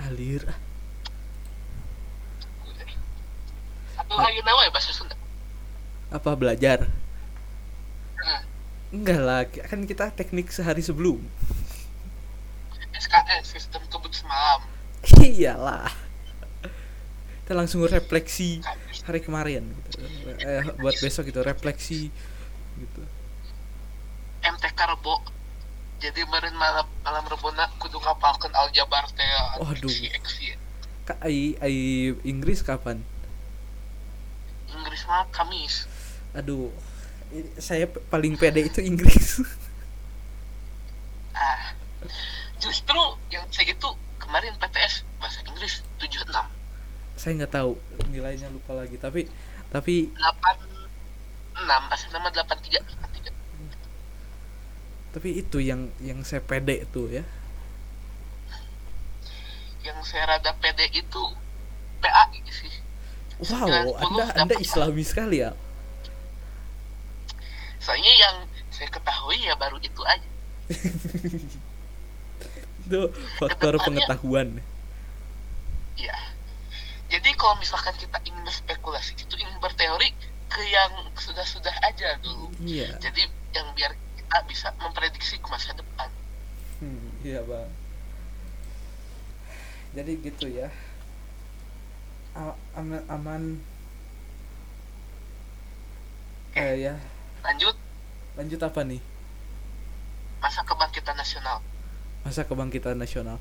alir. 0.06 0.46
Atau 3.98 4.16
ayo 4.22 4.40
nawa 4.46 4.68
ya 4.68 4.72
bahasa 4.72 4.94
Sunda 4.94 5.18
apa 6.14 6.38
belajar? 6.38 6.86
Nah, 8.22 8.42
enggak 8.94 9.20
lah 9.26 9.42
kan 9.50 9.82
kita 9.90 10.14
teknik 10.14 10.54
sehari 10.54 10.86
sebelum. 10.86 11.18
SKS 12.94 13.58
sistem 13.58 13.82
kebut 13.90 14.14
semalam. 14.14 14.62
Iyalah. 15.26 15.90
Kita 17.44 17.58
langsung 17.58 17.84
refleksi 17.84 18.62
hari 19.04 19.20
kemarin 19.20 19.68
gitu. 19.68 20.00
eh, 20.48 20.64
buat 20.80 20.96
besok 21.02 21.28
gitu 21.28 21.44
refleksi 21.44 22.08
gitu. 22.80 23.02
MTK 24.46 24.80
rebo 24.96 25.20
jadi 26.04 26.28
kemarin 26.28 26.52
malam 26.60 26.84
malam 27.08 27.24
rebona 27.32 27.72
kudu 27.80 27.96
ngapalkan 28.04 28.52
aljabar 28.52 29.08
teh 29.16 29.24
Waduh. 29.64 29.88
si 29.88 30.12
X 30.12 30.44
ya. 30.44 30.60
Kak, 31.08 31.20
ai, 31.24 31.56
ai 31.64 32.12
Inggris 32.28 32.60
kapan? 32.60 33.00
Inggris 34.68 35.08
mah 35.08 35.24
Kamis. 35.32 35.88
Aduh 36.36 36.76
saya 37.58 37.88
paling 38.12 38.36
pede 38.36 38.68
itu 38.68 38.84
Inggris. 38.84 39.40
Ah 41.34 41.74
justru 42.64 43.02
yang 43.28 43.44
saya 43.52 43.76
itu 43.76 43.90
kemarin 44.16 44.56
PTS 44.56 45.04
bahasa 45.20 45.44
Inggris 45.44 45.84
76 46.00 46.32
saya 47.20 47.32
nggak 47.44 47.54
tahu 47.54 47.76
nilainya 48.08 48.48
lupa 48.48 48.72
lagi 48.72 48.96
tapi 48.96 49.28
tapi 49.68 50.08
86 50.16 51.60
asal 51.68 52.10
nama 52.16 52.28
83 52.32 52.80
83 52.80 53.33
tapi 55.14 55.38
itu 55.38 55.62
yang 55.62 55.94
yang 56.02 56.26
saya 56.26 56.42
pede 56.42 56.90
tuh 56.90 57.08
ya. 57.08 57.24
Yang 59.86 60.00
saya 60.10 60.26
rada 60.36 60.52
pede 60.58 60.90
itu 60.90 61.22
PAI 62.02 62.42
sih. 62.50 62.74
Wow 63.46 63.94
90 63.94 64.04
anda 64.04 64.24
anda 64.34 64.54
dapat. 64.58 64.64
Islami 64.64 65.04
sekali 65.06 65.46
ya? 65.46 65.54
Soalnya 67.78 68.14
yang 68.16 68.36
saya 68.74 68.90
ketahui 68.90 69.38
ya 69.44 69.54
baru 69.54 69.78
itu 69.78 70.02
aja. 70.04 70.30
Itu 72.84 73.16
faktor 73.40 73.80
Kedepannya- 73.80 74.04
pengetahuan. 74.04 74.48
Ya 75.96 76.16
jadi 77.14 77.30
kalau 77.38 77.54
misalkan 77.62 77.94
kita 77.94 78.18
ingin 78.26 78.42
berspekulasi 78.42 79.14
itu 79.14 79.38
ingin 79.38 79.54
berteori 79.62 80.10
ke 80.50 80.62
yang 80.66 81.14
sudah-sudah 81.14 81.70
aja 81.86 82.18
dulu. 82.26 82.50
Iya. 82.66 82.98
Jadi 82.98 83.30
yang 83.54 83.70
biar 83.78 83.94
kita 84.34 84.50
bisa 84.50 84.74
memprediksi 84.82 85.38
ke 85.38 85.46
masa 85.46 85.78
depan. 85.78 86.10
Hmm, 86.82 87.06
iya 87.22 87.46
bang. 87.46 87.70
Jadi 89.94 90.12
gitu 90.26 90.50
ya. 90.50 90.74
Aman. 92.74 93.06
Aman 93.14 93.62
eh 96.58 96.82
ya. 96.82 96.98
Lanjut. 97.46 97.78
Lanjut 98.34 98.58
apa 98.58 98.82
nih? 98.82 98.98
Masa 100.42 100.66
kebangkitan 100.66 101.14
nasional. 101.14 101.62
Masa 102.26 102.42
kebangkitan 102.42 102.98
nasional. 102.98 103.38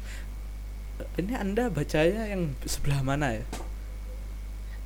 Eh, 1.01 1.25
ini 1.25 1.33
anda 1.41 1.73
bacanya 1.73 2.29
yang 2.29 2.53
sebelah 2.69 3.01
mana 3.01 3.41
ya? 3.41 3.49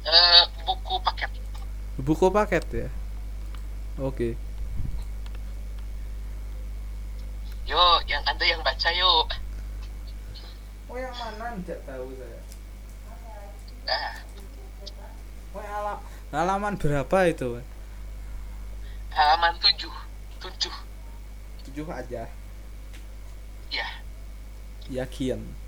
Eh, 0.06 0.42
buku 0.62 1.02
paket. 1.02 1.34
Buku 1.98 2.30
paket 2.30 2.62
ya? 2.70 2.88
Oke 3.98 4.45
yo 7.66 7.82
yang 8.06 8.22
anda 8.22 8.46
yang 8.46 8.62
baca 8.62 8.88
yo 8.94 9.26
oh 10.86 10.96
yang 10.96 11.14
mana? 11.18 11.58
Tidak 11.66 11.82
tahu 11.82 12.06
saya. 12.14 12.40
Nah 13.86 14.14
oh 15.50 15.62
ala 15.62 15.94
halaman 16.30 16.78
berapa 16.78 17.18
itu? 17.26 17.58
Halaman 19.10 19.52
7 19.58 19.90
7 20.40 20.70
tujuh 21.66 21.86
aja. 21.90 22.30
Ya. 23.74 23.88
Yakin 24.86 25.66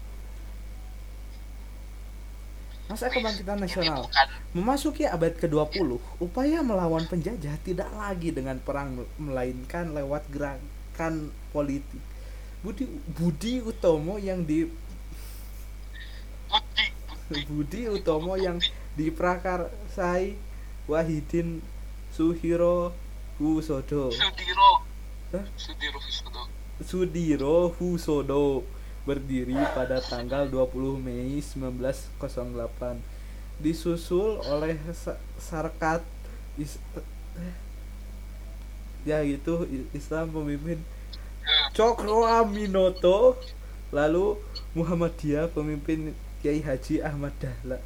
masa 2.88 3.12
kebangkitan 3.12 3.60
nasional? 3.60 4.08
Memasuki 4.56 5.04
abad 5.04 5.36
ke-20, 5.36 6.00
upaya 6.24 6.64
melawan 6.64 7.04
penjajah 7.04 7.60
tidak 7.60 7.92
lagi 7.92 8.32
dengan 8.32 8.56
perang 8.64 9.04
melainkan 9.20 9.92
lewat 9.92 10.24
gerakan 10.98 11.14
politik. 11.54 12.02
Budi 12.58 12.84
Budi 13.14 13.62
Utomo 13.62 14.18
yang 14.18 14.42
di 14.42 14.66
Budi 17.46 17.86
Utomo 17.86 18.34
yang 18.34 18.58
diprakarsai 18.98 20.34
Wahidin 20.90 21.62
Suhiro 22.10 22.90
Husodo 23.38 24.10
Sudiro? 24.10 24.82
Sudiro 25.54 25.98
Husodo 26.02 26.40
Sudiro 26.82 27.56
Husodo 27.70 28.66
berdiri 29.06 29.54
pada 29.70 30.02
tanggal 30.02 30.50
20 30.50 30.98
Mei 30.98 31.38
1908 31.38 32.98
disusul 33.62 34.42
oleh 34.42 34.74
Sa- 34.90 35.20
Sarkat 35.38 36.02
Is- 36.58 36.82
ya 39.06 39.22
gitu 39.22 39.66
I- 39.68 39.88
Islam 39.94 40.30
pemimpin 40.34 40.78
Cokro 41.72 42.28
Aminoto 42.28 43.38
lalu 43.94 44.36
Muhammadiyah 44.76 45.48
pemimpin 45.50 46.12
Kiai 46.44 46.60
Haji 46.60 47.00
Ahmad 47.02 47.32
Dahlan 47.40 47.82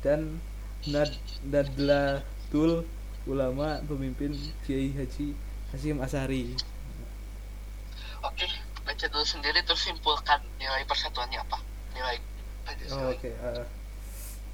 dan 0.00 0.40
Nad 0.88 1.12
Nadlatul 1.44 2.88
ulama 3.28 3.84
pemimpin 3.84 4.32
Kiai 4.64 4.96
Haji 4.96 5.36
Hasyim 5.76 6.00
Asari. 6.00 6.56
Oke 8.24 8.48
baca 8.80 9.06
dulu 9.06 9.22
sendiri 9.22 9.60
terus 9.62 9.86
simpulkan 9.86 10.40
nilai 10.58 10.82
persatuannya 10.88 11.38
apa 11.40 11.58
nilai 11.94 12.18
Oh, 12.94 13.10
Oke, 13.10 13.34
eh, 13.34 13.64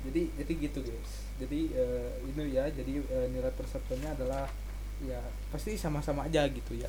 jadi 0.09 0.23
jadi 0.41 0.53
gitu 0.57 0.81
guys. 0.81 1.13
Jadi 1.37 1.69
eh, 1.77 2.11
ini 2.33 2.49
ya, 2.57 2.65
jadi 2.73 3.05
eh, 3.05 3.27
nilai 3.29 3.53
persatuannya 3.53 4.17
adalah 4.17 4.49
ya 5.05 5.21
pasti 5.53 5.77
sama-sama 5.77 6.25
aja 6.25 6.49
gitu 6.49 6.73
ya. 6.73 6.89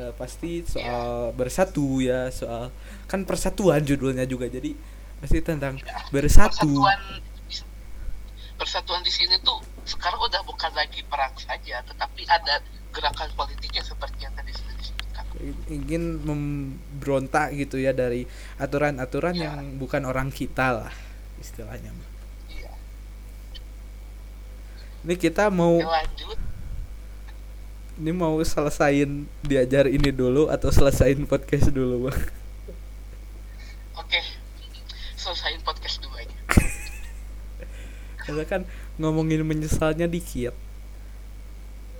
Eh, 0.00 0.12
pasti 0.16 0.64
soal 0.64 1.36
bersatu 1.36 2.00
ya 2.00 2.32
soal 2.32 2.72
kan 3.04 3.28
persatuan 3.28 3.84
judulnya 3.84 4.24
juga 4.24 4.48
jadi 4.48 4.72
pasti 5.20 5.38
tentang 5.44 5.76
bersatu. 6.08 6.64
persatuan 6.64 7.00
persatuan 8.56 9.02
di 9.04 9.12
sini 9.12 9.36
tuh 9.42 9.60
sekarang 9.84 10.22
udah 10.22 10.40
bukan 10.42 10.72
lagi 10.72 11.04
perang 11.04 11.34
saja 11.36 11.82
tetapi 11.84 12.24
ada 12.24 12.62
gerakan 12.92 13.28
politiknya 13.34 13.82
seperti 13.82 14.22
yang 14.22 14.32
tadi 14.32 14.52
sudah 14.52 14.74
disebutkan. 14.76 15.24
Ingin 15.68 16.02
memberontak 16.22 17.56
gitu 17.56 17.80
ya 17.80 17.90
dari 17.90 18.24
aturan-aturan 18.56 19.34
Ya. 19.34 19.50
yang 19.50 19.76
bukan 19.76 20.04
orang 20.04 20.28
kita 20.28 20.72
lah 20.84 20.92
istilahnya. 21.36 21.90
Iya. 22.48 22.70
Ini 25.02 25.14
kita 25.16 25.50
mau 25.50 25.80
lanjut 25.80 26.38
ini 28.00 28.10
mau 28.12 28.40
selesain 28.40 29.28
diajar 29.44 29.84
ini 29.88 30.08
dulu 30.08 30.48
atau 30.48 30.72
selesain 30.72 31.18
podcast 31.28 31.68
dulu 31.68 32.08
bang? 32.08 32.20
Oke 34.00 34.20
selesaiin 35.22 35.62
podcast 35.62 36.02
dulu 36.02 36.18
aja. 36.18 36.34
Karena 38.26 38.42
kan 38.42 38.62
ngomongin 38.98 39.46
menyesalnya 39.46 40.10
dikit. 40.10 40.50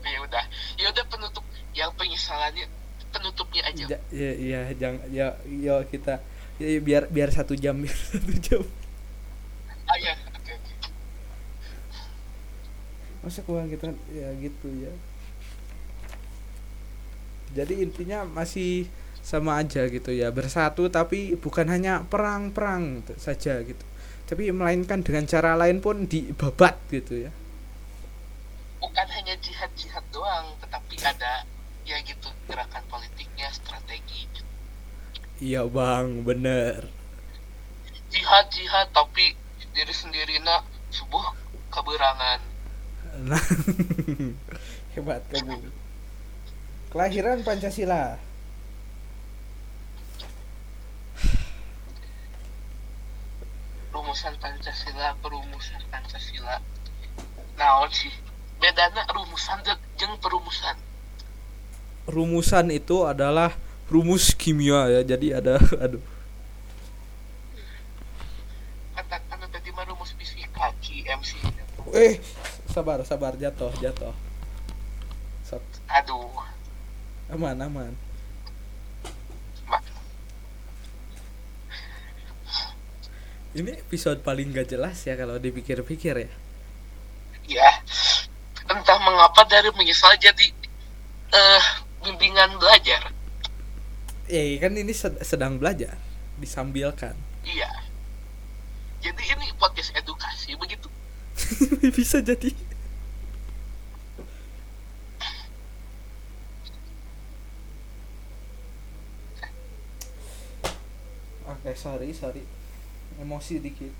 Ya 0.03 0.19
udah. 0.27 0.45
Ya 0.75 0.91
udah 0.91 1.05
penutup. 1.07 1.45
Yang 1.71 1.91
penyesalannya 1.95 2.67
penutupnya 3.15 3.63
aja. 3.63 3.85
Ja- 3.95 4.05
ya 4.11 4.31
ya 4.35 4.61
jangan 4.75 5.07
ya 5.15 5.27
ya 5.47 5.75
kita 5.87 6.19
ya, 6.59 6.83
biar 6.83 7.07
biar 7.15 7.31
satu 7.31 7.55
jam 7.55 7.79
biar 7.79 7.95
satu 8.11 8.33
jam. 8.43 8.63
Ah 9.87 9.97
ya 10.03 10.19
oke 10.35 10.51
oke. 10.51 10.73
Masa 13.23 13.41
kurang 13.47 13.71
kita 13.71 13.95
ya 14.11 14.35
gitu 14.43 14.67
ya 14.83 14.91
jadi 17.53 17.85
intinya 17.85 18.25
masih 18.25 18.89
sama 19.23 19.63
aja 19.63 19.87
gitu 19.87 20.11
ya 20.11 20.35
bersatu 20.35 20.91
tapi 20.91 21.39
bukan 21.39 21.71
hanya 21.71 22.03
perang-perang 22.09 23.07
saja 23.21 23.63
gitu. 23.63 23.85
Tapi 24.27 24.49
melainkan 24.51 25.05
dengan 25.05 25.29
cara 25.29 25.55
lain 25.55 25.79
pun 25.85 26.09
dibabat 26.09 26.81
gitu 26.89 27.29
ya. 27.29 27.31
Bukan 28.81 29.07
hanya 29.15 29.37
jihad 29.39 29.71
jihad 29.79 30.03
doang 30.11 30.57
tetapi 30.65 30.97
ada 31.05 31.47
ya 31.87 32.01
gitu 32.03 32.33
gerakan 32.49 32.83
politiknya 32.91 33.51
strategi 33.51 34.23
iya 35.43 35.67
bang 35.67 36.23
bener. 36.23 36.87
Jihad 38.15 38.47
jihad 38.55 38.87
tapi 38.95 39.35
diri 39.75 39.91
sendiri 39.91 40.39
nak 40.47 40.63
sebuah 40.95 41.35
keberangan. 41.75 42.41
Nah 43.27 43.43
hebat 44.95 45.27
kamu 45.27 45.82
kelahiran 46.93 47.41
pancasila. 47.41 48.21
Rumusan 53.93 54.35
pancasila 54.41 55.17
perumusan 55.25 55.81
pancasila. 55.89 56.61
Naon 57.57 57.89
sih? 57.93 58.13
Bedana 58.61 59.05
rumusan 59.09 59.61
jeung- 59.65 59.85
jeung 59.97 60.15
perumusan. 60.21 60.77
Rumusan 62.09 62.69
itu 62.73 63.05
adalah 63.09 63.57
rumus 63.89 64.33
kimia 64.37 64.89
ya 64.89 65.01
jadi 65.05 65.41
ada 65.41 65.57
aduh. 65.85 66.01
Katakan 68.97 69.49
tadi 69.49 69.69
mah 69.73 69.85
rumus 69.89 70.13
fisika 70.17 70.73
CMC 70.81 71.37
eh 71.93 72.17
sabar 72.73 73.05
sabar 73.05 73.37
jatuh 73.37 73.69
jatuh. 73.77 74.17
Sok, 75.45 75.61
aduh 75.93 76.32
aman 77.33 77.57
aman. 77.65 77.93
Ini 83.53 83.69
episode 83.85 84.25
paling 84.25 84.49
gak 84.53 84.73
jelas 84.73 84.97
ya 85.05 85.13
kalau 85.17 85.37
dipikir-pikir 85.37 86.29
ya. 86.29 86.33
Ya 87.49 87.71
entah 88.69 88.97
mengapa 89.05 89.45
dari 89.45 89.69
menyesal 89.77 90.17
jadi 90.17 90.49
eh 91.33 91.65
bimbingan 92.01 92.57
belajar. 92.57 93.13
Eh 94.29 94.57
kan 94.57 94.73
ini 94.73 94.97
sed- 94.97 95.21
sedang 95.21 95.61
belajar 95.61 95.97
disambilkan. 96.41 97.13
Iya. 97.45 97.69
Jadi 99.05 99.23
ini 99.37 99.53
podcast 99.61 99.93
edukasi 99.93 100.57
begitu. 100.57 100.89
Bisa 101.97 102.25
jadi 102.25 102.53
oke 111.63 111.73
sorry 111.79 112.11
sorry. 112.11 112.43
Emosi 113.23 113.63
dikit. 113.63 113.95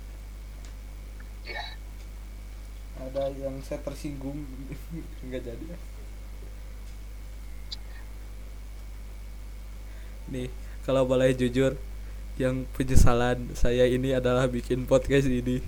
Ya 1.47 1.63
ada 2.99 3.31
yang 3.33 3.57
saya 3.65 3.81
tersinggung. 3.81 4.45
Nggak 5.25 5.41
jadi. 5.47 5.65
Nih 10.29 10.47
kalau 10.83 11.07
boleh 11.07 11.31
jujur 11.33 11.79
yang 12.35 12.65
penyesalan 12.73 13.53
saya 13.53 13.87
ini 13.87 14.13
adalah 14.13 14.45
bikin 14.45 14.85
podcast 14.85 15.25
ini. 15.27 15.63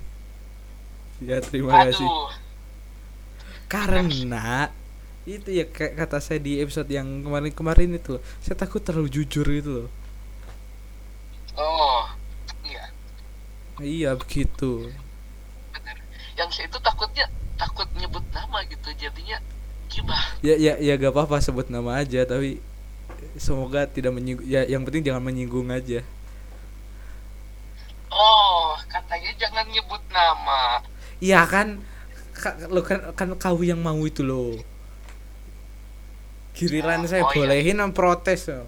Ya 1.24 1.40
terima 1.40 1.88
kasih. 1.88 2.04
Aduh 2.04 2.46
karena 3.66 4.70
itu 5.26 5.50
ya 5.50 5.66
kayak 5.66 5.98
kata 5.98 6.22
saya 6.22 6.38
di 6.38 6.62
episode 6.62 6.86
yang 6.86 7.06
kemarin-kemarin 7.26 7.98
itu 7.98 8.18
loh. 8.18 8.22
Saya 8.38 8.54
takut 8.54 8.78
terlalu 8.78 9.10
jujur 9.10 9.46
itu 9.50 9.70
loh. 9.82 9.90
Oh 11.58 11.85
iya 13.80 14.10
begitu. 14.16 14.90
Benar 15.74 15.96
yang 16.36 16.50
saya 16.52 16.66
itu 16.68 16.78
takutnya 16.80 17.26
takut 17.60 17.88
nyebut 17.96 18.24
nama 18.32 18.58
gitu 18.68 18.88
jadinya 18.96 19.38
gibah. 19.88 20.24
Ya 20.44 20.56
ya 20.56 20.74
ya 20.80 20.94
gak 21.00 21.12
apa-apa 21.14 21.40
sebut 21.40 21.68
nama 21.72 22.00
aja 22.02 22.24
tapi 22.28 22.60
semoga 23.40 23.88
tidak 23.88 24.12
menyinggung 24.16 24.46
ya 24.48 24.64
yang 24.68 24.82
penting 24.84 25.04
jangan 25.06 25.22
menyinggung 25.24 25.68
aja. 25.72 26.00
Oh 28.10 28.74
katanya 28.92 29.30
jangan 29.42 29.66
nyebut 29.70 30.02
nama. 30.10 30.80
Iya 31.20 31.40
kan? 31.52 31.68
Ka- 32.36 32.56
lo 32.74 32.80
kan 32.88 33.00
kan 33.18 33.28
kau 33.40 33.58
yang 33.64 33.80
mau 33.80 34.00
itu 34.04 34.20
loh 34.30 34.60
giliran 36.56 37.04
Oh, 37.04 37.08
saya 37.10 37.22
oh 37.22 37.30
iya. 37.32 37.36
bolehin 37.36 37.78
am 37.84 37.92
protes 37.92 38.48
loh. 38.48 38.66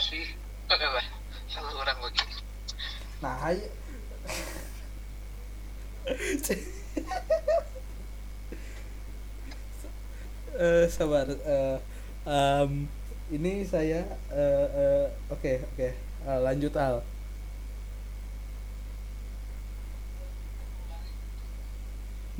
Sih. 0.00 0.26
Salah 1.50 1.74
orang 1.82 1.98
begini 2.04 2.29
nah 3.20 3.36
ayo. 3.52 3.68
Eh 10.60 10.86
sabar 10.90 11.26
eh, 11.30 11.76
em, 12.26 12.70
ini 13.30 13.52
saya 13.64 14.00
eh, 14.34 15.06
oke 15.30 15.52
oke 15.74 15.88
Eh, 16.20 16.36
lanjut 16.44 16.76
al. 16.76 17.00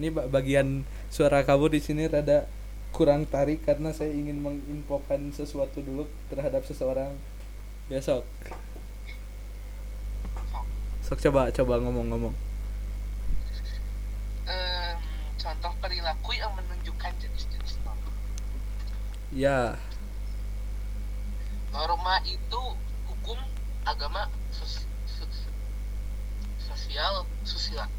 Ini 0.00 0.08
ba- 0.14 0.28
bagian 0.30 0.68
suara 1.12 1.44
kamu 1.44 1.76
di 1.76 1.80
sini 1.82 2.04
rada 2.08 2.48
kurang 2.96 3.22
tarik 3.28 3.62
karena 3.68 3.90
saya 3.94 4.10
ingin 4.10 4.40
menginfokan 4.42 5.30
sesuatu 5.30 5.78
dulu 5.84 6.08
terhadap 6.32 6.62
seseorang. 6.66 7.12
Besok 7.90 8.24
sok 11.10 11.18
coba 11.26 11.50
coba 11.50 11.74
ngomong-ngomong. 11.82 12.34
Em, 14.46 14.96
contoh 15.42 15.72
perilaku 15.82 16.30
yang 16.38 16.54
menunjukkan 16.54 17.10
jenis-jenis 17.18 17.82
norma. 17.82 18.10
Ya. 19.34 19.74
Norma 21.74 22.22
itu 22.22 22.62
hukum 23.10 23.38
agama 23.82 24.30
sos- 24.54 24.86
sos- 25.10 25.50
sosial 26.62 27.26
sosial. 27.42 27.90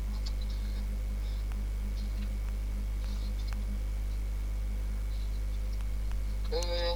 Eh, 6.51 6.95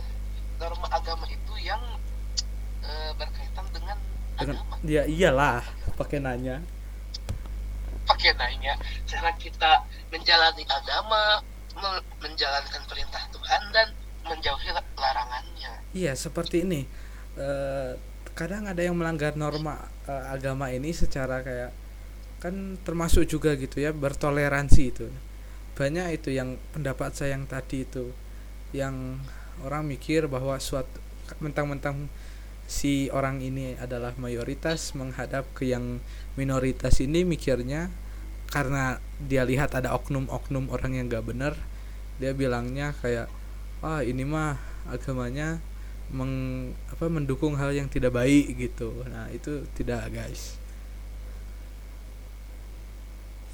norma 0.59 0.87
agama 0.91 1.27
itu 1.27 1.53
yang 1.63 1.79
eh, 2.83 3.11
berkaitan 3.19 3.67
dengan 3.71 3.97
dengan 4.35 4.57
ya 4.83 5.03
iyalah 5.07 5.63
pakai 5.95 6.19
nanya. 6.19 6.59
Pakai 8.05 8.37
nanya 8.37 8.77
cara 9.09 9.33
kita 9.33 9.81
menjalani 10.13 10.63
agama 10.69 11.41
me- 11.73 12.05
menjalankan 12.21 12.81
perintah 12.85 13.23
Tuhan 13.33 13.61
dan 13.73 13.87
menjauhi 14.25 14.69
la- 14.73 14.93
larangannya. 14.97 15.71
Iya 15.95 16.13
seperti 16.13 16.65
ini. 16.67 16.85
Eh, 17.35 17.91
kadang 18.37 18.67
ada 18.67 18.81
yang 18.83 18.93
melanggar 18.95 19.33
norma 19.33 19.89
eh, 20.05 20.25
agama 20.29 20.69
ini 20.69 20.91
secara 20.93 21.41
kayak 21.41 21.71
kan 22.43 22.77
termasuk 22.85 23.25
juga 23.25 23.57
gitu 23.57 23.81
ya 23.81 23.89
bertoleransi 23.89 24.83
itu. 24.85 25.07
Banyak 25.75 26.21
itu 26.21 26.29
yang 26.31 26.55
pendapat 26.71 27.15
saya 27.17 27.35
yang 27.35 27.49
tadi 27.49 27.83
itu 27.83 28.13
yang 28.71 29.19
orang 29.63 29.87
mikir 29.87 30.27
bahwa 30.29 30.59
suatu 30.59 30.99
mentang-mentang 31.41 32.05
si 32.65 33.13
orang 33.13 33.41
ini 33.45 33.77
adalah 33.77 34.17
mayoritas 34.17 34.97
menghadap 34.97 35.45
ke 35.53 35.69
yang 35.69 36.01
minoritas 36.33 36.97
ini 37.01 37.21
mikirnya 37.21 37.93
karena 38.49 38.97
dia 39.21 39.45
lihat 39.45 39.77
ada 39.77 39.93
oknum-oknum 39.93 40.73
orang 40.73 40.97
yang 40.97 41.05
gak 41.09 41.25
benar 41.25 41.53
dia 42.17 42.33
bilangnya 42.33 42.97
kayak 43.03 43.29
wah 43.85 44.01
ini 44.01 44.25
mah 44.25 44.57
agamanya 44.89 45.61
meng, 46.09 46.73
apa 46.89 47.09
mendukung 47.09 47.57
hal 47.57 47.73
yang 47.73 47.89
tidak 47.89 48.13
baik 48.13 48.53
gitu 48.57 48.93
nah 49.09 49.29
itu 49.33 49.65
tidak 49.73 50.09
guys 50.13 50.57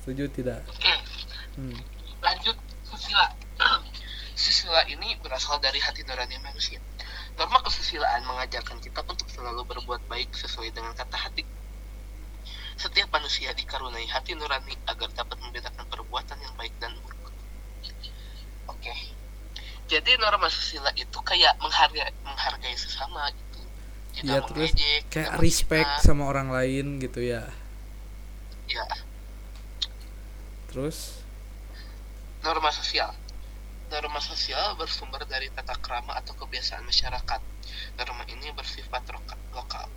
setuju 0.02 0.28
tidak 0.34 0.60
Oke, 0.66 0.94
hmm. 1.62 1.78
lanjut 2.26 2.58
susila. 2.90 3.30
susila 4.42 4.82
ini 4.90 5.14
berasal 5.22 5.62
dari 5.62 5.78
hati 5.78 6.02
nurani 6.02 6.42
manusia. 6.42 6.82
Norma 7.40 7.60
kesusilaan 7.64 8.24
mengajarkan 8.28 8.78
kita 8.80 9.02
untuk 9.08 9.28
selalu 9.32 9.64
berbuat 9.66 10.02
baik 10.08 10.32
sesuai 10.36 10.72
dengan 10.76 10.92
kata 10.96 11.18
hati. 11.18 11.44
Setiap 12.76 13.14
manusia 13.14 13.54
dikaruniai 13.54 14.08
hati 14.10 14.34
nurani 14.34 14.74
agar 14.90 15.10
dapat 15.14 15.38
membedakan 15.40 15.86
perbuatan 15.88 16.38
yang 16.42 16.54
baik 16.58 16.74
dan 16.82 16.96
buruk. 17.02 17.34
Oke. 18.68 18.94
Jadi 19.92 20.12
norma 20.18 20.48
susila 20.48 20.90
itu 20.96 21.20
kayak 21.20 21.60
menghargai 21.60 22.16
menghargai 22.24 22.76
sesama 22.80 23.28
gitu. 23.36 23.60
Tidak 24.12 24.28
ya 24.28 24.40
terus 24.44 24.72
mengejek, 24.72 25.02
kayak 25.08 25.32
respect 25.40 25.88
menghina. 25.88 26.04
sama 26.04 26.24
orang 26.28 26.52
lain 26.52 27.00
gitu 27.00 27.24
ya 27.24 27.48
Ya, 28.72 28.88
terus 30.72 31.20
norma 32.40 32.72
sosial. 32.72 33.12
Norma 33.92 34.24
sosial 34.24 34.80
bersumber 34.80 35.28
dari 35.28 35.52
tata 35.52 35.76
krama 35.76 36.16
atau 36.16 36.32
kebiasaan 36.40 36.88
masyarakat. 36.88 37.42
Norma 38.00 38.24
ini 38.32 38.48
bersifat 38.56 39.04
lokal. 39.52 39.92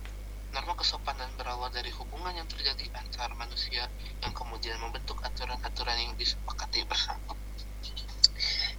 Norma 0.51 0.75
kesopanan 0.75 1.31
berawal 1.39 1.71
dari 1.71 1.95
hubungan 1.95 2.35
yang 2.35 2.43
terjadi 2.43 2.91
antar 2.91 3.31
manusia 3.39 3.87
yang 4.19 4.35
kemudian 4.35 4.75
membentuk 4.83 5.15
aturan-aturan 5.23 5.95
yang 5.95 6.11
disepakati 6.19 6.83
bersama. 6.83 7.39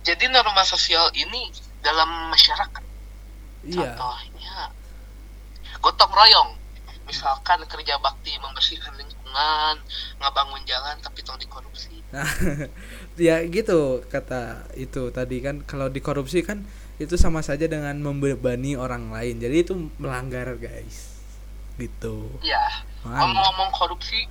Jadi 0.05 0.29
norma 0.29 0.61
sosial 0.69 1.09
ini 1.17 1.49
dalam 1.81 2.29
masyarakat. 2.29 2.85
iya 3.65 3.97
Contohnya 3.97 4.69
gotong 5.81 6.13
royong. 6.13 6.51
Misalkan 7.09 7.65
kerja 7.65 7.97
bakti 8.05 8.37
membersihkan 8.37 8.93
lingkungan, 9.01 9.81
ngebangun 10.21 10.61
jalan 10.69 11.01
tapi 11.01 11.25
tong 11.25 11.41
dikorupsi. 11.41 12.05
Ya 13.17 13.41
gitu 13.49 14.05
kata 14.13 14.69
itu 14.77 15.09
tadi 15.09 15.41
kan 15.41 15.65
kalau 15.65 15.89
dikorupsi 15.89 16.45
kan 16.45 16.69
itu 16.97 17.17
sama 17.17 17.41
saja 17.45 17.65
dengan 17.69 17.97
membebani 18.01 18.77
orang 18.77 19.13
lain. 19.13 19.37
Jadi 19.41 19.57
itu 19.65 19.75
melanggar, 20.01 20.49
guys. 20.57 21.17
Gitu. 21.77 22.29
Ya, 22.41 22.65
ngomong-ngomong 23.05 23.69
korupsi, 23.77 24.25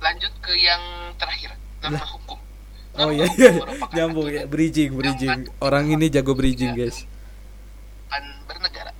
lanjut 0.00 0.32
ke 0.44 0.52
yang 0.60 0.80
terakhir, 1.16 1.56
norma 1.80 2.04
hukum. 2.04 2.38
Oh 2.92 3.08
Norma 3.08 3.16
iya 3.16 3.24
hukum 3.24 3.40
iya 3.40 3.52
merupakan 3.56 3.92
nyambung 3.96 4.28
ya 4.28 4.42
bridging 4.44 4.90
bridging. 4.92 5.48
Orang 5.64 5.88
ini 5.88 6.12
jago 6.12 6.36
bridging, 6.36 6.76
guys. 6.76 7.08
aturan 8.12 8.24
bernegara. 8.48 8.92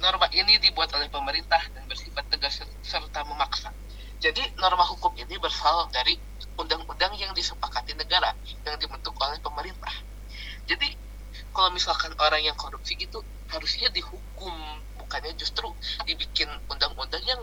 Norma 0.00 0.26
ini 0.32 0.56
dibuat 0.60 0.92
oleh 0.96 1.08
pemerintah 1.08 1.60
dan 1.72 1.84
bersifat 1.88 2.24
tegas 2.28 2.60
ser- 2.60 2.76
serta 2.84 3.24
memaksa. 3.24 3.72
Jadi 4.20 4.40
norma 4.60 4.84
hukum 4.84 5.16
ini 5.16 5.36
berasal 5.40 5.88
dari 5.88 6.16
undang-undang 6.58 7.12
yang 7.18 7.30
disepakati 7.34 7.94
negara 7.94 8.34
yang 8.66 8.76
dibentuk 8.78 9.14
oleh 9.18 9.38
pemerintah. 9.42 9.94
Jadi 10.66 10.94
kalau 11.50 11.70
misalkan 11.74 12.14
orang 12.18 12.42
yang 12.42 12.54
korupsi 12.54 12.94
itu 12.98 13.18
harusnya 13.50 13.90
dihukum, 13.90 14.54
bukannya 14.98 15.34
justru 15.34 15.66
dibikin 16.06 16.48
undang-undang 16.70 17.22
yang 17.26 17.42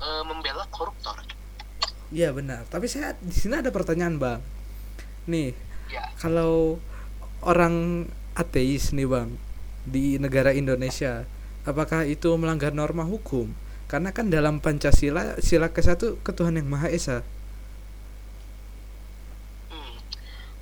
eh, 0.00 0.22
membela 0.28 0.68
koruptor. 0.68 1.16
Iya 2.12 2.30
benar. 2.30 2.68
Tapi 2.68 2.86
saya 2.86 3.16
di 3.18 3.32
sini 3.32 3.58
ada 3.58 3.72
pertanyaan, 3.74 4.20
Bang. 4.20 4.40
Nih, 5.24 5.56
Ya, 5.92 6.08
kalau 6.16 6.80
orang 7.44 8.08
ateis 8.34 8.90
nih, 8.96 9.04
Bang, 9.04 9.36
di 9.84 10.16
negara 10.16 10.50
Indonesia, 10.56 11.28
apakah 11.68 12.08
itu 12.08 12.32
melanggar 12.40 12.72
norma 12.72 13.04
hukum? 13.04 13.52
Karena 13.84 14.10
kan 14.10 14.32
dalam 14.32 14.58
Pancasila 14.64 15.38
sila 15.44 15.68
ke-1 15.70 16.24
ketuhanan 16.24 16.64
yang 16.64 16.68
Maha 16.72 16.88
Esa. 16.88 17.20
Hmm. 19.68 19.96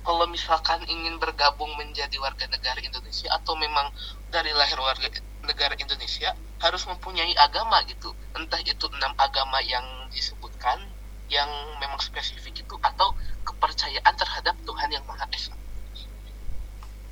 Kalau 0.03 0.22
misalkan 0.33 0.81
ingin 0.89 1.21
bergabung 1.21 1.69
menjadi 1.77 2.17
warga 2.17 2.49
negara 2.49 2.81
Indonesia 2.81 3.29
atau 3.29 3.53
memang 3.53 3.93
dari 4.33 4.49
lahir 4.57 4.81
warga 4.81 5.05
negara 5.45 5.77
Indonesia 5.77 6.33
harus 6.57 6.83
mempunyai 6.89 7.37
agama 7.37 7.85
gitu. 7.85 8.09
Entah 8.33 8.57
itu 8.65 8.89
enam 8.89 9.13
agama 9.21 9.61
yang 9.61 9.85
disebutkan 10.09 10.81
yang 11.29 11.49
memang 11.77 12.01
spesifik 12.01 12.65
itu 12.65 12.75
atau 12.81 13.13
kepercayaan 13.45 14.13
terhadap 14.17 14.57
Tuhan 14.65 14.89
yang 14.89 15.05
Maha 15.05 15.29
Esa. 15.29 15.53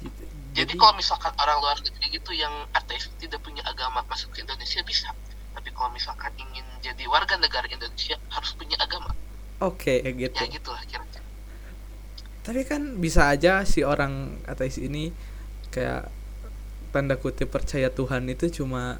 Gitu. 0.01 0.24
Jadi 0.57 0.74
kalau 0.76 0.97
misalkan 0.97 1.32
orang 1.38 1.61
luar 1.61 1.78
negeri 1.80 2.17
gitu 2.17 2.34
yang 2.34 2.51
ateis 2.74 3.07
tidak 3.22 3.39
punya 3.45 3.61
agama 3.69 4.01
masuk 4.09 4.34
ke 4.34 4.41
Indonesia 4.41 4.82
bisa. 4.84 5.13
Tapi 5.53 5.69
kalau 5.72 5.93
misalkan 5.93 6.34
ingin 6.41 6.65
jadi 6.82 7.05
warga 7.07 7.38
negara 7.38 7.69
Indonesia 7.69 8.17
harus 8.34 8.51
punya 8.57 8.76
agama. 8.82 9.13
Oke, 9.61 10.01
gitu. 10.01 10.41
Ya 10.41 10.47
gitulah 10.49 10.82
kira-kira. 10.89 11.22
Tapi 12.42 12.66
kan 12.66 12.98
bisa 12.98 13.30
aja 13.30 13.62
si 13.70 13.86
orang 13.86 14.42
ateis 14.50 14.82
ini 14.82 15.14
kayak 15.70 16.10
tanda 16.89 17.16
kutip 17.16 17.54
percaya 17.54 17.94
Tuhan 17.94 18.28
itu 18.28 18.50
cuma 18.62 19.00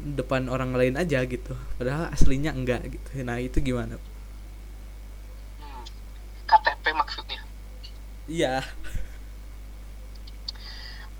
depan 0.00 0.48
orang 0.48 0.72
lain 0.72 0.96
aja 0.96 1.20
gitu. 1.28 1.52
Padahal 1.76 2.08
aslinya 2.10 2.56
enggak 2.56 2.82
gitu. 2.88 3.22
Nah, 3.22 3.38
itu 3.38 3.60
gimana? 3.60 4.00
Hmm. 5.60 5.84
KTP 6.48 6.84
maksudnya. 6.96 7.40
Iya. 8.26 8.64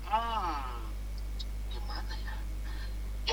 Hmm, 0.09 0.89
gimana 1.69 2.13
ya? 2.17 2.35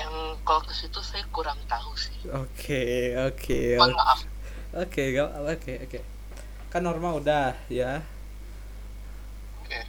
Yang 0.05 0.13
kalau 0.45 0.61
ke 0.61 0.73
situ 0.77 1.01
saya 1.01 1.25
kurang 1.33 1.57
tahu 1.65 1.91
sih. 1.97 2.15
Oke, 2.29 3.17
oke. 3.17 3.81
Mohon 3.81 3.97
maaf. 3.97 4.19
Oke, 4.71 5.03
oke, 5.19 5.73
oke. 5.89 5.99
Kan 6.71 6.87
norma 6.87 7.19
udah 7.19 7.51
ya. 7.67 7.99
Oke. 9.59 9.83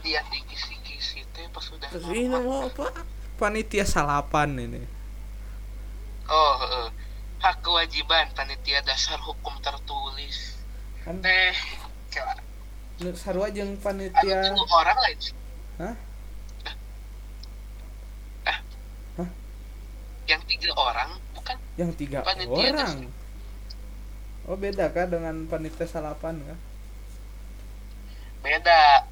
Lihat 0.00 0.24
di 0.32 0.40
kisi-kisi 0.48 1.28
teh 1.36 1.44
pas 1.52 1.60
sudah 1.60 1.92
Terus 1.92 2.08
ini 2.08 2.32
mau 2.32 2.64
apa? 2.64 2.88
Panitia 3.36 3.84
salapan 3.84 4.56
ini. 4.56 4.82
Oh, 6.24 6.54
heeh. 6.64 6.88
hak 7.40 7.56
kewajiban 7.64 8.28
panitia 8.36 8.84
dasar 8.84 9.16
hukum 9.16 9.56
tertulis. 9.64 10.60
Kan 11.00 11.24
Teh, 11.24 11.56
kayak 12.12 12.44
nu 13.00 13.16
sarua 13.16 13.48
jeung 13.48 13.80
panitia 13.80 14.52
tuh 14.52 14.68
orang 14.76 14.98
lain 15.00 15.16
sih. 15.16 15.32
Hah? 15.80 15.96
Ah. 18.44 18.58
Hah? 19.24 19.28
Yang 20.28 20.42
tiga 20.52 20.70
orang 20.76 21.16
bukan? 21.32 21.56
yang 21.80 21.90
tiga 21.96 22.20
Panitia 22.20 22.76
orang. 22.76 23.08
Oh 24.48 24.56
beda 24.56 24.92
kah 24.94 25.06
dengan 25.10 25.44
panitia 25.50 25.84
salapan 25.84 26.40
kah? 26.44 26.58
Beda. 28.40 29.04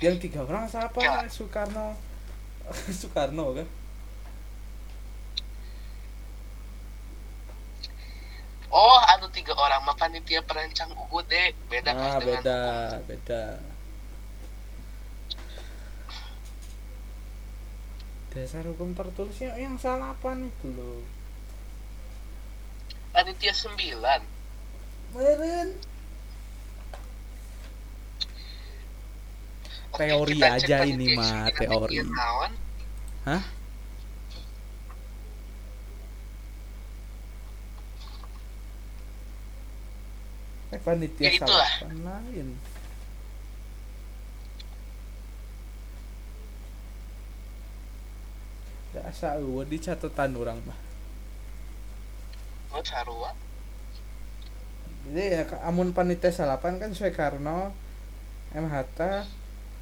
Yang 0.00 0.16
tiga 0.28 0.48
orang 0.48 0.64
siapa? 0.64 0.96
Ya. 0.96 1.28
Soekarno. 1.28 1.92
Soekarno 3.00 3.52
kan? 3.52 3.68
Oh, 8.70 8.96
anu 9.12 9.26
tiga 9.34 9.52
orang 9.58 9.82
mah 9.82 9.98
panitia 9.98 10.40
perancang 10.46 10.94
UUD. 10.94 11.32
Beda 11.68 11.90
Ah 11.92 11.98
pas 11.98 12.12
dengan 12.22 12.40
beda, 12.40 12.60
beda. 13.04 13.44
Dasar 18.30 18.62
hukum 18.62 18.94
tertulisnya 18.94 19.58
yang 19.58 19.74
salapan 19.74 20.46
itu 20.46 20.70
loh. 20.70 21.02
Panitia 23.12 23.54
sembilan. 23.54 24.20
Meren. 25.14 25.68
Oke, 29.90 30.06
Teori 30.06 30.38
aja 30.38 30.86
ini 30.86 31.18
mah, 31.18 31.50
teori. 31.50 31.98
Hah? 33.26 33.42
Eh 40.70 40.78
panitia 40.78 41.26
Ya, 41.26 41.42
salapan 41.42 41.96
lain. 42.06 42.48
Dasar 48.94 49.42
eueuh 49.42 49.66
di 49.66 49.78
catatan 49.82 50.38
orang 50.38 50.62
mah. 50.62 50.89
Oh, 52.70 52.82
sarua. 52.86 53.34
jadi 55.10 55.42
ya 55.42 55.44
amun 55.66 55.90
panitia 55.90 56.30
salapan 56.30 56.78
kan 56.78 56.92
Soekarno 56.94 57.74
M 58.54 58.66
Hatta 58.68 59.26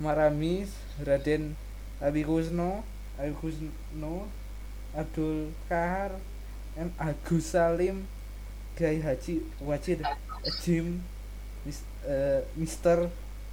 Maramis 0.00 0.72
Raden 1.04 1.52
Abi 2.00 2.22
Kusno 2.24 2.80
Abi 3.18 3.34
Kusno 3.36 4.24
Abdul 4.96 5.52
Kahar 5.68 6.16
M 6.78 6.94
Agus 6.96 7.52
Salim 7.52 8.06
Kiai 8.78 9.02
Haji 9.04 9.42
Wajid 9.60 10.00
Jim 10.64 11.02
Mis, 11.66 11.82
eh, 12.08 12.40
Mister 12.56 13.10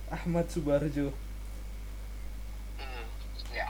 Ahmad 0.08 0.48
Subarjo 0.48 1.12
Hmm, 2.78 3.04
ya. 3.52 3.68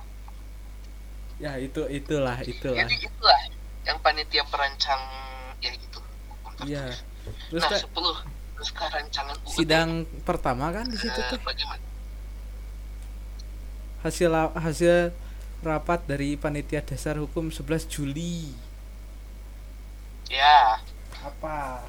ya 1.39 1.51
itu 1.57 1.87
itulah 1.89 2.37
itulah 2.43 2.85
Jadi 2.85 3.07
itulah 3.07 3.39
yang 3.87 3.97
panitia 4.03 4.43
perancang 4.51 4.99
ya 5.65 5.73
gitu. 5.75 5.99
iya 6.63 6.85
terus 7.49 7.63
nah, 7.63 7.73
10 7.73 7.89
terus 8.55 8.69
ke 8.71 8.83
rancangan 8.85 9.35
UUD. 9.41 9.49
sidang 9.51 9.89
pertama 10.21 10.69
kan 10.69 10.85
di 10.85 10.95
situ 10.95 11.17
Eh, 11.17 11.27
tuh 11.27 11.39
bagaimana? 11.41 11.81
hasil 14.01 14.29
hasil 14.55 14.95
rapat 15.59 16.05
dari 16.05 16.37
panitia 16.37 16.79
dasar 16.79 17.17
hukum 17.17 17.49
11 17.49 17.65
Juli 17.87 18.53
Ya, 20.25 20.81
apa 21.21 21.85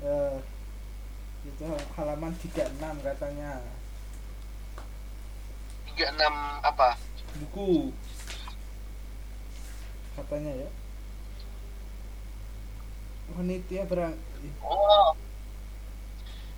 eh 0.00 0.36
itu 1.44 1.64
halaman 1.96 2.32
36 2.36 2.70
katanya 3.02 3.62
36 5.88 6.22
apa? 6.62 6.88
Buku 7.36 7.92
katanya 10.16 10.52
ya 10.66 10.70
panitia 13.36 13.84
berang 13.84 14.16
Oh. 14.62 15.10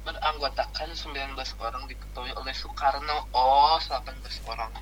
Beranggotakan 0.04 0.92
19 0.92 1.32
orang 1.60 1.84
diketuai 1.88 2.32
oleh 2.36 2.52
Soekarno. 2.52 3.24
Oh, 3.32 3.76
18 3.80 4.20
orang. 4.48 4.72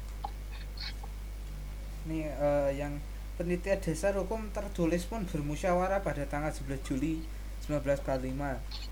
nih 2.09 2.25
eh, 2.25 2.71
yang 2.81 2.97
penitia 3.37 3.77
dasar 3.77 4.17
hukum 4.17 4.49
tertulis 4.51 5.05
pun 5.05 5.29
bermusyawarah 5.29 6.01
pada 6.01 6.25
tanggal 6.25 6.49
11 6.51 6.81
Juli 6.89 7.21
1945 7.69 8.33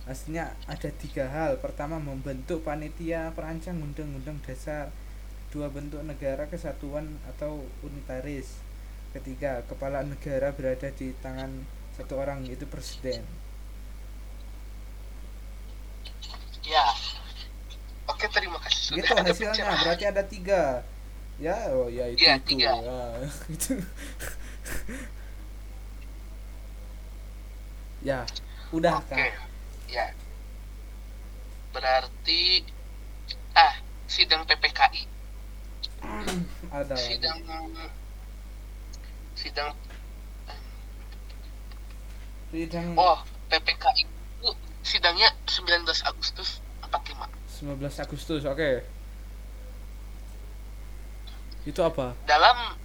Aslinya 0.05 0.53
ada 0.69 0.91
tiga 0.93 1.25
hal 1.33 1.57
pertama 1.57 1.97
membentuk 1.97 2.61
panitia 2.61 3.33
perancang 3.33 3.81
undang-undang 3.81 4.37
dasar 4.45 4.93
dua 5.53 5.69
bentuk 5.71 6.03
negara 6.03 6.47
kesatuan 6.47 7.17
atau 7.31 7.65
unitaris 7.81 8.59
ketiga 9.15 9.63
kepala 9.65 10.03
negara 10.05 10.53
berada 10.53 10.91
di 10.93 11.15
tangan 11.25 11.65
satu 11.97 12.19
orang 12.19 12.45
yaitu 12.45 12.67
presiden 12.69 13.25
Ya. 16.67 16.83
Oke, 18.11 18.27
terima 18.27 18.59
kasih 18.59 18.99
gitu 18.99 19.07
sudah 19.07 19.23
ada 19.23 19.31
hasilnya 19.31 19.55
pencerahan. 19.55 19.83
berarti 19.87 20.05
ada 20.05 20.23
tiga 20.27 20.63
ya 21.39 21.57
oh 21.71 21.87
ya 21.87 22.09
itu 22.09 22.23
Iya, 22.23 22.35
itu 22.43 22.47
tiga. 22.49 22.71
ya 22.75 22.99
itu 23.55 23.73
ya 28.09 28.19
udah 28.73 28.93
Oke. 28.99 29.15
kak 29.15 29.31
Ya. 29.87 30.11
Berarti 31.71 32.67
ah, 33.55 33.79
sidang 34.11 34.43
PPKI. 34.43 35.07
Ada 36.71 36.95
Sidang 36.97 37.39
sidang. 39.37 39.71
Sidang 42.51 42.89
oh, 42.97 43.21
PPKI 43.53 44.03
itu 44.09 44.51
sidangnya 44.81 45.29
19 45.45 45.85
Agustus 46.09 46.65
45. 46.89 47.29
19 47.61 48.05
Agustus 48.05 48.43
oke. 48.49 48.71
Itu 51.69 51.81
apa? 51.85 52.17
Dalam 52.25 52.79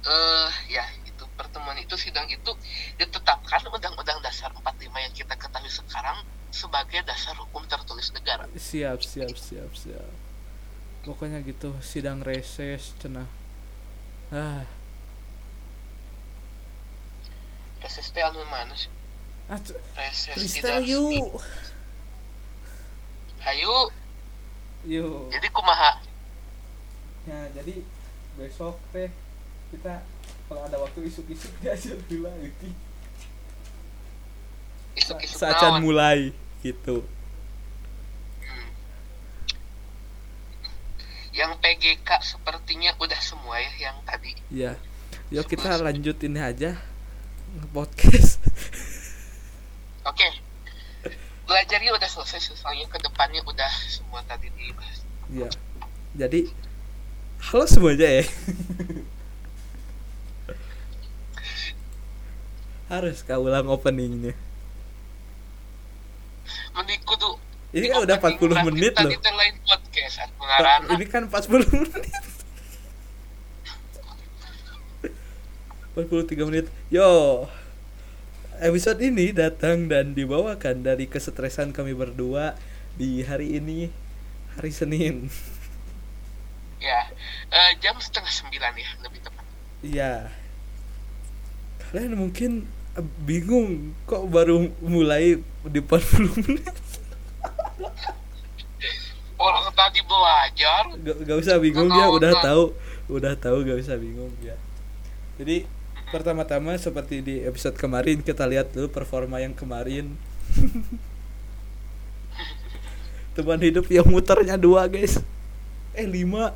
eh 0.00 0.50
ya 0.72 0.84
itu 1.04 1.24
pertemuan 1.36 1.76
itu 1.76 1.94
sidang 1.94 2.24
itu 2.32 2.50
ditetapkan 2.96 3.60
Undang-Undang 3.68 4.24
Dasar 4.24 4.48
45 4.56 4.88
yang 4.88 5.12
kita 5.12 5.36
ketahui 5.36 5.68
sekarang 5.68 6.24
sebagai 6.50 7.06
dasar 7.06 7.38
hukum 7.38 7.62
tertulis 7.70 8.10
negara. 8.10 8.42
siap 8.58 9.06
siap 9.06 9.38
siap 9.38 9.70
siap 9.70 10.10
pokoknya 11.04 11.40
gitu 11.44 11.72
sidang 11.80 12.20
reses 12.20 12.92
cenah. 13.00 13.28
Ah. 14.30 14.64
Reses 17.80 18.12
teh 18.12 18.20
anu 18.20 18.44
mana 18.46 18.76
sih? 18.76 18.92
ah 19.50 19.58
Reses 19.98 20.38
tidak 20.38 20.86
yuk 20.86 21.42
Hayu, 23.42 23.90
yuk 24.86 25.26
jadi 25.34 25.48
kumaha? 25.50 25.98
ya 27.26 27.50
jadi 27.56 27.82
besok 28.38 28.78
teh 28.94 29.10
kita 29.74 30.06
kalau 30.46 30.62
ada 30.66 30.76
waktu 30.78 31.06
isuk-isuk 31.06 31.50
diajar 31.62 31.98
dulu 32.10 32.30
gitu. 32.42 32.66
Isuk-isuk 34.98 35.82
mulai 35.82 36.34
gitu 36.62 37.02
Yang 41.30 41.52
PGK 41.62 42.08
sepertinya 42.20 42.90
udah 42.98 43.20
semua 43.22 43.56
ya 43.58 43.70
yang 43.90 43.96
tadi. 44.02 44.34
ya 44.50 44.74
yuk 45.30 45.46
kita 45.46 45.78
lanjut 45.78 46.18
ini 46.26 46.42
aja 46.42 46.74
podcast 47.70 48.42
Oke. 50.02 50.26
Belajarnya 51.46 51.92
udah 51.94 52.08
selesai, 52.08 52.54
soalnya 52.54 52.86
ke 52.90 52.98
depannya 52.98 53.42
udah 53.42 53.70
semua 53.86 54.22
tadi 54.26 54.50
dibahas. 54.54 55.02
ya 55.30 55.46
jadi 56.14 56.50
halo 57.46 57.62
semuanya 57.66 58.22
ya 58.22 58.24
harus 62.90 63.22
kau 63.22 63.46
ulang 63.46 63.70
openingnya 63.70 64.34
Mending 66.74 67.02
kudu 67.06 67.38
ini 67.70 67.86
kan 67.86 68.02
udah 68.02 68.18
40 68.18 68.66
menit 68.66 68.92
loh 68.98 69.06
Tadi 69.14 69.30
lain 69.30 69.54
atuh 70.18 70.44
ngaranna. 70.44 70.90
ini 70.98 71.06
kan 71.06 71.30
40 71.30 71.70
menit 71.70 71.92
43 75.94 76.48
menit 76.50 76.66
yo 76.90 77.46
episode 78.58 78.98
ini 79.04 79.30
datang 79.30 79.86
dan 79.86 80.16
dibawakan 80.16 80.82
dari 80.82 81.06
kesetresan 81.06 81.70
kami 81.70 81.94
berdua 81.94 82.58
di 82.98 83.22
hari 83.22 83.60
ini 83.60 83.92
hari 84.58 84.74
Senin 84.74 85.30
Ya, 86.80 87.12
eh, 87.52 87.76
jam 87.84 87.92
setengah 88.00 88.32
sembilan 88.32 88.72
ya 88.72 88.90
lebih 89.04 89.20
tepat. 89.20 89.44
Iya. 89.84 90.32
Kalian 91.92 92.16
mungkin 92.16 92.64
bingung 93.28 93.92
kok 94.08 94.24
baru 94.32 94.72
mulai 94.80 95.44
di 95.68 95.80
40 95.84 96.40
menit. 96.40 96.64
Orang 99.40 99.72
tadi 99.72 100.04
belajar. 100.04 100.92
Gak, 101.00 101.16
gak 101.24 101.38
usah 101.40 101.56
bingung 101.56 101.88
ya, 101.88 102.12
udah 102.12 102.32
tahu. 102.36 102.44
tahu. 102.44 102.64
Udah 103.16 103.32
tahu 103.40 103.64
gak 103.64 103.80
usah 103.80 103.96
bingung 103.96 104.28
ya. 104.44 104.52
Jadi 105.40 105.64
pertama-tama 106.12 106.76
seperti 106.76 107.24
di 107.24 107.40
episode 107.40 107.72
kemarin 107.80 108.20
kita 108.20 108.44
lihat 108.44 108.76
dulu 108.76 108.92
performa 108.92 109.40
yang 109.40 109.56
kemarin. 109.56 110.12
Teman 113.34 113.62
hidup 113.64 113.88
yang 113.88 114.04
muternya 114.04 114.60
dua 114.60 114.84
guys. 114.84 115.24
Eh 115.96 116.04
lima. 116.04 116.52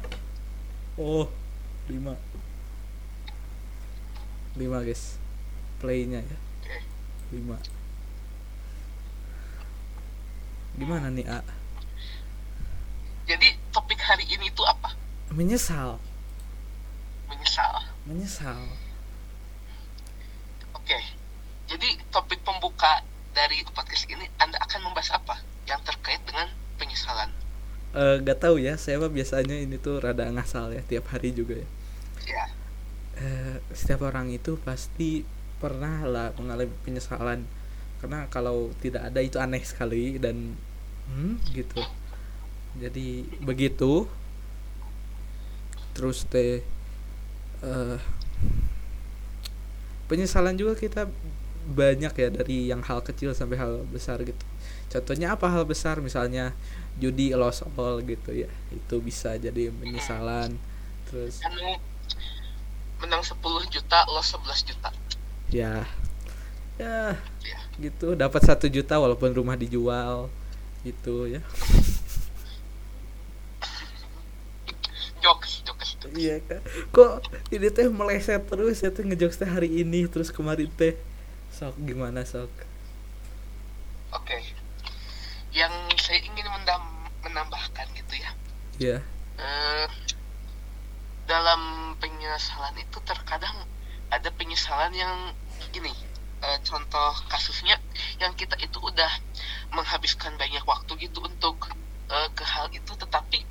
Oh 1.01 1.32
lima. 1.89 2.20
Lima 4.61 4.85
guys. 4.85 5.16
Playnya 5.80 6.20
ya. 6.20 6.37
Oke. 6.37 6.76
lima 7.32 7.57
gimana 10.74 11.07
nih 11.07 11.26
A 11.30 11.39
Jadi 13.25 13.49
topik 13.72 14.01
hari 14.01 14.25
ini 14.29 14.53
tuh 14.53 14.64
apa? 14.68 14.93
menyesal 15.35 15.99
Menyesal. 17.27 17.75
menyesal 18.07 18.61
Oke. 20.77 20.99
Jadi 21.66 21.97
topik 22.12 22.45
pembuka 22.45 23.01
dari 23.33 23.64
podcast 23.72 24.07
ini 24.07 24.29
Anda 24.37 24.61
akan 24.62 24.87
membahas 24.87 25.16
apa 25.16 25.41
yang 25.64 25.81
terkait 25.83 26.20
dengan 26.29 26.53
penyesalan? 26.77 27.33
Eh 27.97 28.20
gak 28.22 28.45
tahu 28.45 28.61
ya 28.61 28.77
saya 28.77 29.01
mah 29.01 29.11
biasanya 29.11 29.57
ini 29.57 29.81
tuh 29.81 29.99
rada 29.99 30.29
ngasal 30.29 30.70
ya 30.77 30.85
tiap 30.85 31.09
hari 31.11 31.33
juga 31.33 31.59
ya 31.59 31.68
Ya. 32.25 32.49
Eh, 33.20 33.57
setiap 33.77 34.09
orang 34.09 34.33
itu 34.33 34.57
pasti 34.64 35.29
pernah 35.61 36.03
lah 36.09 36.33
mengalami 36.41 36.72
penyesalan 36.83 37.45
karena 38.01 38.29
kalau 38.33 38.72
tidak 38.81 39.12
ada 39.12 39.20
itu 39.20 39.37
aneh 39.37 39.61
sekali 39.64 40.16
dan 40.16 40.57
hmm, 41.09 41.41
gitu 41.53 41.81
jadi 42.79 43.22
begitu. 43.43 44.11
Terus 45.95 46.27
teh 46.27 46.62
eh 47.64 47.99
penyesalan 50.11 50.59
juga 50.59 50.75
kita 50.75 51.07
banyak 51.64 52.12
ya 52.12 52.29
dari 52.29 52.68
yang 52.68 52.85
hal 52.85 53.01
kecil 53.01 53.33
sampai 53.33 53.57
hal 53.57 53.87
besar 53.89 54.20
gitu. 54.20 54.45
Contohnya 54.91 55.33
apa 55.33 55.49
hal 55.49 55.64
besar? 55.64 56.03
Misalnya 56.03 56.53
judi 56.99 57.33
lost 57.33 57.64
all 57.79 58.03
gitu 58.05 58.35
ya. 58.35 58.51
Itu 58.75 59.01
bisa 59.01 59.39
jadi 59.39 59.70
penyesalan. 59.70 60.59
Terus 61.09 61.41
anu 61.47 61.79
menang 63.01 63.22
10 63.22 63.39
juta 63.70 63.99
loss 64.11 64.35
11 64.35 64.70
juta. 64.70 64.91
Ya. 65.49 65.87
Ya 66.75 67.14
ya. 67.47 67.59
gitu. 67.79 68.18
Dapat 68.18 68.43
satu 68.45 68.66
juta 68.66 68.99
walaupun 68.99 69.31
rumah 69.31 69.55
dijual 69.55 70.27
gitu 70.85 71.25
ya 71.25 71.41
iya 76.15 76.41
kan? 76.43 76.62
Kok 76.95 77.27
ini 77.51 77.69
teh 77.71 77.91
meleset 77.91 78.43
terus 78.47 78.83
ya 78.83 78.91
tuh 78.95 79.05
ngejokes 79.05 79.39
teh 79.39 79.49
hari 79.51 79.83
ini 79.83 80.07
terus 80.07 80.31
kemarin 80.31 80.71
teh. 80.75 80.95
Sok 81.55 81.75
gimana 81.83 82.23
sok? 82.27 82.51
Oke. 84.15 84.39
Yang 85.55 85.75
saya 85.99 86.23
ingin 86.23 86.47
menambahkan 87.23 87.87
gitu 87.95 88.15
ya. 88.19 88.31
Ya 88.79 88.99
eh, 89.39 89.87
dalam 91.27 91.95
penyesalan 91.99 92.77
itu 92.79 92.99
terkadang 93.03 93.67
ada 94.12 94.31
penyesalan 94.31 94.93
yang 94.95 95.35
gini 95.75 95.91
eh, 96.45 96.59
contoh 96.62 97.12
kasusnya 97.27 97.81
yang 98.23 98.37
kita 98.39 98.55
itu 98.61 98.79
udah 98.79 99.11
menghabiskan 99.75 100.37
banyak 100.39 100.62
waktu 100.62 100.93
gitu 101.09 101.25
untuk 101.25 101.73
eh, 102.11 102.29
ke 102.37 102.45
hal 102.47 102.71
itu 102.71 102.93
tetapi 102.95 103.43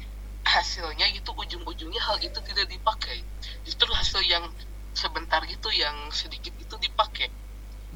hasilnya 0.43 1.07
itu 1.15 1.31
ujung-ujungnya 1.31 2.01
hal 2.03 2.19
itu 2.19 2.39
tidak 2.43 2.67
dipakai. 2.67 3.23
Justru 3.63 3.89
hasil 3.89 4.21
yang 4.27 4.45
sebentar 4.93 5.41
gitu 5.47 5.71
yang 5.71 6.11
sedikit 6.11 6.53
itu 6.59 6.75
dipakai. 6.77 7.31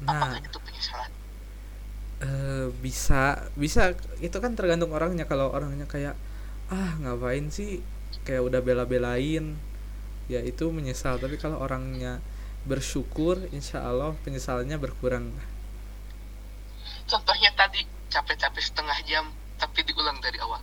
Nah. 0.02 0.16
Apakah 0.16 0.40
itu 0.40 0.58
penyesalan? 0.58 1.12
Eh, 2.18 2.66
bisa 2.80 3.46
bisa. 3.54 3.94
Itu 4.18 4.40
kan 4.40 4.56
tergantung 4.56 4.90
orangnya. 4.90 5.28
Kalau 5.28 5.52
orangnya 5.52 5.86
kayak 5.86 6.16
ah 6.72 6.96
ngapain 7.04 7.52
sih? 7.52 7.84
Kayak 8.24 8.42
udah 8.48 8.60
bela-belain. 8.64 9.54
Ya 10.26 10.40
itu 10.42 10.72
menyesal. 10.72 11.20
Tapi 11.20 11.36
kalau 11.36 11.60
orangnya 11.60 12.18
bersyukur 12.66 13.38
insya 13.54 13.84
Allah 13.84 14.16
penyesalannya 14.24 14.76
berkurang. 14.80 15.30
Contohnya 17.08 17.52
tadi 17.56 17.86
capek-capek 18.08 18.60
setengah 18.60 18.98
jam 19.04 19.24
tapi 19.56 19.84
diulang 19.84 20.20
dari 20.20 20.40
awal 20.40 20.60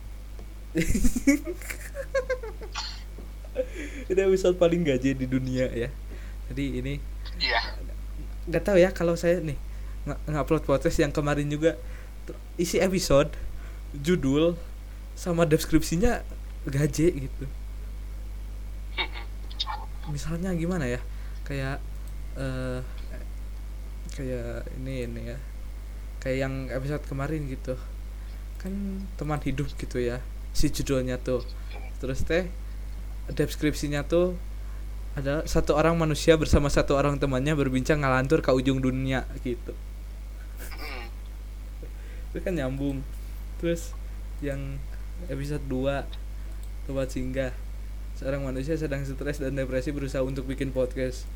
ini 4.12 4.20
episode 4.20 4.60
paling 4.60 4.84
gaje 4.84 5.16
di 5.16 5.24
dunia 5.24 5.72
ya. 5.72 5.88
Jadi 6.52 6.64
ini 6.84 7.00
iya. 7.40 7.80
Nggak 8.46 8.62
tahu 8.62 8.78
ya 8.78 8.92
kalau 8.92 9.16
saya 9.16 9.40
nih 9.40 9.56
ngupload 10.28 10.68
podcast 10.68 11.00
yang 11.00 11.12
kemarin 11.12 11.48
juga. 11.48 11.76
Isi 12.60 12.80
episode 12.80 13.32
judul 13.96 14.56
sama 15.16 15.48
deskripsinya 15.48 16.20
gaje 16.68 17.08
gitu. 17.12 17.44
Misalnya 20.12 20.52
gimana 20.52 20.84
ya? 20.84 21.00
Kayak 21.48 21.80
eh 22.36 22.84
kayak 24.12 24.68
ini 24.76 25.08
ini 25.08 25.20
ya. 25.32 25.38
Kayak 26.20 26.38
yang 26.48 26.54
episode 26.68 27.04
kemarin 27.08 27.48
gitu. 27.48 27.80
Kan 28.60 29.00
teman 29.16 29.40
hidup 29.40 29.72
gitu 29.80 30.02
ya 30.02 30.20
si 30.56 30.72
judulnya 30.72 31.20
tuh. 31.20 31.44
Terus 32.00 32.24
teh 32.24 32.48
deskripsinya 33.28 34.00
tuh 34.08 34.32
ada 35.12 35.44
satu 35.44 35.76
orang 35.76 35.96
manusia 35.96 36.36
bersama 36.40 36.72
satu 36.72 36.96
orang 36.96 37.20
temannya 37.20 37.52
berbincang 37.52 38.00
ngalantur 38.00 38.40
ke 38.40 38.48
ujung 38.48 38.80
dunia 38.80 39.28
gitu. 39.44 39.76
Itu 42.32 42.38
kan 42.40 42.56
nyambung. 42.56 43.04
Terus 43.60 43.92
yang 44.40 44.80
episode 45.28 45.64
2 45.68 46.04
tempat 46.88 47.08
singgah. 47.12 47.52
Seorang 48.16 48.40
manusia 48.44 48.72
sedang 48.80 49.04
stres 49.04 49.40
dan 49.40 49.52
depresi 49.52 49.92
berusaha 49.92 50.24
untuk 50.24 50.48
bikin 50.48 50.72
podcast. 50.72 51.28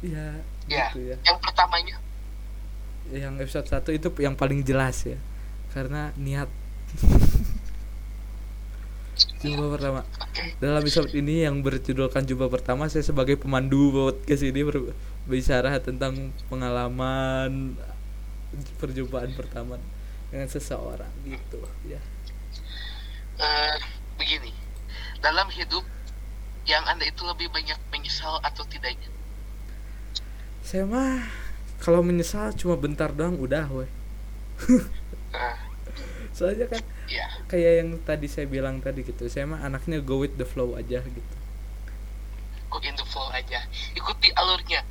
Ya 0.00 0.38
Ya, 0.70 0.86
gitu 0.94 1.12
ya. 1.12 1.16
yang 1.26 1.38
pertamanya. 1.42 1.98
Yang 3.10 3.34
episode 3.42 3.66
1 3.66 3.98
itu 3.98 4.08
yang 4.22 4.38
paling 4.38 4.62
jelas 4.62 5.02
ya 5.02 5.18
karena 5.70 6.10
niat. 6.18 6.48
Jumpa 9.40 9.66
pertama. 9.72 10.00
Dalam 10.60 10.80
episode 10.80 11.12
ini 11.12 11.44
yang 11.44 11.60
berjudulkan 11.60 12.24
jumpa 12.24 12.48
pertama 12.48 12.88
saya 12.88 13.04
sebagai 13.04 13.36
pemandu 13.36 13.92
podcast 13.92 14.44
ini 14.44 14.64
ber- 14.64 14.96
berbicara 15.28 15.76
tentang 15.80 16.32
pengalaman 16.48 17.76
perjumpaan 18.80 19.32
pertama 19.36 19.76
dengan 20.32 20.48
seseorang 20.48 21.12
gitu 21.28 21.60
ya. 21.84 22.00
Eh, 23.40 23.76
begini. 24.16 24.52
Dalam 25.20 25.48
hidup 25.52 25.84
yang 26.64 26.84
anda 26.88 27.04
itu 27.04 27.20
lebih 27.24 27.52
banyak 27.52 27.76
menyesal 27.92 28.40
atau 28.40 28.64
tidaknya? 28.68 29.08
Saya 30.64 30.84
mah 30.88 31.24
kalau 31.80 32.04
menyesal 32.04 32.52
cuma 32.56 32.76
bentar 32.76 33.08
doang 33.12 33.40
udah 33.40 33.64
weh 33.72 33.90
Eh, 35.30 35.56
soalnya 36.30 36.66
kan 36.70 36.82
ya 37.10 37.26
kayak 37.50 37.72
yang 37.82 37.90
tadi 38.06 38.30
saya 38.30 38.46
bilang 38.46 38.78
tadi 38.78 39.02
gitu 39.02 39.26
saya 39.26 39.42
mah 39.46 39.66
anaknya 39.66 39.98
go 39.98 40.22
with 40.22 40.34
the 40.38 40.46
flow 40.46 40.78
aja 40.78 41.02
gitu. 41.02 41.34
Go 42.70 42.78
in 42.86 42.94
the 42.94 43.06
flow 43.06 43.26
aja. 43.34 43.66
Ikuti 43.98 44.30
alurnya. 44.34 44.86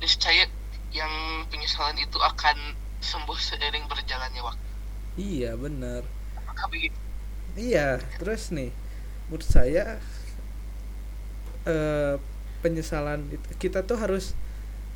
Niscaya 0.00 0.44
yang 0.92 1.12
penyesalan 1.48 1.96
itu 1.96 2.20
akan 2.20 2.76
sembuh 3.00 3.38
seiring 3.40 3.88
berjalannya 3.88 4.42
waktu. 4.44 4.68
Iya 5.16 5.56
begitu? 5.56 6.96
Iya, 7.52 8.00
terus 8.16 8.48
nih, 8.48 8.72
menurut 9.28 9.44
saya 9.44 10.00
eh 11.68 12.16
penyesalan 12.64 13.26
itu 13.32 13.48
kita 13.58 13.82
tuh 13.84 13.96
harus 13.98 14.36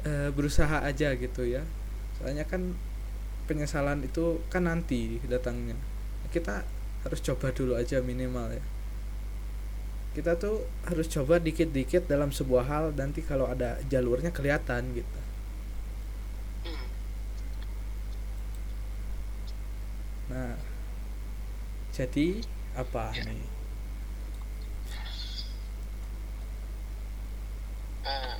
eh, 0.04 0.28
berusaha 0.32 0.84
aja 0.84 1.12
gitu 1.16 1.44
ya. 1.44 1.64
Soalnya 2.20 2.44
kan 2.44 2.76
penyesalan 3.48 3.98
itu 4.08 4.24
kan 4.52 4.62
nanti 4.70 5.00
datangnya. 5.32 5.76
Kita 6.34 6.54
harus 7.04 7.20
coba 7.22 7.48
dulu 7.54 7.72
aja 7.78 7.98
minimal 8.02 8.48
ya. 8.58 8.64
Kita 10.16 10.32
tuh 10.40 10.64
harus 10.88 11.06
coba 11.14 11.34
dikit-dikit 11.46 12.02
dalam 12.12 12.30
sebuah 12.32 12.64
hal 12.72 12.84
nanti 12.96 13.20
kalau 13.30 13.46
ada 13.54 13.70
jalurnya 13.92 14.32
kelihatan 14.32 14.82
gitu. 14.98 15.18
Nah, 20.30 20.54
jadi 21.94 22.42
apa 22.76 23.14
Ya. 23.14 23.24
nih? 23.24 23.42
eh. 28.04 28.38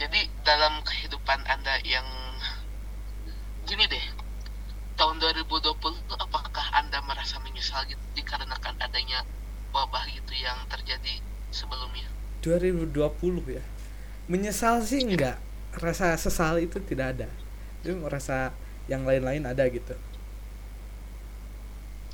jadi 0.00 0.20
dalam 0.44 0.80
kehidupan 0.82 1.40
anda 1.44 1.76
yang 1.84 2.06
gini 3.70 3.86
deh 3.86 4.02
tahun 4.98 5.22
2020 5.22 5.78
itu 5.78 6.14
apakah 6.18 6.66
anda 6.74 6.98
merasa 7.06 7.38
menyesal 7.38 7.86
gitu 7.86 8.02
dikarenakan 8.18 8.74
adanya 8.82 9.22
wabah 9.70 10.10
gitu 10.10 10.34
yang 10.34 10.58
terjadi 10.66 11.22
sebelumnya? 11.54 12.10
2020 12.42 13.46
ya. 13.46 13.62
Menyesal 14.26 14.82
sih 14.82 15.06
enggak 15.06 15.38
rasa 15.78 16.18
sesal 16.18 16.58
itu 16.58 16.82
tidak 16.82 17.14
ada. 17.14 17.28
Itu 17.80 17.94
merasa 17.94 18.50
yang 18.90 19.06
lain-lain 19.06 19.46
ada 19.46 19.62
gitu. 19.70 19.94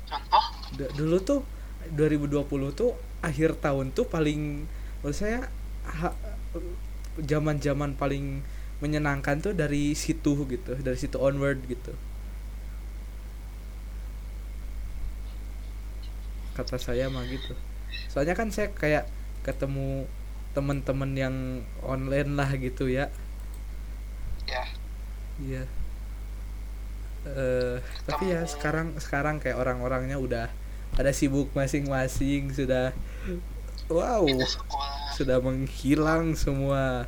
Contoh? 0.05 0.45
D- 0.77 0.93
dulu 0.93 1.17
tuh 1.25 1.41
2020 1.89 2.69
tuh 2.77 2.93
akhir 3.25 3.57
tahun 3.57 3.97
tuh 3.97 4.05
paling 4.05 4.69
menurut 5.01 5.17
saya 5.17 5.49
zaman-zaman 7.17 7.97
paling 7.97 8.45
menyenangkan 8.77 9.41
tuh 9.41 9.57
dari 9.57 9.97
situ 9.97 10.45
gitu 10.45 10.77
dari 10.77 10.97
situ 10.97 11.17
onward 11.17 11.57
gitu. 11.65 11.93
Kata 16.53 16.77
saya 16.77 17.09
mah 17.09 17.25
gitu. 17.25 17.53
Soalnya 18.09 18.33
kan 18.37 18.49
saya 18.53 18.69
kayak 18.73 19.09
ketemu 19.45 20.05
teman-teman 20.57 21.11
yang 21.13 21.35
online 21.85 22.33
lah 22.33 22.49
gitu 22.57 22.89
ya. 22.89 23.09
Ya. 24.49 24.63
Iya. 25.37 25.63
Eh 27.27 27.77
tapi 28.05 28.33
ya 28.33 28.45
sekarang 28.45 28.97
sekarang 28.97 29.41
kayak 29.41 29.57
orang-orangnya 29.57 30.17
udah 30.17 30.47
pada 30.93 31.11
sibuk 31.13 31.51
masing-masing 31.53 32.53
sudah 32.53 32.95
wow 33.91 34.23
pindah 34.23 34.49
sekolah. 34.49 35.13
sudah 35.13 35.37
menghilang 35.43 36.33
semua 36.33 37.05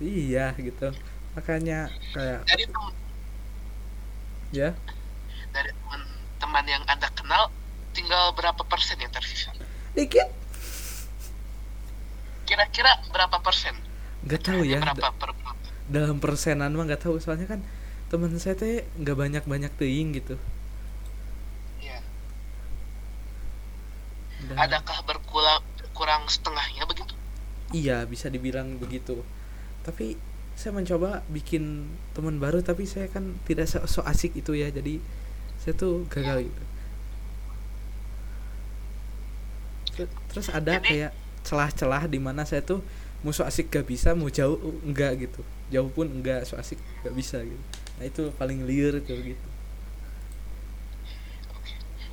iya 0.00 0.52
gitu. 0.56 0.92
Makanya 1.36 1.88
kayak 2.12 2.40
dari 2.48 2.64
tem- 2.68 2.96
ya? 4.52 4.70
Dari 5.52 5.70
teman-teman 5.72 6.64
yang 6.68 6.82
anda 6.88 7.08
kenal 7.12 7.48
tinggal 7.96 8.32
berapa 8.36 8.60
persen 8.64 9.00
yang 9.00 9.12
tersisa 9.12 9.52
dikit. 9.96 10.28
Kira-kira 12.44 13.00
berapa 13.08 13.40
persen? 13.40 13.72
Nggak 14.28 14.42
tahu 14.44 14.62
ya. 14.64 14.80
Berapa 14.84 15.12
per 15.16 15.30
dalam 15.86 16.18
persenan 16.18 16.74
mah 16.76 16.84
nggak 16.84 17.08
tahu. 17.08 17.16
Soalnya 17.20 17.48
kan 17.48 17.60
teman 18.12 18.36
saya 18.38 18.54
teh 18.54 18.84
nggak 19.00 19.16
banyak 19.16 19.44
banyak 19.48 19.72
teing 19.80 20.12
gitu. 20.14 20.36
Iya. 21.80 21.98
Dan- 24.46 24.58
adakah 24.60 24.98
berkurang 25.08 25.64
kurang 25.96 26.28
setengahnya 26.28 26.84
begitu? 26.84 27.16
Iya 27.72 28.04
bisa 28.06 28.30
dibilang 28.30 28.78
begitu 28.78 29.24
tapi 29.86 30.18
saya 30.58 30.74
mencoba 30.74 31.22
bikin 31.30 31.86
teman 32.10 32.42
baru 32.42 32.58
tapi 32.58 32.88
saya 32.90 33.06
kan 33.06 33.38
tidak 33.46 33.70
so, 33.70 33.78
so 33.86 34.02
asik 34.02 34.34
itu 34.34 34.58
ya. 34.58 34.66
Jadi 34.74 34.98
saya 35.62 35.78
tuh 35.78 36.02
gagal 36.10 36.50
gitu. 36.50 36.62
Ter- 39.94 40.14
terus 40.32 40.50
ada 40.50 40.82
kayak 40.82 41.14
celah-celah 41.46 42.10
di 42.10 42.18
mana 42.18 42.42
saya 42.42 42.66
tuh 42.66 42.82
mau 43.22 43.30
so 43.30 43.46
asik 43.46 43.70
gak 43.70 43.86
bisa 43.86 44.18
mau 44.18 44.26
jauh 44.26 44.58
enggak 44.82 45.30
gitu. 45.30 45.46
Jauh 45.70 45.86
pun 45.94 46.10
enggak 46.10 46.42
so 46.42 46.58
asik 46.58 46.82
gak 47.06 47.14
bisa 47.14 47.38
gitu. 47.46 47.62
Nah 48.02 48.04
itu 48.10 48.22
paling 48.34 48.66
liar 48.66 48.98
itu 48.98 49.14
gitu. 49.14 49.46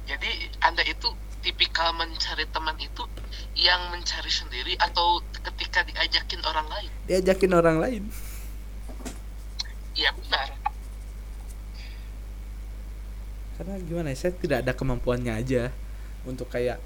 Jadi 0.06 0.30
anda 0.62 0.86
itu 0.86 1.10
tipikal 1.44 1.92
mencari 1.94 2.48
teman 2.48 2.80
itu 2.80 3.04
yang 3.60 3.92
mencari 3.92 4.32
sendiri 4.32 4.74
atau 4.80 5.20
ketika 5.44 5.84
diajakin 5.84 6.42
orang 6.48 6.68
lain? 6.72 6.92
Diajakin 7.06 7.52
orang 7.54 7.78
lain? 7.78 8.04
Iya 9.94 10.10
benar. 10.16 10.50
Karena 13.60 13.76
gimana 13.86 14.08
ya 14.10 14.18
saya 14.18 14.34
tidak 14.34 14.66
ada 14.66 14.74
kemampuannya 14.74 15.34
aja 15.38 15.70
untuk 16.26 16.50
kayak 16.50 16.82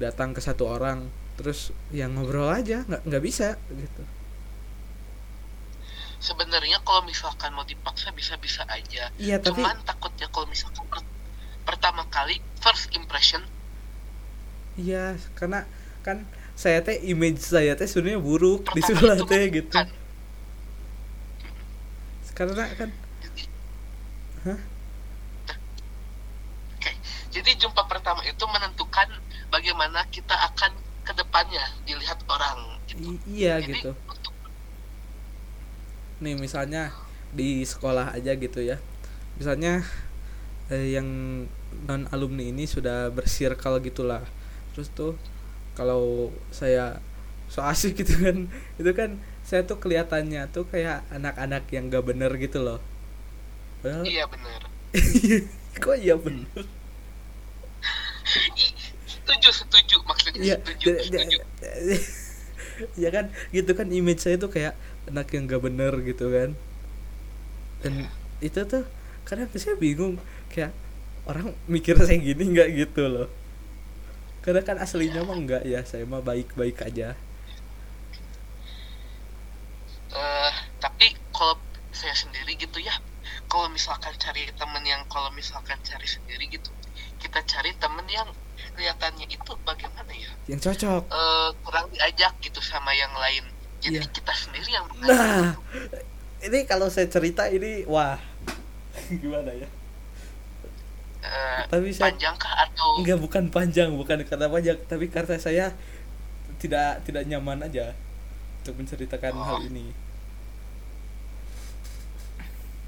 datang 0.00 0.32
ke 0.32 0.40
satu 0.40 0.64
orang 0.70 1.10
terus 1.36 1.74
yang 1.92 2.14
ngobrol 2.16 2.48
aja 2.48 2.86
nggak 2.88 3.02
nggak 3.04 3.22
bisa 3.22 3.58
gitu. 3.68 4.02
Sebenarnya 6.18 6.82
kalau 6.82 7.06
misalkan 7.06 7.54
mau 7.54 7.62
dipaksa 7.62 8.10
bisa-bisa 8.10 8.64
aja. 8.66 9.12
Iya 9.20 9.38
tapi 9.38 9.60
cuman 9.60 9.76
takutnya 9.84 10.26
kalau 10.32 10.48
misalkan 10.48 10.82
per- 10.88 11.06
pertama 11.68 12.08
kali 12.08 12.40
first 12.58 12.90
impression 12.96 13.44
iya 14.78 15.18
karena 15.34 15.66
kan 16.06 16.22
saya 16.58 16.78
teh 16.82 16.96
image 17.06 17.42
saya 17.42 17.74
teh 17.78 17.86
sebenarnya 17.86 18.22
buruk 18.22 18.66
di 18.74 18.80
itu 18.82 19.24
teh 19.26 19.44
gitu. 19.50 19.70
kan 19.74 19.86
karena 22.38 22.64
kan 22.78 22.90
Hah? 24.46 24.58
Oke, 26.78 26.92
jadi 27.34 27.50
jumpa 27.58 27.82
pertama 27.90 28.22
itu 28.22 28.44
menentukan 28.46 29.10
bagaimana 29.50 30.06
kita 30.14 30.34
akan 30.46 30.70
ke 31.02 31.12
depannya 31.18 31.64
dilihat 31.82 32.22
orang 32.30 32.78
gitu. 32.86 33.18
i- 33.18 33.22
iya 33.42 33.58
Jadi, 33.58 33.82
gitu. 33.82 33.90
untuk 34.06 34.30
nih 36.22 36.34
misalnya 36.38 36.94
di 37.34 37.62
sekolah 37.66 38.14
aja 38.14 38.34
gitu 38.34 38.62
ya. 38.62 38.78
Misalnya 39.38 39.82
eh, 40.70 40.94
yang 40.98 41.06
non 41.86 42.02
alumni 42.14 42.46
ini 42.50 42.64
sudah 42.66 43.10
bersirkel 43.12 43.78
gitulah 43.82 44.22
terus 44.78 44.94
tuh 44.94 45.18
kalau 45.74 46.30
saya 46.54 47.02
so 47.50 47.66
asik 47.66 47.98
gitu 47.98 48.14
kan 48.22 48.46
itu 48.78 48.90
kan 48.94 49.18
saya 49.42 49.66
tuh 49.66 49.82
kelihatannya 49.82 50.46
tuh 50.54 50.70
kayak 50.70 51.02
anak-anak 51.10 51.66
yang 51.74 51.90
gak 51.90 52.06
bener 52.06 52.30
gitu 52.38 52.62
loh. 52.62 52.78
Padahal 53.82 54.06
iya 54.06 54.22
benar. 54.30 54.70
kok 55.82 55.96
iya 55.98 56.14
bener? 56.14 56.46
Setuju 59.02 59.50
setuju. 59.50 59.96
Maksudnya 60.06 60.38
Iya, 60.38 60.56
setuju 60.62 60.86
setuju. 61.10 61.38
ya 63.02 63.10
kan? 63.10 63.34
Gitu 63.50 63.70
kan 63.74 63.90
image 63.90 64.22
saya 64.22 64.38
tuh 64.38 64.54
kayak 64.54 64.78
anak 65.10 65.26
yang 65.34 65.50
gak 65.50 65.64
bener 65.66 65.90
gitu 66.06 66.30
kan. 66.30 66.54
Dan 67.82 68.06
itu 68.38 68.62
tuh 68.62 68.86
kadang 69.26 69.50
saya 69.58 69.74
bingung 69.74 70.22
kayak 70.54 70.70
orang 71.26 71.50
mikir 71.66 71.98
saya 71.98 72.14
gini 72.22 72.54
nggak 72.54 72.68
gitu 72.78 73.10
loh 73.10 73.28
karena 74.48 74.64
kan 74.64 74.80
aslinya 74.80 75.20
mah 75.28 75.36
enggak 75.36 75.60
ya 75.68 75.84
saya 75.84 76.08
mah 76.08 76.24
baik-baik 76.24 76.80
aja. 76.80 77.12
Eh, 80.08 80.52
tapi 80.80 81.12
kalau 81.36 81.60
saya 81.92 82.16
sendiri 82.16 82.56
gitu 82.56 82.80
ya 82.80 82.96
kalau 83.44 83.68
misalkan 83.68 84.16
cari 84.16 84.48
temen 84.56 84.80
yang 84.88 85.04
kalau 85.12 85.28
misalkan 85.36 85.76
cari 85.84 86.08
sendiri 86.08 86.48
gitu 86.48 86.72
kita 87.20 87.44
cari 87.44 87.76
temen 87.76 88.08
yang 88.08 88.24
kelihatannya 88.72 89.28
itu 89.28 89.52
bagaimana 89.68 90.08
ya? 90.16 90.32
Yang 90.48 90.72
cocok. 90.72 91.02
Eh, 91.12 91.48
kurang 91.60 91.86
diajak 91.92 92.32
gitu 92.40 92.64
sama 92.64 92.96
yang 92.96 93.12
lain. 93.12 93.44
Jadi 93.84 94.00
Iya. 94.00 94.08
kita 94.10 94.32
sendiri 94.32 94.70
yang 94.72 94.86
nah 95.04 95.54
ini 96.42 96.58
kalau 96.64 96.88
saya 96.88 97.06
cerita 97.06 97.46
ini 97.52 97.84
wah 97.84 98.16
gimana 99.22 99.52
ya 99.54 99.68
Eh, 101.18 101.60
tapi 101.66 101.90
saya 101.90 102.14
panjangkah 102.14 102.54
atau 102.70 103.02
enggak 103.02 103.18
bukan 103.18 103.44
panjang 103.50 103.90
bukan 103.90 104.22
karena 104.22 104.46
panjang. 104.46 104.78
Tapi 104.86 105.10
karena 105.10 105.36
saya 105.36 105.74
tidak 106.62 107.02
tidak 107.02 107.26
nyaman 107.26 107.66
aja 107.66 107.94
untuk 108.62 108.74
menceritakan 108.78 109.34
Oh. 109.34 109.42
hal 109.42 109.58
ini. 109.66 109.90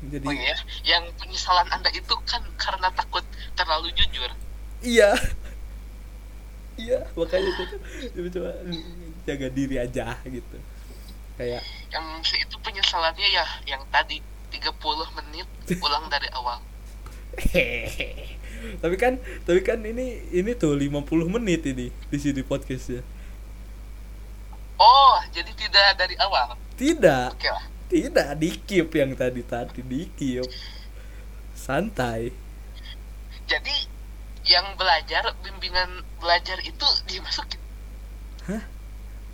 Jadi 0.01 0.25
oh 0.25 0.33
ya 0.33 0.57
yang 0.87 1.05
penyesalan 1.21 1.69
anda 1.69 1.91
itu 1.93 2.15
kan 2.25 2.41
karena 2.57 2.89
takut 2.95 3.27
terlalu 3.59 3.93
jujur. 3.99 4.31
Iya. 4.81 5.13
Iya 6.81 7.05
makanya 7.13 7.51
tuh 7.61 7.67
coba 8.17 8.29
coba 8.33 8.51
jaga 9.29 9.47
diri 9.53 9.77
aja 9.77 10.17
gitu. 10.25 10.57
Kayak 11.37 11.61
yang 11.93 12.07
itu 12.25 12.57
penyesalannya 12.65 13.29
ya 13.29 13.45
yang 13.69 13.83
tadi 13.93 14.25
30 14.55 14.73
menit 15.21 15.49
ulang 15.85 16.09
dari 16.09 16.31
awal 16.33 16.63
tapi 18.83 18.97
kan 19.01 19.17
tapi 19.45 19.61
kan 19.65 19.81
ini 19.81 20.21
ini 20.33 20.53
tuh 20.53 20.77
50 20.77 21.05
menit 21.29 21.65
ini 21.65 21.89
di 21.89 22.19
sini 22.21 22.41
podcastnya. 22.45 23.01
Oh 24.81 25.17
jadi 25.33 25.53
tidak 25.57 25.97
dari 25.97 26.17
awal? 26.21 26.57
Tidak. 26.77 27.37
Oke 27.37 27.49
lah. 27.49 27.65
Tidak 27.91 28.29
di 28.39 28.49
keep 28.65 28.89
yang 28.95 29.13
tadi 29.19 29.43
tadi 29.45 29.81
di 29.83 30.09
keep 30.15 30.47
santai. 31.57 32.33
Jadi 33.45 33.77
yang 34.47 34.73
belajar 34.79 35.35
bimbingan 35.45 36.07
belajar 36.17 36.57
itu 36.65 36.87
dimasukin? 37.09 37.61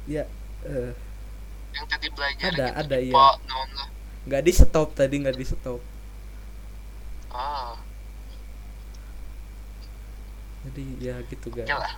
Ya 0.07 0.23
eh, 0.67 0.93
yang 1.75 1.87
tadi 1.91 2.07
belajar 2.15 2.51
Ada, 2.55 2.67
gitu 2.71 2.79
ada, 2.79 2.97
iya. 3.03 3.15
nggak 4.27 4.43
di 4.43 4.53
stop 4.55 4.89
tadi 4.95 5.15
nggak 5.23 5.37
di 5.39 5.47
stop. 5.47 5.81
Oh 7.31 7.86
jadi 10.71 10.85
ya 10.99 11.17
gitu 11.31 11.49
lah 11.55 11.97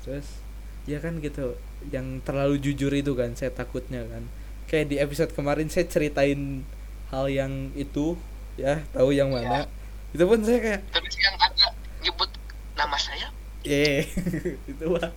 terus 0.00 0.40
ya 0.88 0.98
kan 0.98 1.20
gitu 1.20 1.56
yang 1.88 2.20
terlalu 2.20 2.60
jujur 2.60 2.92
itu 2.92 3.16
kan 3.16 3.32
saya 3.32 3.48
takutnya 3.48 4.04
kan. 4.04 4.28
Kayak 4.68 4.86
di 4.92 4.96
episode 5.00 5.32
kemarin 5.32 5.72
saya 5.72 5.88
ceritain 5.88 6.62
hal 7.10 7.26
yang 7.32 7.72
itu 7.74 8.20
ya 8.60 8.84
tahu 8.92 9.16
yang 9.16 9.32
mana. 9.32 9.66
Itu 10.12 10.28
pun 10.28 10.44
saya 10.44 10.60
kayak 10.60 10.80
terus 10.92 11.16
yang 11.16 11.36
ada 11.40 11.66
nyebut 12.04 12.30
nama 12.76 12.96
saya? 13.00 13.32
Eh 13.64 14.04
itu 14.70 14.84
mah 14.84 15.10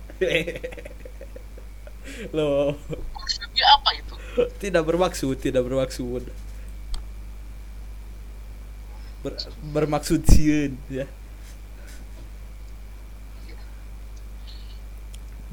loh. 2.32 2.76
Maksudnya 3.12 3.66
apa 3.76 3.90
itu? 3.98 4.14
Tidak 4.58 4.82
bermaksud 4.82 5.36
tidak 5.38 5.62
bermaksud. 5.68 6.24
Ber, 9.24 9.32
bermaksud 9.72 10.20
sieun 10.28 10.76
ya 10.92 11.08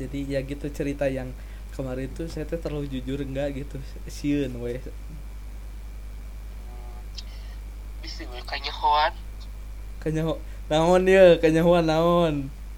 jadi 0.02 0.20
ya 0.34 0.40
gitu 0.52 0.66
cerita 0.78 1.06
yang 1.18 1.30
kemarin 1.76 2.10
tuh 2.18 2.26
saya 2.34 2.46
tuh 2.52 2.60
terlalu 2.64 2.86
jujur 2.94 3.20
enggak 3.28 3.48
gitu. 3.60 3.76
Sieun 4.18 4.54
weh. 4.64 4.80
Bisa 8.04 8.22
gue 8.30 8.42
kayaknya 8.50 8.74
Hoan 8.80 9.14
kayaknya 10.02 10.24
ho- 10.28 10.42
naon 10.70 11.04
ya 11.08 11.38
kayaknya 11.40 11.64
huan 11.68 11.86
naon? 11.88 12.36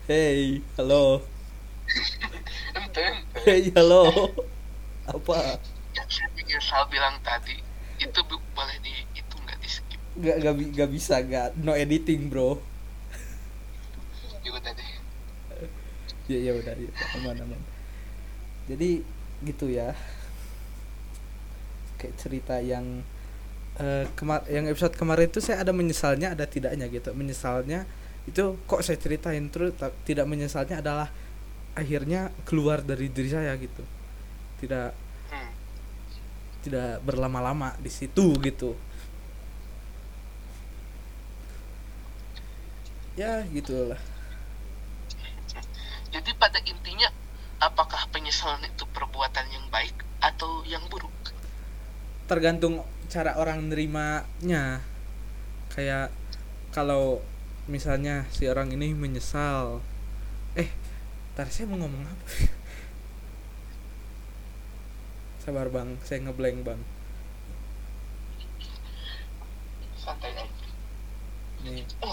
Hey 0.07 0.61
halo. 0.78 1.24
Hey 3.45 3.71
halo. 3.76 4.34
Apa? 5.07 5.59
Yang 6.51 6.63
saya 6.69 6.84
bilang 6.91 7.15
tadi 7.26 7.55
itu 8.01 8.19
boleh 8.53 8.78
di 8.86 8.93
itu 9.15 9.36
nggak 9.43 9.57
di 9.63 9.69
skip. 9.69 10.01
Nggak 10.19 10.36
nggak 10.41 10.55
bi- 10.57 10.71
nggak 10.74 10.89
bisa 10.95 11.15
nggak 11.26 11.47
no 11.65 11.71
editing 11.84 12.21
bro. 12.32 12.49
Ya 14.43 14.51
udah 14.51 14.71
deh 14.76 14.89
ya 16.32 16.39
ya 16.39 16.51
udah 16.55 16.74
ya, 16.76 16.91
aman 17.19 17.38
aman. 17.43 17.61
Jadi 18.71 19.03
gitu 19.43 19.67
ya. 19.67 19.91
Kayak 21.99 22.15
cerita 22.19 22.55
yang 22.63 23.03
eh 23.74 24.05
kemar 24.13 24.45
yang 24.47 24.69
episode 24.69 24.93
kemarin 24.95 25.28
itu 25.28 25.41
saya 25.41 25.65
ada 25.65 25.76
menyesalnya 25.76 26.32
ada 26.32 26.47
tidaknya 26.47 26.88
gitu. 26.88 27.11
Menyesalnya 27.11 27.84
itu 28.24 28.55
kok 28.69 28.80
saya 28.86 28.95
ceritain 28.95 29.51
terus 29.51 29.76
tidak 30.07 30.26
menyesalnya 30.30 30.80
adalah 30.80 31.11
akhirnya 31.76 32.32
keluar 32.47 32.80
dari 32.80 33.11
diri 33.11 33.30
saya 33.34 33.51
gitu. 33.59 33.84
Tidak 34.63 34.89
tidak 36.63 37.03
berlama-lama 37.03 37.76
di 37.84 37.91
situ 37.91 38.32
gitu. 38.39 38.80
Ya 43.19 43.43
gitulah 43.51 44.12
Jadi 46.14 46.30
pada 46.38 46.61
intinya 46.61 47.09
apakah 47.57 48.05
penyesalan 48.14 48.61
itu 48.70 48.86
perbuatan 48.93 49.49
yang 49.49 49.66
baik 49.74 49.97
atau 50.22 50.61
yang 50.70 50.86
buruk? 50.88 51.14
tergantung 52.34 52.82
cara 53.11 53.38
orang 53.38 53.70
nerimanya. 53.70 54.82
Kayak 55.70 56.09
kalau 56.72 57.22
misalnya 57.70 58.26
si 58.32 58.47
orang 58.47 58.72
ini 58.74 58.93
menyesal. 58.95 59.82
Eh 60.57 60.70
tar 61.38 61.49
saya 61.49 61.68
mau 61.70 61.78
ngomong 61.82 62.05
apa? 62.09 62.24
Sabar 65.43 65.68
bang. 65.70 65.97
Saya 66.01 66.20
ngeblank 66.26 66.64
bang. 66.64 66.82
Santai 69.99 70.32
aja. 70.34 70.47
nih. 71.64 71.86
Oh, 72.03 72.11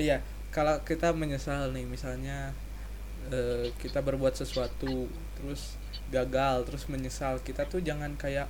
iya 0.00 0.24
kalau 0.50 0.82
kita 0.82 1.14
menyesal 1.14 1.70
nih 1.70 1.86
misalnya 1.86 2.50
eh, 3.30 3.74
kita 3.82 4.00
berbuat 4.00 4.34
sesuatu 4.38 5.10
terus 5.38 5.76
gagal 6.08 6.64
terus 6.66 6.88
menyesal 6.88 7.38
kita 7.44 7.68
tuh 7.68 7.84
jangan 7.84 8.16
kayak 8.16 8.48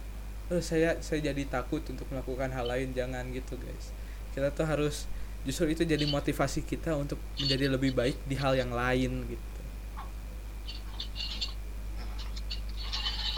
eh 0.49 0.63
saya 0.65 0.97
saya 1.05 1.21
jadi 1.33 1.43
takut 1.49 1.85
untuk 1.91 2.09
melakukan 2.09 2.49
hal 2.55 2.65
lain 2.65 2.97
jangan 2.97 3.29
gitu 3.35 3.59
guys 3.61 3.93
kita 4.33 4.49
tuh 4.55 4.65
harus 4.65 5.11
justru 5.45 5.73
itu 5.73 5.83
jadi 5.85 6.07
motivasi 6.09 6.65
kita 6.65 6.97
untuk 6.97 7.21
menjadi 7.37 7.69
lebih 7.69 7.93
baik 7.93 8.17
di 8.25 8.37
hal 8.39 8.57
yang 8.57 8.73
lain 8.73 9.27
gitu 9.29 9.59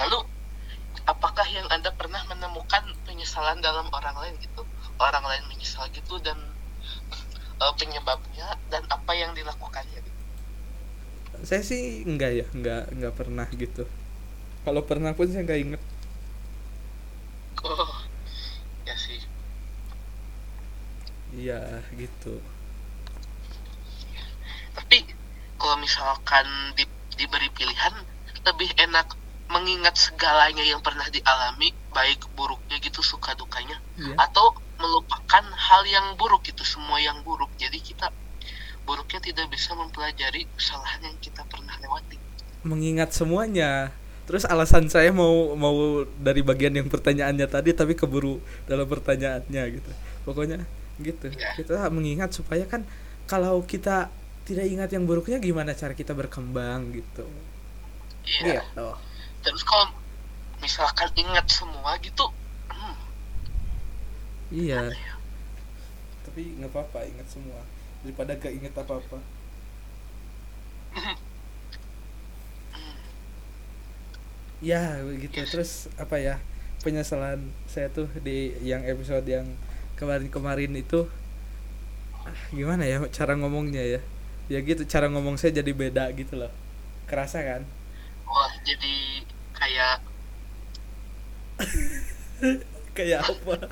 Lalu 0.00 0.24
apakah 1.04 1.44
yang 1.52 1.68
Anda 1.68 1.92
pernah 1.92 2.24
menemukan 2.24 2.88
penyesalan 3.04 3.60
dalam 3.60 3.92
orang 3.92 4.16
lain 4.16 4.34
gitu? 4.40 4.64
Orang 4.96 5.24
lain 5.28 5.44
menyesal 5.52 5.92
gitu 5.92 6.16
dan 6.24 6.40
eh, 7.60 7.74
penyebabnya 7.76 8.56
dan 8.72 8.88
apa 8.88 9.12
yang 9.12 9.36
dilakukannya 9.36 10.00
gitu. 10.00 10.19
Saya 11.48 11.62
sih 11.70 11.82
enggak 12.10 12.30
ya 12.40 12.46
enggak 12.56 12.82
enggak 12.94 13.14
pernah 13.18 13.48
gitu. 13.62 13.84
Kalau 14.66 14.82
pernah 14.90 15.12
pun 15.18 15.26
saya 15.32 15.44
nggak 15.46 15.62
inget 15.66 15.82
Oh, 17.64 18.08
ya 18.86 18.96
sih. 18.96 19.20
iya 21.40 21.82
gitu. 22.00 22.40
Tapi 24.76 24.98
kalau 25.60 25.76
misalkan 25.84 26.46
di- 26.78 26.98
diberi 27.18 27.48
pilihan 27.56 27.94
lebih 28.46 28.70
enak 28.86 29.06
mengingat 29.50 29.94
segalanya 29.98 30.62
yang 30.62 30.80
pernah 30.86 31.06
dialami 31.10 31.68
baik 31.96 32.20
buruknya 32.38 32.76
gitu 32.86 33.00
suka 33.02 33.34
dukanya 33.34 33.76
iya. 33.98 34.14
atau 34.24 34.46
melupakan 34.80 35.44
hal 35.66 35.82
yang 35.94 36.06
buruk 36.20 36.42
itu 36.52 36.62
semua 36.64 36.98
yang 37.02 37.18
buruk. 37.26 37.50
Jadi 37.62 37.78
kita 37.82 38.06
buruknya 38.84 39.20
tidak 39.22 39.46
bisa 39.52 39.76
mempelajari 39.76 40.46
kesalahan 40.56 41.00
yang 41.12 41.16
kita 41.22 41.42
pernah 41.46 41.74
lewati. 41.80 42.16
Mengingat 42.66 43.14
semuanya. 43.14 43.92
Terus 44.28 44.46
alasan 44.46 44.86
saya 44.86 45.10
mau 45.10 45.58
mau 45.58 46.06
dari 46.22 46.40
bagian 46.46 46.76
yang 46.76 46.86
pertanyaannya 46.86 47.46
tadi 47.50 47.74
tapi 47.74 47.98
keburu 47.98 48.38
dalam 48.70 48.86
pertanyaannya 48.86 49.62
gitu. 49.80 49.90
Pokoknya 50.22 50.62
gitu. 51.00 51.32
Iya. 51.32 51.56
kita 51.56 51.88
mengingat 51.88 52.36
supaya 52.36 52.68
kan 52.68 52.84
kalau 53.24 53.64
kita 53.64 54.12
tidak 54.44 54.66
ingat 54.68 54.92
yang 54.92 55.08
buruknya 55.08 55.40
gimana 55.40 55.72
cara 55.72 55.96
kita 55.96 56.12
berkembang 56.12 56.92
gitu? 56.92 57.24
Iya. 58.44 58.60
Gitu 58.62 58.88
terus 59.40 59.62
kalau 59.64 59.88
misalkan 60.60 61.08
ingat 61.16 61.46
semua 61.48 61.96
gitu 62.04 62.28
hmm, 62.68 62.96
iya. 64.52 64.92
Tapi 66.20 66.60
nggak 66.60 66.70
apa-apa 66.70 67.08
ingat 67.08 67.26
semua 67.26 67.64
daripada 68.04 68.32
gak 68.36 68.54
inget 68.54 68.74
apa-apa. 68.76 69.18
Ya 74.60 75.00
begitu 75.00 75.40
terus 75.48 75.88
apa 75.96 76.20
ya 76.20 76.36
penyesalan 76.84 77.48
saya 77.64 77.88
tuh 77.88 78.08
di 78.20 78.52
yang 78.60 78.84
episode 78.84 79.24
yang 79.24 79.48
kemarin-kemarin 79.96 80.72
itu 80.76 81.08
ah, 82.24 82.36
gimana 82.52 82.84
ya 82.84 83.00
cara 83.08 83.36
ngomongnya 83.40 83.80
ya? 83.80 84.00
Ya 84.52 84.58
gitu 84.60 84.84
cara 84.84 85.08
ngomong 85.08 85.40
saya 85.40 85.56
jadi 85.64 85.72
beda 85.72 86.12
gitu 86.12 86.36
loh. 86.36 86.52
Kerasa 87.08 87.40
kan? 87.40 87.62
Wah 88.28 88.52
jadi 88.64 89.24
kayak 89.56 89.96
kayak 92.96 93.20
apa 93.24 93.68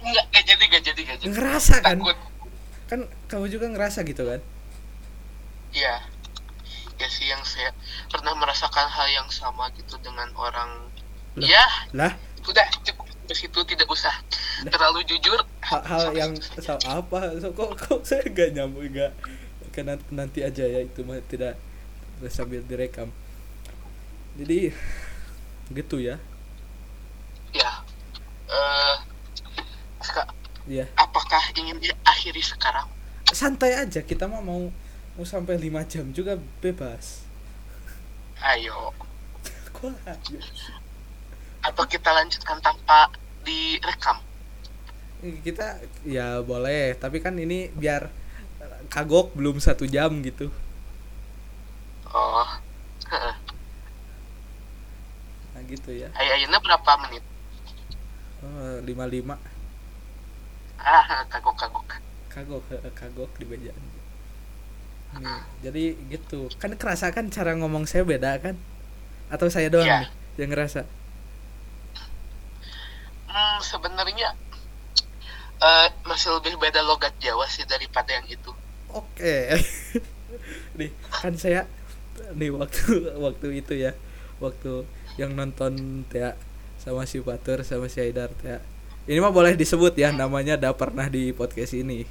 nggak 0.00 0.24
nggak 0.32 0.44
jadi 0.44 0.62
nggak 0.64 0.82
jadi 0.82 1.00
nggak 1.04 1.18
jadi. 1.20 1.30
Ngerasa 1.32 1.74
kan? 1.84 1.96
Takut. 2.00 2.18
Kan 2.88 3.00
kamu 3.28 3.46
juga 3.52 3.66
ngerasa 3.70 4.02
gitu 4.02 4.24
kan? 4.26 4.40
Iya, 5.70 6.02
ya 6.98 7.08
sih 7.08 7.30
yang 7.30 7.42
saya 7.46 7.70
pernah 8.10 8.34
merasakan 8.34 8.90
hal 8.90 9.06
yang 9.12 9.28
sama 9.30 9.70
gitu 9.78 9.94
dengan 10.02 10.26
orang. 10.34 10.90
Lah. 11.38 11.46
Ya, 11.46 11.66
lah. 11.94 12.12
udah 12.42 12.66
cukup 12.82 13.06
di 13.30 13.34
situ 13.38 13.58
tidak 13.62 13.86
usah 13.86 14.10
Lah. 14.66 14.72
terlalu 14.74 15.06
jujur. 15.06 15.38
hal, 15.62 15.80
hal 15.86 16.10
yang 16.10 16.34
so, 16.42 16.74
apa? 16.82 17.38
So, 17.38 17.54
kok 17.54 17.78
kok 17.78 18.02
saya 18.08 18.26
gak 18.26 18.58
nyambung 18.58 18.90
gak 18.90 19.14
ke 19.70 19.86
nanti, 19.86 20.42
aja 20.42 20.66
ya 20.66 20.82
itu 20.82 21.06
mah 21.06 21.22
tidak 21.30 21.54
sambil 22.26 22.58
direkam. 22.66 23.14
Jadi 24.34 24.74
gitu 25.70 26.02
ya. 26.02 26.18
Ya, 27.54 27.70
eh, 28.50 28.94
Ska, 30.70 30.78
ya 30.78 30.86
apakah 30.94 31.42
ingin 31.58 31.82
diakhiri 31.82 32.38
sekarang? 32.46 32.86
santai 33.30 33.74
aja 33.78 34.02
kita 34.02 34.26
mah 34.26 34.42
mau 34.42 34.70
mau 35.18 35.26
sampai 35.26 35.58
lima 35.58 35.82
jam 35.86 36.06
juga 36.14 36.38
bebas. 36.62 37.26
Ayo, 38.38 38.94
ayo 40.06 40.38
atau 41.60 41.84
kita 41.90 42.10
lanjutkan 42.14 42.62
tanpa 42.62 43.10
direkam? 43.42 44.22
kita 45.20 45.76
ya 46.08 46.40
boleh 46.40 46.96
tapi 46.96 47.20
kan 47.20 47.36
ini 47.36 47.68
biar 47.76 48.08
kagok 48.88 49.34
belum 49.34 49.58
satu 49.58 49.90
jam 49.90 50.22
gitu. 50.22 50.54
Oh, 52.14 52.50
nah 55.50 55.62
gitu 55.66 55.90
ya. 55.94 56.08
Ayo, 56.14 56.30
ayonya 56.38 56.58
berapa 56.62 56.90
menit? 57.06 57.22
oh, 58.42 58.78
lima 58.86 59.04
lima 59.10 59.34
Ah, 60.80 61.22
kagok-kagok. 61.28 61.86
kagok 62.30 62.62
eh, 62.72 62.92
kagok 62.94 63.30
di 63.36 63.44
bejaan. 63.44 63.84
Nih, 65.10 65.42
jadi 65.60 65.84
gitu. 66.08 66.46
Kan 66.56 66.78
kerasa 66.78 67.10
kan 67.10 67.26
cara 67.28 67.52
ngomong 67.54 67.84
saya 67.84 68.06
beda 68.06 68.38
kan? 68.38 68.54
Atau 69.28 69.50
saya 69.50 69.66
doang 69.68 69.84
Iya. 69.84 70.06
nih 70.06 70.10
yang 70.38 70.50
ngerasa? 70.54 70.86
Hmm, 73.30 73.58
sebenarnya 73.60 74.34
eh, 75.60 75.86
masih 76.02 76.34
lebih 76.40 76.56
beda 76.56 76.80
logat 76.82 77.12
Jawa 77.20 77.46
sih 77.46 77.62
daripada 77.64 78.10
yang 78.10 78.26
itu. 78.26 78.50
oke. 78.90 79.36
Nih 80.78 80.90
kan 81.12 81.34
saya 81.36 81.66
nih 82.34 82.50
waktu 82.50 82.80
waktu 83.24 83.46
itu 83.60 83.74
ya. 83.76 83.92
Waktu 84.40 84.88
yang 85.20 85.36
nonton 85.36 86.06
ya 86.10 86.32
sama 86.80 87.04
si 87.04 87.20
Fatur 87.20 87.60
sama 87.60 87.92
si 87.92 88.00
Haidar 88.00 88.32
ya 88.40 88.56
ini 89.10 89.18
mah 89.18 89.34
boleh 89.34 89.58
disebut 89.58 89.98
ya 89.98 90.14
namanya 90.14 90.54
udah 90.54 90.70
pernah 90.78 91.10
di 91.10 91.34
podcast 91.34 91.74
ini 91.74 92.06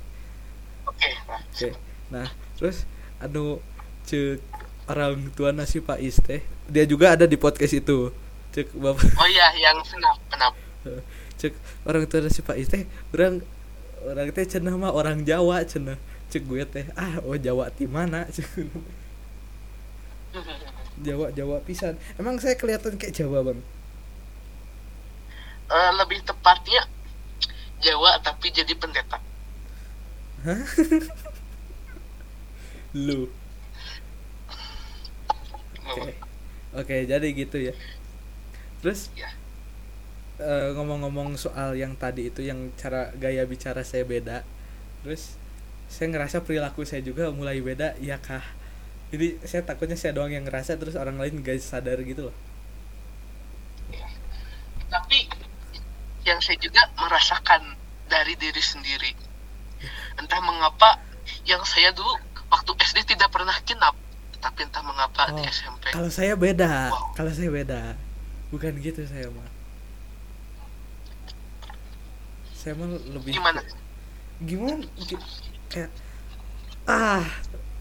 Oke, 0.89 1.10
nah, 1.30 1.39
Oke. 1.39 1.70
Nah, 2.12 2.28
terus 2.60 2.84
anu 3.24 3.64
cek 4.04 4.41
orang 4.89 5.30
tua 5.38 5.54
nasi 5.54 5.80
Pak 5.80 6.02
Is 6.02 6.18
teh. 6.20 6.41
Dia 6.66 6.84
juga 6.84 7.14
ada 7.14 7.30
di 7.30 7.38
podcast 7.38 7.78
itu. 7.78 8.10
Cek 8.52 8.74
Bapak 8.74 9.06
Oh 9.22 9.28
iya, 9.30 9.54
yang 9.56 9.78
senap, 9.86 10.18
senap. 10.34 10.54
cek 11.38 11.54
orang 11.86 12.04
tua 12.10 12.26
nasi 12.26 12.41
Pak 12.41 12.58
Is 12.58 12.68
teh. 12.68 12.84
Orang 13.14 13.45
orang 14.04 14.28
teh 14.34 14.43
cenah 14.50 14.74
mah 14.76 14.91
orang 14.91 15.22
Jawa 15.24 15.62
cenah. 15.64 15.95
Cek 16.34 16.43
gue 16.50 16.66
teh, 16.66 16.86
ah 16.97 17.22
oh 17.24 17.38
Jawa 17.38 17.70
di 17.72 17.86
mana? 17.86 18.26
Cek. 18.28 18.50
Jawa 21.06 21.32
Jawa 21.32 21.62
pisan. 21.64 21.95
Emang 22.20 22.41
saya 22.41 22.58
kelihatan 22.60 23.00
kayak 23.00 23.16
Jawa, 23.16 23.45
Bang. 23.45 23.62
Eh, 25.70 25.91
lebih 26.01 26.20
tepatnya 26.26 26.82
Jawa 27.80 28.20
tapi 28.20 28.49
jadi 28.51 28.74
pendeta. 28.76 29.17
Lu. 33.05 33.30
Oke. 35.89 36.11
Oke, 36.74 36.95
jadi 37.05 37.28
gitu 37.34 37.57
ya. 37.59 37.74
Terus 38.82 39.09
Ya. 39.15 39.30
eh, 40.39 40.72
ngomong-ngomong 40.74 41.36
soal 41.36 41.76
yang 41.76 41.93
tadi 41.95 42.30
itu 42.32 42.41
yang 42.41 42.72
cara 42.80 43.11
gaya 43.15 43.43
bicara 43.45 43.84
saya 43.84 44.03
beda. 44.03 44.43
Terus 45.05 45.36
saya 45.89 46.07
ngerasa 46.13 46.45
perilaku 46.45 46.86
saya 46.86 47.01
juga 47.01 47.30
mulai 47.34 47.59
beda, 47.61 47.97
iya 47.97 48.17
kah? 48.22 48.43
jadi 49.09 49.41
saya 49.41 49.65
takutnya 49.65 49.97
saya 49.97 50.13
doang 50.13 50.30
yang 50.30 50.45
ngerasa 50.45 50.78
terus 50.78 50.93
orang 50.93 51.17
lain 51.17 51.41
gak 51.41 51.57
sadar 51.57 51.97
gitu 52.05 52.30
loh 52.30 52.36
Ya. 53.89 54.05
tapi 54.86 55.26
yang 56.30 56.39
saya 56.39 56.57
juga 56.57 56.86
merasakan 56.95 57.73
dari 58.05 58.34
diri 58.36 58.61
sendiri. 58.61 59.11
Entah 60.15 60.39
mengapa 60.39 61.01
yang 61.43 61.61
saya 61.63 61.89
dulu 61.89 62.13
waktu 62.47 62.71
SD 62.80 63.09
tidak 63.09 63.30
pernah 63.30 63.53
kinap 63.61 63.93
tapi 64.39 64.63
entah 64.63 64.80
mengapa 64.82 65.30
di 65.32 65.41
Oh, 65.41 65.51
SMP 65.51 65.91
kalau 65.91 66.07
saya 66.07 66.34
beda 66.34 66.89
Wow. 66.89 67.11
kalau 67.13 67.30
saya 67.30 67.49
beda. 67.49 67.97
Bukan 68.49 68.71
gitu 68.80 69.03
saya 69.03 69.27
mah 69.30 69.49
saya 72.51 72.73
mah 72.75 72.88
lebih 73.07 73.32
gimana? 73.34 73.61
gimana? 74.41 74.84
Gi- 74.99 75.27
kayak 75.69 75.91
ah 76.86 77.23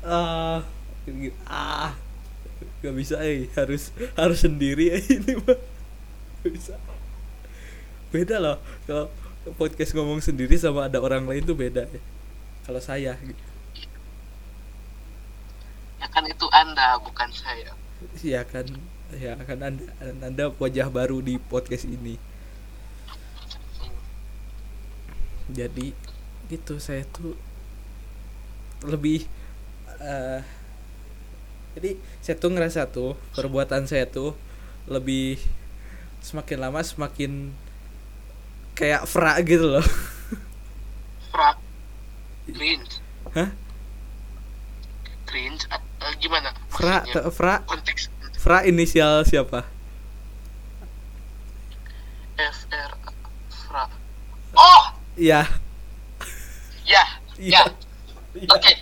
ah 0.05 0.61
ah 1.47 1.93
gak 2.79 2.95
bisa 2.95 3.19
eh 3.23 3.51
harus 3.55 3.91
harus 4.15 4.39
sendiri 4.39 4.93
eh 4.93 5.03
ini 5.09 5.35
mah 5.37 5.59
Gak 6.39 6.53
bisa 6.53 6.75
beda 8.09 8.41
loh 8.41 8.57
kalau 8.89 9.07
podcast 9.57 9.97
ngomong 9.97 10.21
sendiri 10.21 10.57
sama 10.61 10.89
ada 10.89 11.01
orang 11.01 11.25
lain 11.25 11.45
tuh 11.45 11.57
beda 11.57 11.89
ya. 11.89 12.01
Kalau 12.69 12.81
saya 12.85 13.17
gitu. 13.25 13.45
ya 15.99 16.07
kan 16.13 16.25
itu 16.29 16.47
anda 16.53 17.01
bukan 17.01 17.29
saya. 17.33 17.73
Ya 18.21 18.43
kan 18.45 18.67
ya 19.15 19.35
kan 19.41 19.59
anda 19.61 19.85
anda 20.21 20.45
wajah 20.61 20.93
baru 20.93 21.25
di 21.25 21.41
podcast 21.41 21.89
ini. 21.89 22.21
Jadi 25.49 25.97
gitu 26.53 26.77
saya 26.77 27.05
tuh 27.09 27.37
lebih 28.85 29.25
eh 29.99 30.41
jadi 31.77 31.95
saya 32.25 32.37
tuh 32.39 32.51
ngerasa 32.53 32.91
tuh 32.91 33.15
perbuatan 33.37 33.87
saya 33.87 34.09
tuh 34.09 34.35
lebih 34.89 35.39
semakin 36.25 36.59
lama 36.59 36.81
semakin 36.83 37.55
kayak 38.79 39.11
fra 39.11 39.35
gitu 39.43 39.67
loh. 39.75 39.87
Fra. 41.35 41.59
Cringe. 42.47 43.03
Hah? 43.35 43.51
cringe 45.29 45.69
eh, 45.69 46.15
gimana 46.17 46.57
fra 46.73 47.05
fra 47.29 47.61
konteks. 47.69 48.09
Fra 48.41 48.65
inisial 48.65 49.29
siapa? 49.29 49.67
F 52.39 52.59
R 52.73 52.93
Fra. 53.53 53.85
Oh! 54.57 54.85
Ya 55.19 55.45
ya 56.89 57.05
Iya. 57.37 57.63
ya. 57.63 57.63
Iya. 58.33 58.49
oke. 58.49 58.73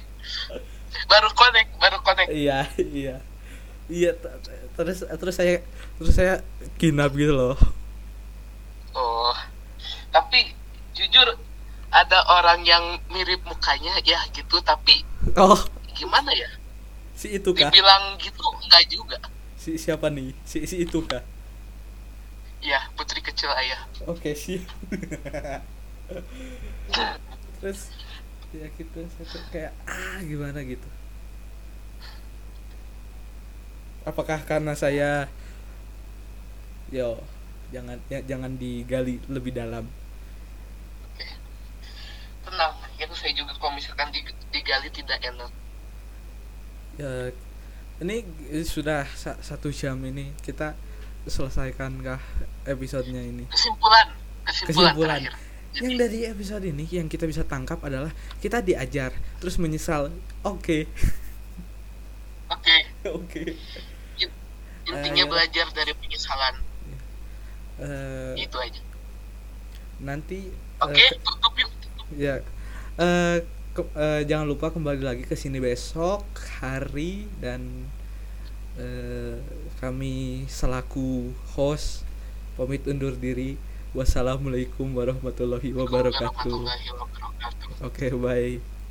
Baru 1.10 1.28
connect 1.34 1.70
baru 1.82 1.98
connect. 2.06 2.30
Iya 2.30 2.70
iya. 2.78 3.16
Iya 3.90 4.10
terus 4.78 5.02
terus 5.02 5.34
saya 5.34 5.66
terus 5.98 6.14
saya 6.14 6.46
kinap 6.78 7.10
gitu 7.18 7.34
loh. 7.34 7.58
oh 7.58 7.75
tapi 10.16 10.48
jujur 10.96 11.28
ada 11.92 12.18
orang 12.32 12.64
yang 12.64 12.96
mirip 13.12 13.44
mukanya 13.44 14.00
ya 14.00 14.16
gitu 14.32 14.56
tapi 14.64 15.04
oh. 15.36 15.60
gimana 15.92 16.32
ya? 16.32 16.48
Si 17.12 17.36
itu 17.36 17.52
kah? 17.52 17.68
Dibilang 17.68 18.16
gitu 18.16 18.40
enggak 18.64 18.84
juga. 18.88 19.20
Si 19.60 19.76
siapa 19.76 20.08
nih? 20.08 20.32
Si 20.48 20.64
si 20.64 20.88
itu 20.88 21.04
kah? 21.04 21.20
Ya 22.64 22.80
putri 22.96 23.20
kecil 23.20 23.52
ayah. 23.60 23.84
Oke 24.08 24.32
sih 24.32 24.64
terus 27.60 27.90
ya 28.54 28.70
gitu 28.72 29.04
saya 29.20 29.44
kayak 29.52 29.72
ah 29.84 30.18
gimana 30.24 30.64
gitu? 30.64 30.88
Apakah 34.08 34.40
karena 34.48 34.72
saya 34.72 35.28
yo 36.88 37.20
jangan 37.74 37.98
ya, 38.06 38.22
jangan 38.22 38.54
digali 38.56 39.18
lebih 39.26 39.52
dalam 39.52 39.84
tenang 42.46 42.74
itu 42.96 43.14
saya 43.18 43.32
juga 43.34 43.52
kalau 43.66 43.74
misalkan 43.74 44.06
dig- 44.08 44.30
digali 44.48 44.86
tidak 44.88 45.18
enak. 45.20 45.50
Ya 46.96 47.34
ini 47.98 48.22
sudah 48.62 49.02
sa- 49.10 49.34
satu 49.40 49.68
jam 49.68 49.98
ini 50.00 50.30
kita 50.38 50.78
selesaikan 51.26 51.98
kah 51.98 52.22
episodenya 52.62 53.18
ini. 53.18 53.42
Kesimpulan 53.48 54.14
kesimpulan, 54.46 54.94
Kesimpulan. 54.94 55.18
terakhir. 55.18 55.34
Yang 55.74 55.82
Jadi, 55.82 55.96
dari 55.98 56.18
episode 56.24 56.64
ini 56.64 56.84
yang 56.88 57.04
kita 57.04 57.26
bisa 57.26 57.42
tangkap 57.42 57.82
adalah 57.82 58.08
kita 58.38 58.62
diajar 58.62 59.10
terus 59.36 59.58
menyesal. 59.58 60.14
Oke. 60.40 60.86
Oke. 62.54 62.76
Oke. 63.04 63.42
Intinya 64.86 65.24
Eh, 65.24 65.28
belajar 65.28 65.66
dari 65.74 65.90
penyesalan. 65.92 66.54
Eh, 67.76 68.34
itu 68.38 68.54
aja. 68.56 68.78
nanti 69.96 70.46
oke 70.78 70.92
eh, 70.94 71.08
ke- 71.08 71.18
tutup 71.18 71.52
yuk. 71.56 71.72
Tutup. 71.74 72.06
ya. 72.14 72.38
Eh, 72.96 73.38
ke- 73.76 73.92
eh, 73.92 74.22
jangan 74.24 74.46
lupa 74.48 74.72
kembali 74.72 75.02
lagi 75.04 75.22
ke 75.28 75.36
sini 75.36 75.60
besok 75.60 76.24
hari 76.64 77.28
dan 77.44 77.60
eh, 78.80 79.36
kami 79.80 80.44
selaku 80.48 81.32
host 81.56 82.04
pamit 82.56 82.82
undur 82.88 83.12
diri. 83.12 83.60
Wassalamualaikum 83.96 84.92
warahmatullahi 84.92 85.72
wabarakatuh. 85.72 86.60
Warahmatullahi 86.64 86.88
wabarakatuh. 86.92 87.86
Oke 87.88 88.06
bye 88.16 88.75